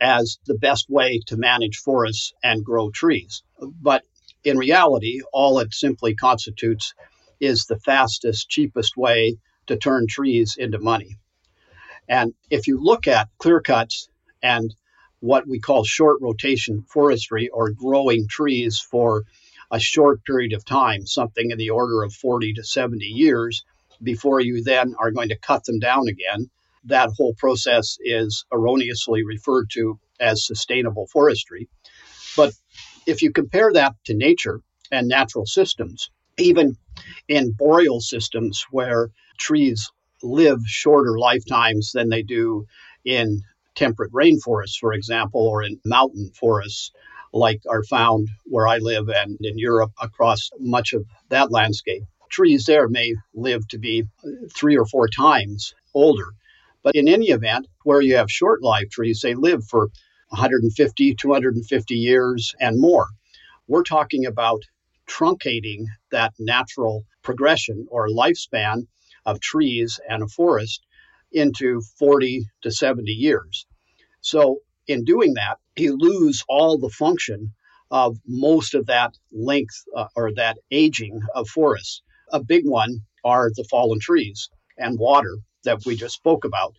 as 0.02 0.38
the 0.46 0.58
best 0.58 0.90
way 0.90 1.22
to 1.28 1.38
manage 1.38 1.78
forests 1.78 2.34
and 2.44 2.66
grow 2.66 2.90
trees. 2.90 3.44
But 3.60 4.04
in 4.44 4.58
reality, 4.58 5.22
all 5.32 5.60
it 5.60 5.74
simply 5.74 6.16
constitutes 6.16 6.94
is 7.44 7.66
the 7.66 7.80
fastest, 7.80 8.50
cheapest 8.50 8.96
way 8.96 9.38
to 9.68 9.78
turn 9.78 10.08
trees 10.08 10.56
into 10.58 10.80
money. 10.80 11.18
And 12.08 12.34
if 12.50 12.68
you 12.68 12.82
look 12.82 13.08
at 13.08 13.30
clear 13.38 13.62
cuts 13.62 14.10
and 14.42 14.74
what 15.20 15.48
we 15.48 15.60
call 15.60 15.84
short 15.84 16.22
rotation 16.22 16.84
forestry 16.84 17.50
or 17.50 17.72
growing 17.72 18.28
trees 18.28 18.80
for 18.80 19.24
a 19.72 19.80
short 19.80 20.24
period 20.26 20.54
of 20.54 20.66
time, 20.66 21.06
something 21.06 21.52
in 21.52 21.58
the 21.58 21.70
order 21.70 22.04
of 22.04 22.14
40 22.14 22.54
to 22.54 22.64
70 22.64 23.06
years, 23.06 23.64
before 24.02 24.42
you 24.42 24.64
then 24.64 24.94
are 25.00 25.12
going 25.12 25.30
to 25.30 25.38
cut 25.38 25.64
them 25.66 25.80
down 25.80 26.08
again. 26.08 26.50
That 26.86 27.12
whole 27.16 27.34
process 27.36 27.98
is 28.02 28.46
erroneously 28.52 29.24
referred 29.24 29.70
to 29.74 30.00
as 30.20 30.46
sustainable 30.46 31.08
forestry. 31.08 31.70
But 32.36 32.54
if 33.08 33.22
you 33.22 33.32
compare 33.32 33.72
that 33.74 33.96
to 34.06 34.14
nature 34.14 34.60
and 34.92 35.08
natural 35.08 35.46
systems, 35.46 36.10
even 36.38 36.76
in 37.28 37.52
boreal 37.52 38.00
systems 38.02 38.66
where 38.72 39.10
trees 39.38 39.92
live 40.22 40.60
shorter 40.66 41.18
lifetimes 41.18 41.92
than 41.92 42.10
they 42.10 42.24
do 42.24 42.66
in 43.06 43.42
temperate 43.76 44.12
rainforests, 44.12 44.78
for 44.80 44.94
example, 44.94 45.42
or 45.42 45.64
in 45.64 45.80
mountain 45.86 46.32
forests, 46.40 46.92
like 47.34 47.62
are 47.70 47.84
found 47.84 48.30
where 48.46 48.68
I 48.68 48.78
live 48.78 49.10
and 49.10 49.38
in 49.42 49.58
Europe 49.58 49.92
across 50.02 50.52
much 50.60 50.94
of 50.94 51.06
that 51.30 51.52
landscape. 51.52 52.04
Trees 52.30 52.66
there 52.66 52.88
may 52.88 53.16
live 53.34 53.68
to 53.70 53.78
be 53.78 54.06
three 54.56 54.78
or 54.78 54.86
four 54.86 55.08
times 55.08 55.74
older. 55.94 56.28
But 56.84 56.96
in 56.96 57.08
any 57.08 57.28
event, 57.28 57.68
where 57.84 58.02
you 58.02 58.16
have 58.16 58.30
short 58.30 58.62
life 58.62 58.90
trees, 58.90 59.22
they 59.22 59.36
live 59.36 59.66
for 59.68 59.90
150, 60.30 61.16
250 61.16 61.96
years 61.96 62.56
and 62.60 62.80
more. 62.80 63.08
We're 63.68 63.84
talking 63.84 64.26
about 64.26 64.64
truncating 65.08 65.86
that 66.12 66.34
natural 66.40 67.04
progression 67.22 67.88
or 67.90 68.08
lifespan 68.08 68.88
of 69.26 69.40
trees 69.40 70.00
and 70.10 70.24
a 70.24 70.28
forest 70.28 70.86
into 71.32 71.82
40 71.98 72.46
to 72.62 72.72
70 72.72 73.12
years. 73.12 73.66
So, 74.22 74.60
in 74.88 75.04
doing 75.04 75.34
that, 75.36 75.58
you 75.76 75.98
lose 75.98 76.44
all 76.48 76.78
the 76.78 76.90
function 76.90 77.54
of 77.90 78.18
most 78.26 78.74
of 78.74 78.88
that 78.88 79.14
length 79.32 79.84
uh, 79.96 80.08
or 80.16 80.34
that 80.34 80.58
aging 80.72 81.22
of 81.36 81.48
forests. 81.48 82.02
A 82.32 82.44
big 82.44 82.66
one 82.66 83.02
are 83.24 83.50
the 83.56 83.66
fallen 83.70 84.00
trees 84.00 84.50
and 84.78 85.00
water 85.00 85.38
that 85.64 85.86
we 85.86 85.96
just 85.96 86.16
spoke 86.16 86.44
about. 86.44 86.76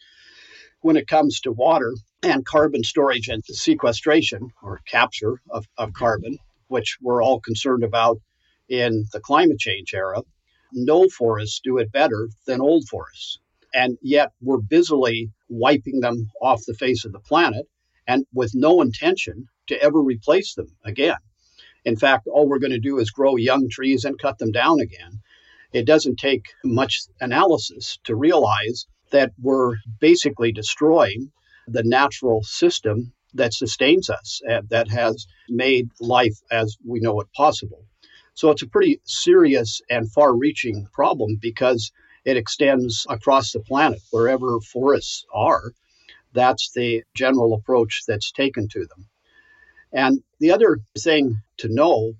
When 0.80 0.96
it 0.96 1.08
comes 1.08 1.40
to 1.40 1.52
water 1.52 1.94
and 2.22 2.44
carbon 2.44 2.84
storage 2.84 3.28
and 3.28 3.42
sequestration 3.44 4.50
or 4.62 4.80
capture 4.86 5.40
of, 5.50 5.66
of 5.78 5.92
carbon, 5.92 6.38
which 6.68 6.98
we're 7.00 7.22
all 7.22 7.40
concerned 7.40 7.84
about 7.84 8.20
in 8.68 9.04
the 9.12 9.20
climate 9.20 9.58
change 9.58 9.94
era, 9.94 10.22
no 10.72 11.08
forests 11.08 11.60
do 11.62 11.78
it 11.78 11.92
better 11.92 12.28
than 12.46 12.60
old 12.60 12.88
forests. 12.88 13.38
And 13.72 13.98
yet 14.02 14.32
we're 14.40 14.58
busily 14.58 15.30
wiping 15.48 16.00
them 16.00 16.30
off 16.40 16.64
the 16.66 16.74
face 16.74 17.04
of 17.04 17.12
the 17.12 17.20
planet 17.20 17.66
and 18.06 18.26
with 18.32 18.52
no 18.54 18.80
intention 18.80 19.48
to 19.66 19.80
ever 19.80 20.00
replace 20.00 20.54
them 20.54 20.76
again. 20.84 21.16
In 21.84 21.96
fact, 21.96 22.26
all 22.26 22.48
we're 22.48 22.58
going 22.58 22.72
to 22.72 22.78
do 22.78 22.98
is 22.98 23.10
grow 23.10 23.36
young 23.36 23.68
trees 23.68 24.04
and 24.04 24.18
cut 24.18 24.38
them 24.38 24.52
down 24.52 24.80
again. 24.80 25.20
It 25.72 25.86
doesn't 25.86 26.16
take 26.16 26.46
much 26.64 27.02
analysis 27.20 27.98
to 28.04 28.14
realize 28.14 28.86
that 29.10 29.32
we're 29.40 29.76
basically 30.00 30.52
destroying 30.52 31.30
the 31.66 31.82
natural 31.82 32.42
system 32.42 33.12
that 33.34 33.54
sustains 33.54 34.10
us, 34.10 34.40
uh, 34.48 34.62
that 34.70 34.88
has 34.88 35.26
made 35.48 35.88
life 36.00 36.38
as 36.50 36.76
we 36.84 37.00
know 37.00 37.20
it 37.20 37.28
possible. 37.34 37.84
So 38.34 38.50
it's 38.50 38.62
a 38.62 38.68
pretty 38.68 39.00
serious 39.04 39.80
and 39.88 40.10
far 40.10 40.34
reaching 40.34 40.86
problem 40.92 41.38
because 41.40 41.92
it 42.24 42.36
extends 42.36 43.06
across 43.08 43.52
the 43.52 43.60
planet. 43.60 44.00
Wherever 44.10 44.60
forests 44.60 45.24
are, 45.32 45.72
that's 46.32 46.72
the 46.74 47.04
general 47.14 47.54
approach 47.54 48.02
that's 48.08 48.32
taken 48.32 48.68
to 48.68 48.80
them. 48.80 49.08
And 49.92 50.22
the 50.40 50.50
other 50.50 50.78
thing 50.98 51.42
to 51.58 51.68
know 51.72 52.14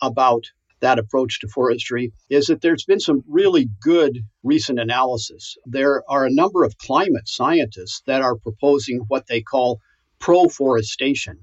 about 0.00 0.44
that 0.80 0.98
approach 0.98 1.40
to 1.40 1.48
forestry 1.48 2.12
is 2.30 2.46
that 2.46 2.62
there's 2.62 2.84
been 2.84 3.00
some 3.00 3.22
really 3.28 3.68
good 3.82 4.24
recent 4.42 4.80
analysis. 4.80 5.58
There 5.66 6.02
are 6.08 6.24
a 6.24 6.32
number 6.32 6.64
of 6.64 6.78
climate 6.78 7.28
scientists 7.28 8.02
that 8.06 8.22
are 8.22 8.36
proposing 8.36 9.00
what 9.08 9.26
they 9.26 9.42
call 9.42 9.80
proforestation, 10.20 11.38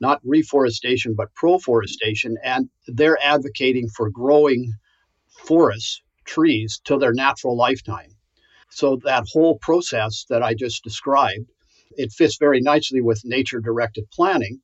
not 0.00 0.20
reforestation, 0.24 1.14
but 1.16 1.34
proforestation, 1.34 2.36
and 2.44 2.68
they're 2.86 3.18
advocating 3.22 3.88
for 3.88 4.10
growing 4.10 4.72
forests, 5.46 6.02
trees, 6.24 6.80
to 6.84 6.98
their 6.98 7.12
natural 7.12 7.56
lifetime. 7.56 8.10
So 8.70 8.96
that 9.04 9.24
whole 9.32 9.58
process 9.58 10.24
that 10.28 10.42
I 10.42 10.54
just 10.54 10.84
described, 10.84 11.50
it 11.96 12.12
fits 12.12 12.36
very 12.38 12.60
nicely 12.60 13.00
with 13.00 13.22
nature 13.24 13.60
directed 13.60 14.10
planning 14.10 14.60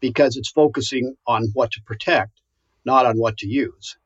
because 0.00 0.36
it's 0.36 0.50
focusing 0.50 1.14
on 1.26 1.48
what 1.52 1.72
to 1.72 1.82
protect, 1.82 2.40
not 2.84 3.06
on 3.06 3.18
what 3.18 3.36
to 3.38 3.46
use. 3.46 3.96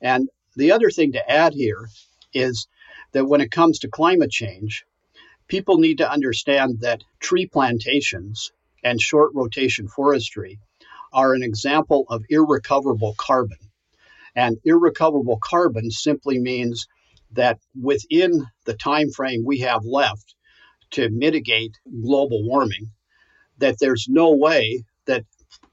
And 0.00 0.28
the 0.56 0.72
other 0.72 0.90
thing 0.90 1.12
to 1.12 1.30
add 1.30 1.52
here 1.54 1.88
is 2.32 2.66
that 3.12 3.26
when 3.26 3.40
it 3.40 3.50
comes 3.50 3.78
to 3.80 3.88
climate 3.88 4.30
change, 4.30 4.84
people 5.48 5.78
need 5.78 5.98
to 5.98 6.10
understand 6.10 6.80
that 6.80 7.02
tree 7.20 7.46
plantations 7.46 8.52
and 8.84 9.00
short 9.00 9.32
rotation 9.34 9.88
forestry 9.88 10.58
are 11.12 11.34
an 11.34 11.42
example 11.42 12.04
of 12.08 12.22
irrecoverable 12.28 13.14
carbon. 13.18 13.58
And 14.36 14.58
irrecoverable 14.64 15.38
carbon 15.42 15.90
simply 15.90 16.38
means 16.38 16.86
that 17.32 17.58
within 17.80 18.46
the 18.64 18.74
time 18.74 19.10
frame 19.10 19.42
we 19.44 19.58
have 19.60 19.84
left 19.84 20.34
to 20.92 21.10
mitigate 21.10 21.76
global 22.02 22.46
warming, 22.46 22.90
that 23.58 23.76
there's 23.80 24.06
no 24.08 24.32
way 24.32 24.84
that 25.06 25.24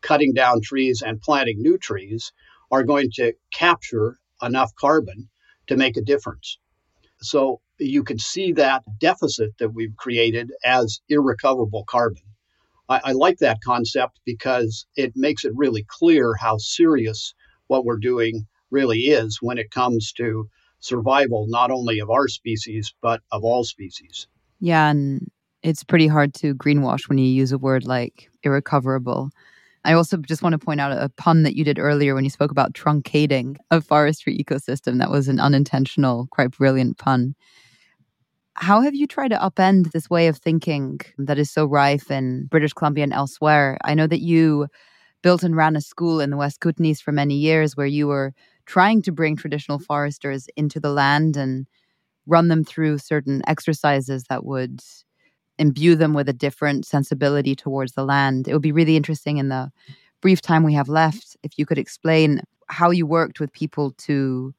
cutting 0.01 0.33
down 0.33 0.61
trees 0.61 1.03
and 1.05 1.21
planting 1.21 1.61
new 1.61 1.77
trees 1.77 2.31
are 2.71 2.83
going 2.83 3.09
to 3.11 3.33
capture 3.53 4.17
enough 4.41 4.73
carbon 4.75 5.29
to 5.67 5.77
make 5.77 5.97
a 5.97 6.01
difference. 6.01 6.57
So 7.21 7.61
you 7.79 8.03
can 8.03 8.19
see 8.19 8.51
that 8.53 8.83
deficit 8.99 9.51
that 9.59 9.73
we've 9.73 9.95
created 9.97 10.51
as 10.63 11.01
irrecoverable 11.09 11.83
carbon. 11.85 12.23
I, 12.87 13.01
I, 13.03 13.11
like 13.13 13.39
that 13.39 13.61
concept 13.65 14.19
because 14.25 14.85
it 14.95 15.13
makes 15.15 15.43
it 15.43 15.53
really 15.55 15.85
clear 15.87 16.35
how 16.35 16.57
serious 16.57 17.33
what 17.67 17.83
we're 17.83 17.97
doing 17.97 18.45
really 18.69 19.07
is 19.07 19.39
when 19.41 19.57
it 19.57 19.71
comes 19.71 20.11
to 20.13 20.47
survival, 20.79 21.47
not 21.49 21.71
only 21.71 21.99
of 21.99 22.09
our 22.09 22.27
species, 22.27 22.93
but 23.01 23.21
of 23.31 23.43
all 23.43 23.63
species. 23.63 24.27
Yeah, 24.59 24.89
and 24.89 25.29
it's 25.63 25.83
pretty 25.83 26.07
hard 26.07 26.33
to 26.35 26.53
greenwash 26.55 27.09
when 27.09 27.17
you 27.17 27.25
use 27.25 27.51
a 27.51 27.57
word 27.57 27.85
like 27.85 28.29
irrecoverable. 28.43 29.31
I 29.83 29.93
also 29.93 30.17
just 30.17 30.41
want 30.41 30.53
to 30.53 30.63
point 30.63 30.81
out 30.81 30.91
a 30.91 31.09
pun 31.09 31.43
that 31.43 31.55
you 31.55 31.63
did 31.63 31.77
earlier 31.77 32.15
when 32.15 32.23
you 32.23 32.29
spoke 32.29 32.51
about 32.51 32.73
truncating 32.73 33.57
a 33.69 33.81
forestry 33.81 34.37
ecosystem. 34.37 34.97
That 34.97 35.11
was 35.11 35.27
an 35.27 35.39
unintentional, 35.39 36.27
quite 36.31 36.51
brilliant 36.51 36.97
pun. 36.97 37.35
How 38.55 38.81
have 38.81 38.95
you 38.95 39.05
tried 39.05 39.29
to 39.29 39.37
upend 39.37 39.91
this 39.91 40.09
way 40.09 40.27
of 40.27 40.37
thinking 40.37 41.01
that 41.17 41.37
is 41.37 41.51
so 41.51 41.65
rife 41.65 42.09
in 42.09 42.45
British 42.45 42.73
Columbia 42.73 43.03
and 43.03 43.13
elsewhere? 43.13 43.77
I 43.83 43.93
know 43.93 44.07
that 44.07 44.21
you 44.21 44.67
built 45.23 45.43
and 45.43 45.55
ran 45.55 45.75
a 45.75 45.81
school 45.81 46.21
in 46.21 46.29
the 46.29 46.37
West 46.37 46.61
Kootenays 46.61 47.01
for 47.01 47.11
many 47.11 47.35
years 47.35 47.75
where 47.75 47.85
you 47.87 48.07
were 48.07 48.33
trying 48.65 49.01
to 49.03 49.11
bring 49.11 49.35
traditional 49.35 49.79
foresters 49.79 50.47
into 50.55 50.79
the 50.79 50.91
land 50.91 51.35
and 51.35 51.67
run 52.27 52.47
them 52.47 52.63
through 52.63 52.97
certain 52.99 53.41
exercises 53.47 54.25
that 54.29 54.45
would 54.45 54.81
imbue 55.59 55.95
them 55.95 56.13
with 56.13 56.29
a 56.29 56.33
different 56.33 56.85
sensibility 56.85 57.55
towards 57.55 57.93
the 57.93 58.05
land. 58.05 58.47
It 58.47 58.53
would 58.53 58.61
be 58.61 58.71
really 58.71 58.95
interesting 58.95 59.37
in 59.37 59.49
the 59.49 59.71
brief 60.21 60.41
time 60.41 60.63
we 60.63 60.73
have 60.73 60.89
left 60.89 61.37
if 61.43 61.57
you 61.57 61.65
could 61.65 61.77
explain 61.77 62.41
how 62.67 62.91
you 62.91 63.05
worked 63.05 63.39
with 63.39 63.51
people 63.53 63.91
to 63.99 64.53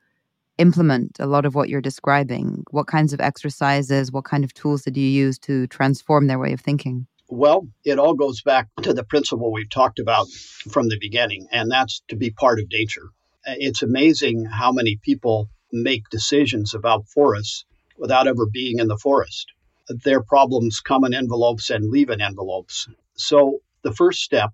implement 0.59 1.17
a 1.21 1.27
lot 1.27 1.45
of 1.45 1.55
what 1.55 1.69
you're 1.69 1.81
describing. 1.81 2.65
What 2.71 2.87
kinds 2.87 3.13
of 3.13 3.21
exercises, 3.21 4.13
what 4.13 4.25
kind 4.25 4.45
of 4.45 4.55
tools 4.55 4.83
did 4.83 4.97
you 4.97 5.07
use 5.07 5.39
to 5.41 5.67
transform 5.67 6.27
their 6.27 6.39
way 6.39 6.53
of 6.53 6.61
thinking? 6.61 7.07
Well, 7.29 7.67
it 7.85 7.99
all 7.99 8.15
goes 8.15 8.41
back 8.43 8.69
to 8.83 8.95
the 8.95 9.05
principle 9.05 9.53
we've 9.53 9.69
talked 9.69 9.99
about 9.99 10.29
from 10.71 10.89
the 10.89 10.99
beginning, 11.01 11.49
and 11.51 11.71
that's 11.71 12.03
to 12.09 12.17
be 12.17 12.31
part 12.31 12.61
of 12.61 12.71
nature. 12.71 13.11
Uh, 13.47 13.55
it's 13.59 13.83
amazing 13.83 14.45
how 14.45 14.71
many 14.71 14.97
people 15.03 15.49
make 15.73 16.09
decisions 16.09 16.73
about 16.73 17.09
forests 17.09 17.65
without 17.99 18.29
ever 18.29 18.47
being 18.47 18.79
in 18.79 18.87
the 18.87 18.99
forest. 18.99 19.53
Their 19.89 20.23
problems 20.23 20.81
come 20.81 21.05
in 21.05 21.15
envelopes 21.15 21.71
and 21.71 21.91
leave 21.91 22.11
in 22.11 22.21
envelopes. 22.21 22.89
So 23.17 23.61
the 23.83 23.93
first 23.93 24.21
step 24.23 24.51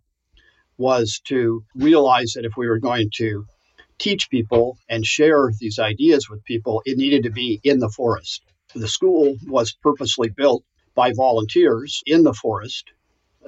was 0.79 1.21
to 1.27 1.65
realize 1.75 2.33
that 2.33 2.45
if 2.45 2.53
we 2.57 2.69
were 2.69 2.79
going 2.79 3.11
to 3.17 3.47
teach 4.03 4.29
people 4.31 4.77
and 4.89 5.07
share 5.07 5.51
these 5.61 5.79
ideas 5.79 6.29
with 6.29 6.45
people, 6.45 6.83
it 6.85 6.99
needed 6.99 7.23
to 7.23 7.31
be 7.31 7.61
in 7.63 7.79
the 7.79 7.89
forest. 7.89 8.43
The 8.75 8.89
school 8.89 9.37
was 9.47 9.77
purposely 9.81 10.29
built 10.29 10.65
by 10.95 11.13
volunteers 11.13 12.03
in 12.05 12.25
the 12.25 12.35
forest 12.35 12.91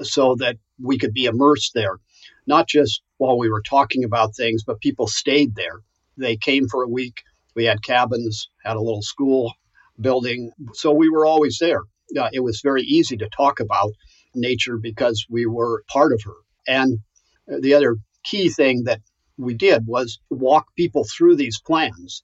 so 0.02 0.36
that 0.36 0.57
we 0.80 0.96
could 0.96 1.12
be 1.12 1.24
immersed 1.24 1.72
there, 1.74 1.98
not 2.46 2.68
just 2.68 3.02
while 3.18 3.36
we 3.36 3.50
were 3.50 3.62
talking 3.62 4.05
about 4.05 4.36
things, 4.36 4.62
but 4.64 4.80
people 4.80 5.09
stayed 5.09 5.57
there. 5.57 5.80
They 6.16 6.36
came 6.36 6.68
for 6.68 6.84
a 6.84 6.88
week. 6.88 7.22
We 7.57 7.64
had 7.64 7.82
cabins, 7.82 8.48
had 8.64 8.76
a 8.76 8.80
little 8.80 9.02
school 9.02 9.52
building. 10.00 10.52
So 10.74 10.92
we 10.92 11.09
were 11.11 11.26
always 11.26 11.59
there. 11.59 11.82
Uh, 12.16 12.28
it 12.32 12.40
was 12.40 12.61
very 12.62 12.82
easy 12.82 13.16
to 13.16 13.28
talk 13.28 13.59
about 13.59 13.92
nature 14.34 14.78
because 14.78 15.26
we 15.28 15.46
were 15.46 15.84
part 15.88 16.12
of 16.12 16.22
her. 16.24 16.36
And 16.68 17.00
the 17.46 17.74
other 17.74 17.96
key 18.22 18.48
thing 18.48 18.84
that 18.84 19.00
we 19.39 19.55
did 19.55 19.87
was 19.87 20.20
walk 20.30 20.66
people 20.76 21.05
through 21.05 21.37
these 21.37 21.61
plans. 21.61 22.22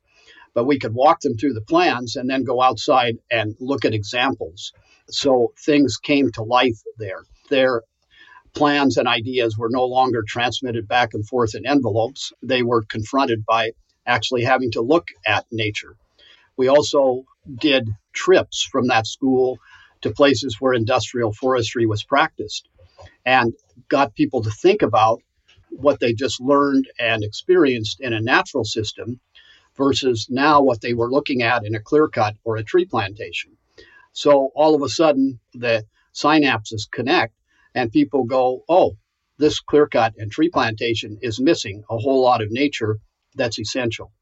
But 0.52 0.64
we 0.64 0.78
could 0.78 0.94
walk 0.94 1.20
them 1.20 1.36
through 1.36 1.54
the 1.54 1.60
plans 1.60 2.16
and 2.16 2.28
then 2.28 2.42
go 2.42 2.60
outside 2.60 3.16
and 3.30 3.54
look 3.60 3.84
at 3.84 3.94
examples. 3.94 4.72
So 5.08 5.52
things 5.64 5.96
came 5.96 6.30
to 6.32 6.42
life 6.42 6.78
there. 6.98 7.22
Their 7.50 7.82
plans 8.52 8.96
and 8.96 9.06
ideas 9.06 9.56
were 9.56 9.70
no 9.70 9.84
longer 9.84 10.24
transmitted 10.26 10.88
back 10.88 11.14
and 11.14 11.26
forth 11.26 11.54
in 11.54 11.66
envelopes. 11.66 12.32
They 12.42 12.62
were 12.62 12.82
confronted 12.82 13.44
by 13.46 13.72
actually 14.06 14.42
having 14.42 14.72
to 14.72 14.80
look 14.80 15.06
at 15.24 15.46
nature. 15.52 15.94
We 16.56 16.68
also 16.68 17.24
did 17.60 17.88
trips 18.12 18.68
from 18.70 18.88
that 18.88 19.06
school 19.06 19.58
to 20.02 20.10
places 20.10 20.56
where 20.60 20.72
industrial 20.72 21.32
forestry 21.32 21.86
was 21.86 22.02
practiced 22.02 22.68
and 23.24 23.52
got 23.88 24.14
people 24.14 24.42
to 24.42 24.50
think 24.50 24.82
about 24.82 25.22
what 25.70 26.00
they 26.00 26.12
just 26.12 26.40
learned 26.40 26.88
and 26.98 27.24
experienced 27.24 28.00
in 28.00 28.12
a 28.12 28.20
natural 28.20 28.64
system 28.64 29.20
versus 29.76 30.26
now 30.28 30.60
what 30.60 30.80
they 30.80 30.94
were 30.94 31.10
looking 31.10 31.42
at 31.42 31.64
in 31.64 31.74
a 31.74 31.80
clear 31.80 32.08
cut 32.08 32.36
or 32.44 32.56
a 32.56 32.64
tree 32.64 32.84
plantation. 32.84 33.56
So 34.12 34.50
all 34.54 34.74
of 34.74 34.82
a 34.82 34.88
sudden, 34.88 35.40
the 35.54 35.84
synapses 36.12 36.90
connect, 36.90 37.34
and 37.74 37.92
people 37.92 38.24
go, 38.24 38.64
oh, 38.68 38.96
this 39.38 39.60
clear 39.60 39.86
cut 39.86 40.14
and 40.18 40.30
tree 40.30 40.50
plantation 40.50 41.18
is 41.22 41.40
missing 41.40 41.84
a 41.88 41.96
whole 41.96 42.22
lot 42.22 42.42
of 42.42 42.50
nature 42.50 42.98
that's 43.36 43.58
essential. 43.58 44.12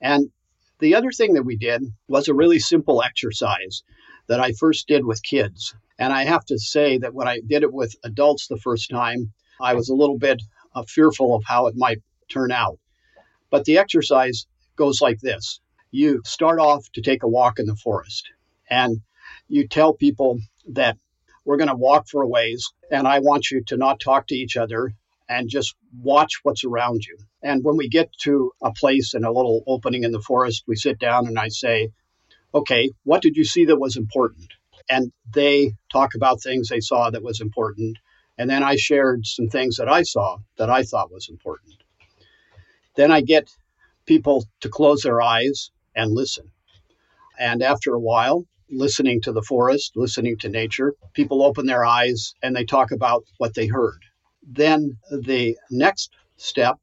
And 0.00 0.30
the 0.78 0.94
other 0.94 1.10
thing 1.10 1.34
that 1.34 1.42
we 1.42 1.56
did 1.56 1.82
was 2.08 2.28
a 2.28 2.34
really 2.34 2.58
simple 2.58 3.02
exercise 3.02 3.82
that 4.28 4.40
I 4.40 4.52
first 4.52 4.86
did 4.86 5.04
with 5.04 5.22
kids. 5.22 5.74
And 5.98 6.12
I 6.12 6.24
have 6.24 6.44
to 6.46 6.58
say 6.58 6.98
that 6.98 7.12
when 7.12 7.28
I 7.28 7.40
did 7.46 7.62
it 7.62 7.72
with 7.72 7.96
adults 8.04 8.46
the 8.46 8.56
first 8.56 8.88
time, 8.88 9.32
I 9.60 9.74
was 9.74 9.88
a 9.88 9.94
little 9.94 10.18
bit 10.18 10.42
uh, 10.74 10.84
fearful 10.88 11.34
of 11.34 11.44
how 11.46 11.66
it 11.66 11.76
might 11.76 12.02
turn 12.28 12.50
out. 12.50 12.78
But 13.50 13.64
the 13.64 13.78
exercise 13.78 14.46
goes 14.76 15.00
like 15.00 15.20
this 15.20 15.60
you 15.90 16.22
start 16.24 16.60
off 16.60 16.86
to 16.92 17.02
take 17.02 17.24
a 17.24 17.28
walk 17.28 17.58
in 17.58 17.66
the 17.66 17.74
forest, 17.76 18.30
and 18.70 19.00
you 19.48 19.66
tell 19.66 19.92
people 19.92 20.38
that 20.68 20.96
we're 21.44 21.56
going 21.56 21.68
to 21.68 21.76
walk 21.76 22.06
for 22.08 22.22
a 22.22 22.28
ways, 22.28 22.72
and 22.90 23.08
I 23.08 23.18
want 23.18 23.50
you 23.50 23.62
to 23.68 23.76
not 23.76 23.98
talk 23.98 24.28
to 24.28 24.36
each 24.36 24.56
other 24.56 24.94
and 25.28 25.48
just 25.48 25.74
watch 26.00 26.40
what's 26.42 26.64
around 26.64 27.04
you. 27.04 27.16
And 27.42 27.64
when 27.64 27.76
we 27.76 27.88
get 27.88 28.10
to 28.22 28.52
a 28.62 28.72
place 28.72 29.14
in 29.14 29.24
a 29.24 29.32
little 29.32 29.62
opening 29.66 30.04
in 30.04 30.12
the 30.12 30.20
forest, 30.20 30.64
we 30.66 30.76
sit 30.76 30.98
down 30.98 31.26
and 31.26 31.38
I 31.38 31.48
say, 31.48 31.90
okay, 32.52 32.90
what 33.04 33.22
did 33.22 33.36
you 33.36 33.44
see 33.44 33.64
that 33.66 33.78
was 33.78 33.96
important? 33.96 34.48
And 34.88 35.12
they 35.32 35.74
talk 35.90 36.14
about 36.14 36.42
things 36.42 36.68
they 36.68 36.80
saw 36.80 37.10
that 37.10 37.22
was 37.22 37.40
important. 37.40 37.96
And 38.40 38.48
then 38.48 38.62
I 38.62 38.76
shared 38.76 39.26
some 39.26 39.48
things 39.48 39.76
that 39.76 39.90
I 39.90 40.02
saw 40.02 40.38
that 40.56 40.70
I 40.70 40.82
thought 40.82 41.12
was 41.12 41.28
important. 41.28 41.74
Then 42.96 43.12
I 43.12 43.20
get 43.20 43.50
people 44.06 44.46
to 44.60 44.70
close 44.70 45.02
their 45.02 45.20
eyes 45.20 45.70
and 45.94 46.10
listen. 46.12 46.50
And 47.38 47.62
after 47.62 47.92
a 47.92 48.00
while, 48.00 48.46
listening 48.70 49.20
to 49.22 49.32
the 49.32 49.42
forest, 49.42 49.92
listening 49.94 50.38
to 50.38 50.48
nature, 50.48 50.94
people 51.12 51.42
open 51.42 51.66
their 51.66 51.84
eyes 51.84 52.32
and 52.42 52.56
they 52.56 52.64
talk 52.64 52.92
about 52.92 53.24
what 53.36 53.52
they 53.52 53.66
heard. 53.66 54.00
Then 54.42 54.96
the 55.10 55.58
next 55.70 56.14
step 56.38 56.76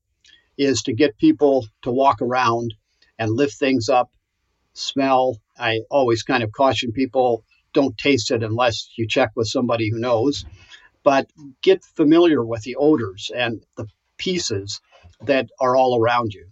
is 0.60 0.84
to 0.84 0.94
get 0.94 1.18
people 1.18 1.66
to 1.82 1.90
walk 1.90 2.22
around 2.22 2.76
and 3.18 3.32
lift 3.32 3.56
things 3.56 3.90
up, 3.90 4.12
smell. 4.74 5.42
I 5.58 5.80
always 5.90 6.22
kind 6.22 6.44
of 6.44 6.52
caution 6.52 6.92
people 6.92 7.44
don't 7.74 7.98
taste 7.98 8.30
it 8.30 8.44
unless 8.44 8.92
you 8.96 9.08
check 9.08 9.32
with 9.36 9.48
somebody 9.48 9.90
who 9.90 10.00
knows, 10.00 10.46
but 11.08 11.26
get 11.62 11.86
familiar 11.86 12.44
with 12.44 12.64
the 12.64 12.76
odors 12.76 13.32
and 13.34 13.64
the 13.78 13.88
pieces 14.18 14.82
that 15.22 15.48
are 15.58 15.74
all 15.74 15.98
around 15.98 16.34
you. 16.34 16.46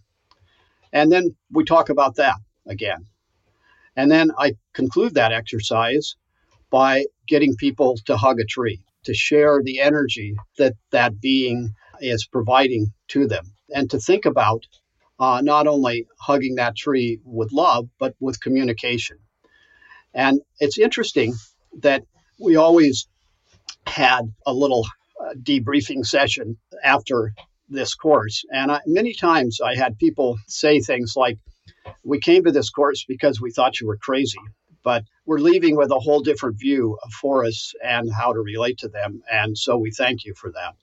And 0.93 1.11
then 1.11 1.35
we 1.51 1.65
talk 1.65 1.89
about 1.89 2.15
that 2.15 2.37
again. 2.65 3.05
And 3.97 4.09
then 4.09 4.31
I 4.39 4.55
conclude 4.71 5.15
that 5.15 5.33
exercise 5.33 6.15
by 6.69 7.03
getting 7.27 7.57
people 7.57 7.97
to 8.05 8.15
hug 8.15 8.39
a 8.39 8.45
tree, 8.45 8.79
to 9.03 9.13
share 9.13 9.59
the 9.61 9.81
energy 9.81 10.37
that 10.57 10.75
that 10.91 11.19
being 11.19 11.75
is 11.99 12.25
providing 12.25 12.93
to 13.09 13.27
them, 13.27 13.43
and 13.75 13.89
to 13.89 13.99
think 13.99 14.23
about 14.23 14.65
uh, 15.19 15.41
not 15.43 15.67
only 15.67 16.07
hugging 16.17 16.55
that 16.55 16.77
tree 16.77 17.19
with 17.25 17.51
love, 17.51 17.89
but 17.99 18.15
with 18.21 18.39
communication. 18.39 19.17
And 20.13 20.39
it's 20.61 20.77
interesting 20.77 21.33
that 21.81 22.05
we 22.39 22.55
always 22.55 23.09
had 23.85 24.33
a 24.45 24.53
little 24.53 24.85
uh, 25.19 25.33
debriefing 25.41 26.05
session 26.05 26.57
after 26.83 27.33
this 27.69 27.95
course. 27.95 28.43
And 28.51 28.71
I, 28.71 28.81
many 28.85 29.13
times 29.13 29.59
I 29.61 29.75
had 29.75 29.97
people 29.97 30.37
say 30.47 30.79
things 30.79 31.13
like, 31.15 31.37
We 32.03 32.19
came 32.19 32.43
to 32.43 32.51
this 32.51 32.69
course 32.69 33.05
because 33.07 33.41
we 33.41 33.51
thought 33.51 33.79
you 33.79 33.87
were 33.87 33.97
crazy, 33.97 34.39
but 34.83 35.03
we're 35.25 35.39
leaving 35.39 35.75
with 35.75 35.91
a 35.91 35.99
whole 35.99 36.21
different 36.21 36.59
view 36.59 36.97
of 37.03 37.11
forests 37.11 37.73
and 37.83 38.11
how 38.11 38.33
to 38.33 38.39
relate 38.39 38.79
to 38.79 38.89
them. 38.89 39.21
And 39.31 39.57
so 39.57 39.77
we 39.77 39.91
thank 39.91 40.25
you 40.25 40.33
for 40.35 40.51
that. 40.51 40.75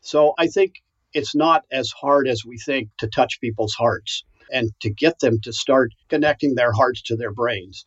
So 0.00 0.34
I 0.38 0.48
think 0.48 0.82
it's 1.12 1.34
not 1.34 1.64
as 1.70 1.90
hard 1.90 2.26
as 2.26 2.44
we 2.44 2.58
think 2.58 2.90
to 2.98 3.06
touch 3.06 3.40
people's 3.40 3.74
hearts 3.74 4.24
and 4.52 4.70
to 4.80 4.90
get 4.90 5.18
them 5.20 5.40
to 5.42 5.52
start 5.52 5.92
connecting 6.08 6.54
their 6.54 6.72
hearts 6.72 7.02
to 7.02 7.16
their 7.16 7.32
brains. 7.32 7.86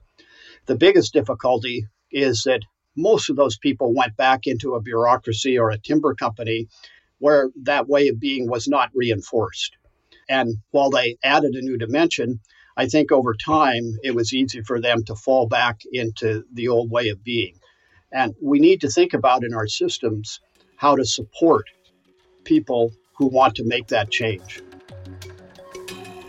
The 0.65 0.75
biggest 0.75 1.13
difficulty 1.13 1.85
is 2.11 2.43
that 2.43 2.61
most 2.97 3.29
of 3.29 3.35
those 3.35 3.57
people 3.57 3.93
went 3.93 4.17
back 4.17 4.47
into 4.47 4.75
a 4.75 4.81
bureaucracy 4.81 5.57
or 5.57 5.69
a 5.69 5.77
timber 5.77 6.15
company 6.15 6.67
where 7.19 7.49
that 7.63 7.87
way 7.87 8.09
of 8.09 8.19
being 8.19 8.49
was 8.49 8.67
not 8.67 8.89
reinforced. 8.93 9.77
And 10.29 10.57
while 10.71 10.89
they 10.89 11.17
added 11.23 11.55
a 11.55 11.61
new 11.61 11.77
dimension, 11.77 12.41
I 12.75 12.87
think 12.87 13.11
over 13.11 13.33
time 13.33 13.97
it 14.03 14.13
was 14.13 14.33
easy 14.33 14.61
for 14.61 14.81
them 14.81 15.03
to 15.05 15.15
fall 15.15 15.47
back 15.47 15.81
into 15.91 16.43
the 16.53 16.67
old 16.67 16.91
way 16.91 17.09
of 17.09 17.23
being. 17.23 17.59
And 18.11 18.35
we 18.41 18.59
need 18.59 18.81
to 18.81 18.89
think 18.89 19.13
about 19.13 19.43
in 19.43 19.53
our 19.53 19.67
systems 19.67 20.39
how 20.75 20.95
to 20.95 21.05
support 21.05 21.65
people 22.43 22.91
who 23.17 23.27
want 23.27 23.55
to 23.55 23.63
make 23.63 23.87
that 23.87 24.11
change. 24.11 24.61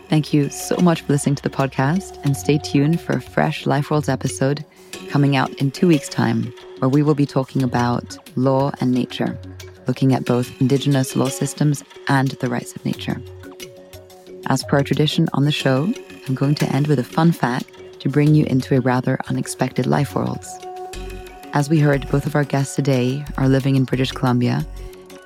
Thank 0.09 0.33
you 0.33 0.49
so 0.49 0.75
much 0.77 1.01
for 1.01 1.13
listening 1.13 1.35
to 1.35 1.43
the 1.43 1.51
podcast 1.51 2.19
and 2.25 2.35
stay 2.35 2.57
tuned 2.57 2.99
for 2.99 3.13
a 3.13 3.21
fresh 3.21 3.67
Life 3.67 3.91
Worlds 3.91 4.09
episode 4.09 4.65
coming 5.09 5.35
out 5.35 5.51
in 5.55 5.71
two 5.71 5.87
weeks' 5.87 6.07
time, 6.09 6.53
where 6.79 6.89
we 6.89 7.03
will 7.03 7.15
be 7.15 7.25
talking 7.25 7.63
about 7.63 8.17
law 8.37 8.71
and 8.79 8.91
nature 8.91 9.37
looking 9.89 10.13
at 10.13 10.23
both 10.23 10.61
Indigenous 10.61 11.15
law 11.15 11.29
systems 11.29 11.83
and 12.09 12.29
the 12.41 12.47
rights 12.47 12.75
of 12.75 12.85
nature. 12.85 13.19
As 14.45 14.63
per 14.63 14.77
our 14.77 14.83
tradition 14.83 15.27
on 15.33 15.45
the 15.45 15.51
show, 15.51 15.91
I'm 16.27 16.35
going 16.35 16.53
to 16.55 16.71
end 16.71 16.85
with 16.85 16.99
a 16.99 17.03
fun 17.03 17.31
fact 17.31 17.65
to 17.99 18.07
bring 18.07 18.35
you 18.35 18.45
into 18.45 18.77
a 18.77 18.81
rather 18.81 19.17
unexpected 19.29 19.87
life 19.87 20.13
worlds. 20.13 20.47
As 21.53 21.71
we 21.71 21.79
heard, 21.79 22.07
both 22.11 22.27
of 22.27 22.35
our 22.35 22.43
guests 22.43 22.75
today 22.75 23.25
are 23.37 23.49
living 23.49 23.75
in 23.75 23.83
British 23.83 24.11
Columbia, 24.11 24.63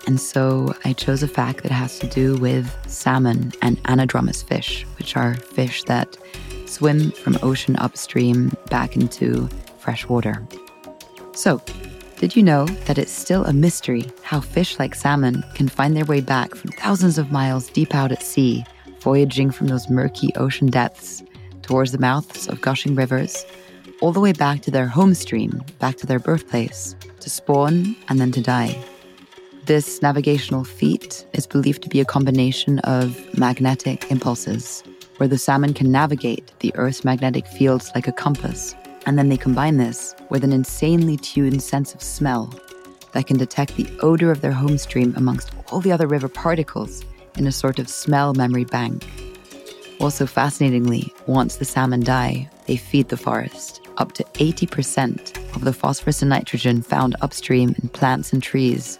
and 0.07 0.17
so 0.17 0.73
I 0.85 0.93
chose 0.93 1.23
a 1.23 1.27
fact 1.27 1.63
that 1.63 1.71
has 1.73 1.99
to 1.99 2.07
do 2.07 2.37
with 2.37 2.73
salmon 2.87 3.51
and 3.61 3.83
anadromous 3.83 4.45
fish, 4.45 4.85
which 4.97 5.17
are 5.17 5.35
fish 5.35 5.83
that 5.83 6.15
swim 6.67 7.11
from 7.11 7.37
ocean 7.43 7.75
upstream 7.75 8.53
back 8.69 8.95
into 8.95 9.49
fresh 9.83 10.07
water. 10.07 10.41
So, 11.33 11.61
did 12.17 12.37
you 12.37 12.43
know 12.43 12.65
that 12.85 12.97
it's 12.97 13.11
still 13.11 13.43
a 13.43 13.51
mystery 13.51 14.09
how 14.21 14.39
fish 14.39 14.79
like 14.79 14.95
salmon 14.95 15.43
can 15.55 15.67
find 15.67 15.95
their 15.95 16.05
way 16.05 16.21
back 16.21 16.55
from 16.55 16.71
thousands 16.71 17.17
of 17.17 17.31
miles 17.31 17.69
deep 17.69 17.93
out 17.93 18.13
at 18.13 18.23
sea, 18.23 18.63
voyaging 19.01 19.51
from 19.51 19.67
those 19.67 19.89
murky 19.89 20.33
ocean 20.35 20.67
depths 20.67 21.21
towards 21.61 21.91
the 21.91 21.97
mouths 21.97 22.47
of 22.47 22.61
gushing 22.61 22.95
rivers, 22.95 23.45
all 23.99 24.13
the 24.13 24.21
way 24.21 24.31
back 24.31 24.61
to 24.61 24.71
their 24.71 24.87
home 24.87 25.13
stream, 25.13 25.61
back 25.79 25.97
to 25.97 26.07
their 26.07 26.19
birthplace, 26.19 26.95
to 27.19 27.29
spawn 27.29 27.95
and 28.07 28.19
then 28.19 28.31
to 28.31 28.41
die? 28.41 28.77
This 29.65 30.01
navigational 30.01 30.63
feat 30.63 31.25
is 31.33 31.47
believed 31.47 31.83
to 31.83 31.89
be 31.89 31.99
a 31.99 32.05
combination 32.05 32.79
of 32.79 33.17
magnetic 33.37 34.09
impulses, 34.11 34.83
where 35.17 35.27
the 35.27 35.37
salmon 35.37 35.73
can 35.73 35.91
navigate 35.91 36.51
the 36.59 36.73
Earth's 36.75 37.03
magnetic 37.03 37.47
fields 37.47 37.91
like 37.95 38.07
a 38.07 38.11
compass. 38.11 38.75
And 39.05 39.17
then 39.17 39.29
they 39.29 39.37
combine 39.37 39.77
this 39.77 40.15
with 40.29 40.43
an 40.43 40.53
insanely 40.53 41.17
tuned 41.17 41.61
sense 41.61 41.93
of 41.93 42.01
smell 42.01 42.53
that 43.11 43.27
can 43.27 43.37
detect 43.37 43.75
the 43.75 43.89
odor 44.01 44.31
of 44.31 44.41
their 44.41 44.51
home 44.51 44.77
stream 44.77 45.13
amongst 45.15 45.51
all 45.71 45.79
the 45.79 45.91
other 45.91 46.07
river 46.07 46.27
particles 46.27 47.03
in 47.37 47.47
a 47.47 47.51
sort 47.51 47.79
of 47.79 47.89
smell 47.89 48.33
memory 48.33 48.65
bank. 48.65 49.05
Also, 49.99 50.25
fascinatingly, 50.25 51.13
once 51.27 51.57
the 51.57 51.65
salmon 51.65 52.01
die, 52.01 52.49
they 52.67 52.75
feed 52.75 53.09
the 53.09 53.17
forest. 53.17 53.81
Up 53.97 54.13
to 54.13 54.23
80% 54.23 55.55
of 55.55 55.63
the 55.63 55.73
phosphorus 55.73 56.21
and 56.21 56.29
nitrogen 56.29 56.81
found 56.81 57.15
upstream 57.21 57.75
in 57.81 57.89
plants 57.89 58.33
and 58.33 58.41
trees 58.41 58.99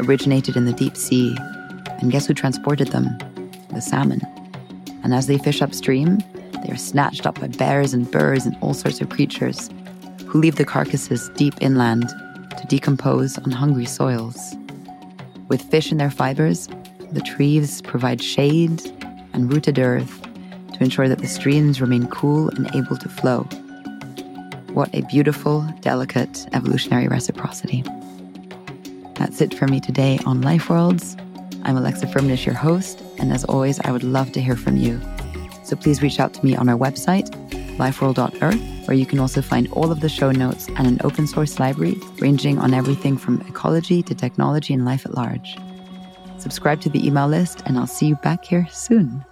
originated 0.00 0.56
in 0.56 0.66
the 0.66 0.72
deep 0.72 0.96
sea. 0.96 1.34
And 2.00 2.10
guess 2.10 2.26
who 2.26 2.34
transported 2.34 2.88
them? 2.88 3.06
The 3.70 3.80
salmon. 3.80 4.20
And 5.04 5.14
as 5.14 5.26
they 5.26 5.38
fish 5.38 5.62
upstream, 5.62 6.18
they 6.64 6.72
are 6.72 6.76
snatched 6.76 7.26
up 7.26 7.38
by 7.38 7.48
bears 7.48 7.92
and 7.92 8.10
birds 8.10 8.46
and 8.46 8.56
all 8.62 8.74
sorts 8.74 9.00
of 9.00 9.10
creatures 9.10 9.70
who 10.26 10.40
leave 10.40 10.56
the 10.56 10.64
carcasses 10.64 11.28
deep 11.36 11.54
inland 11.60 12.08
to 12.08 12.66
decompose 12.66 13.38
on 13.38 13.50
hungry 13.50 13.84
soils. 13.84 14.56
With 15.48 15.62
fish 15.70 15.92
in 15.92 15.98
their 15.98 16.10
fibers, 16.10 16.68
the 17.12 17.20
trees 17.20 17.82
provide 17.82 18.22
shade 18.22 18.82
and 19.34 19.52
rooted 19.52 19.78
earth 19.78 20.22
to 20.72 20.82
ensure 20.82 21.08
that 21.08 21.18
the 21.18 21.28
streams 21.28 21.80
remain 21.80 22.06
cool 22.08 22.48
and 22.48 22.74
able 22.74 22.96
to 22.96 23.08
flow. 23.08 23.42
What 24.72 24.92
a 24.94 25.02
beautiful, 25.02 25.68
delicate 25.82 26.46
evolutionary 26.52 27.08
reciprocity. 27.08 27.84
That's 29.16 29.40
it 29.40 29.54
for 29.54 29.68
me 29.68 29.80
today 29.80 30.18
on 30.26 30.40
Life 30.40 30.68
Worlds. 30.70 31.16
I'm 31.66 31.78
Alexa 31.78 32.06
Firmenich, 32.06 32.44
your 32.44 32.54
host, 32.54 33.02
and 33.18 33.32
as 33.32 33.42
always, 33.44 33.80
I 33.80 33.90
would 33.90 34.02
love 34.02 34.32
to 34.32 34.40
hear 34.42 34.54
from 34.54 34.76
you. 34.76 35.00
So 35.62 35.76
please 35.76 36.02
reach 36.02 36.20
out 36.20 36.34
to 36.34 36.44
me 36.44 36.54
on 36.54 36.68
our 36.68 36.76
website, 36.76 37.30
lifeworld.earth, 37.78 38.86
where 38.86 38.96
you 38.96 39.06
can 39.06 39.18
also 39.18 39.40
find 39.40 39.72
all 39.72 39.90
of 39.90 40.00
the 40.00 40.10
show 40.10 40.30
notes 40.30 40.68
and 40.68 40.86
an 40.86 41.00
open 41.04 41.26
source 41.26 41.58
library 41.58 41.96
ranging 42.18 42.58
on 42.58 42.74
everything 42.74 43.16
from 43.16 43.40
ecology 43.48 44.02
to 44.02 44.14
technology 44.14 44.74
and 44.74 44.84
life 44.84 45.06
at 45.06 45.14
large. 45.14 45.56
Subscribe 46.36 46.82
to 46.82 46.90
the 46.90 47.06
email 47.06 47.28
list, 47.28 47.62
and 47.64 47.78
I'll 47.78 47.86
see 47.86 48.06
you 48.06 48.16
back 48.16 48.44
here 48.44 48.68
soon. 48.70 49.24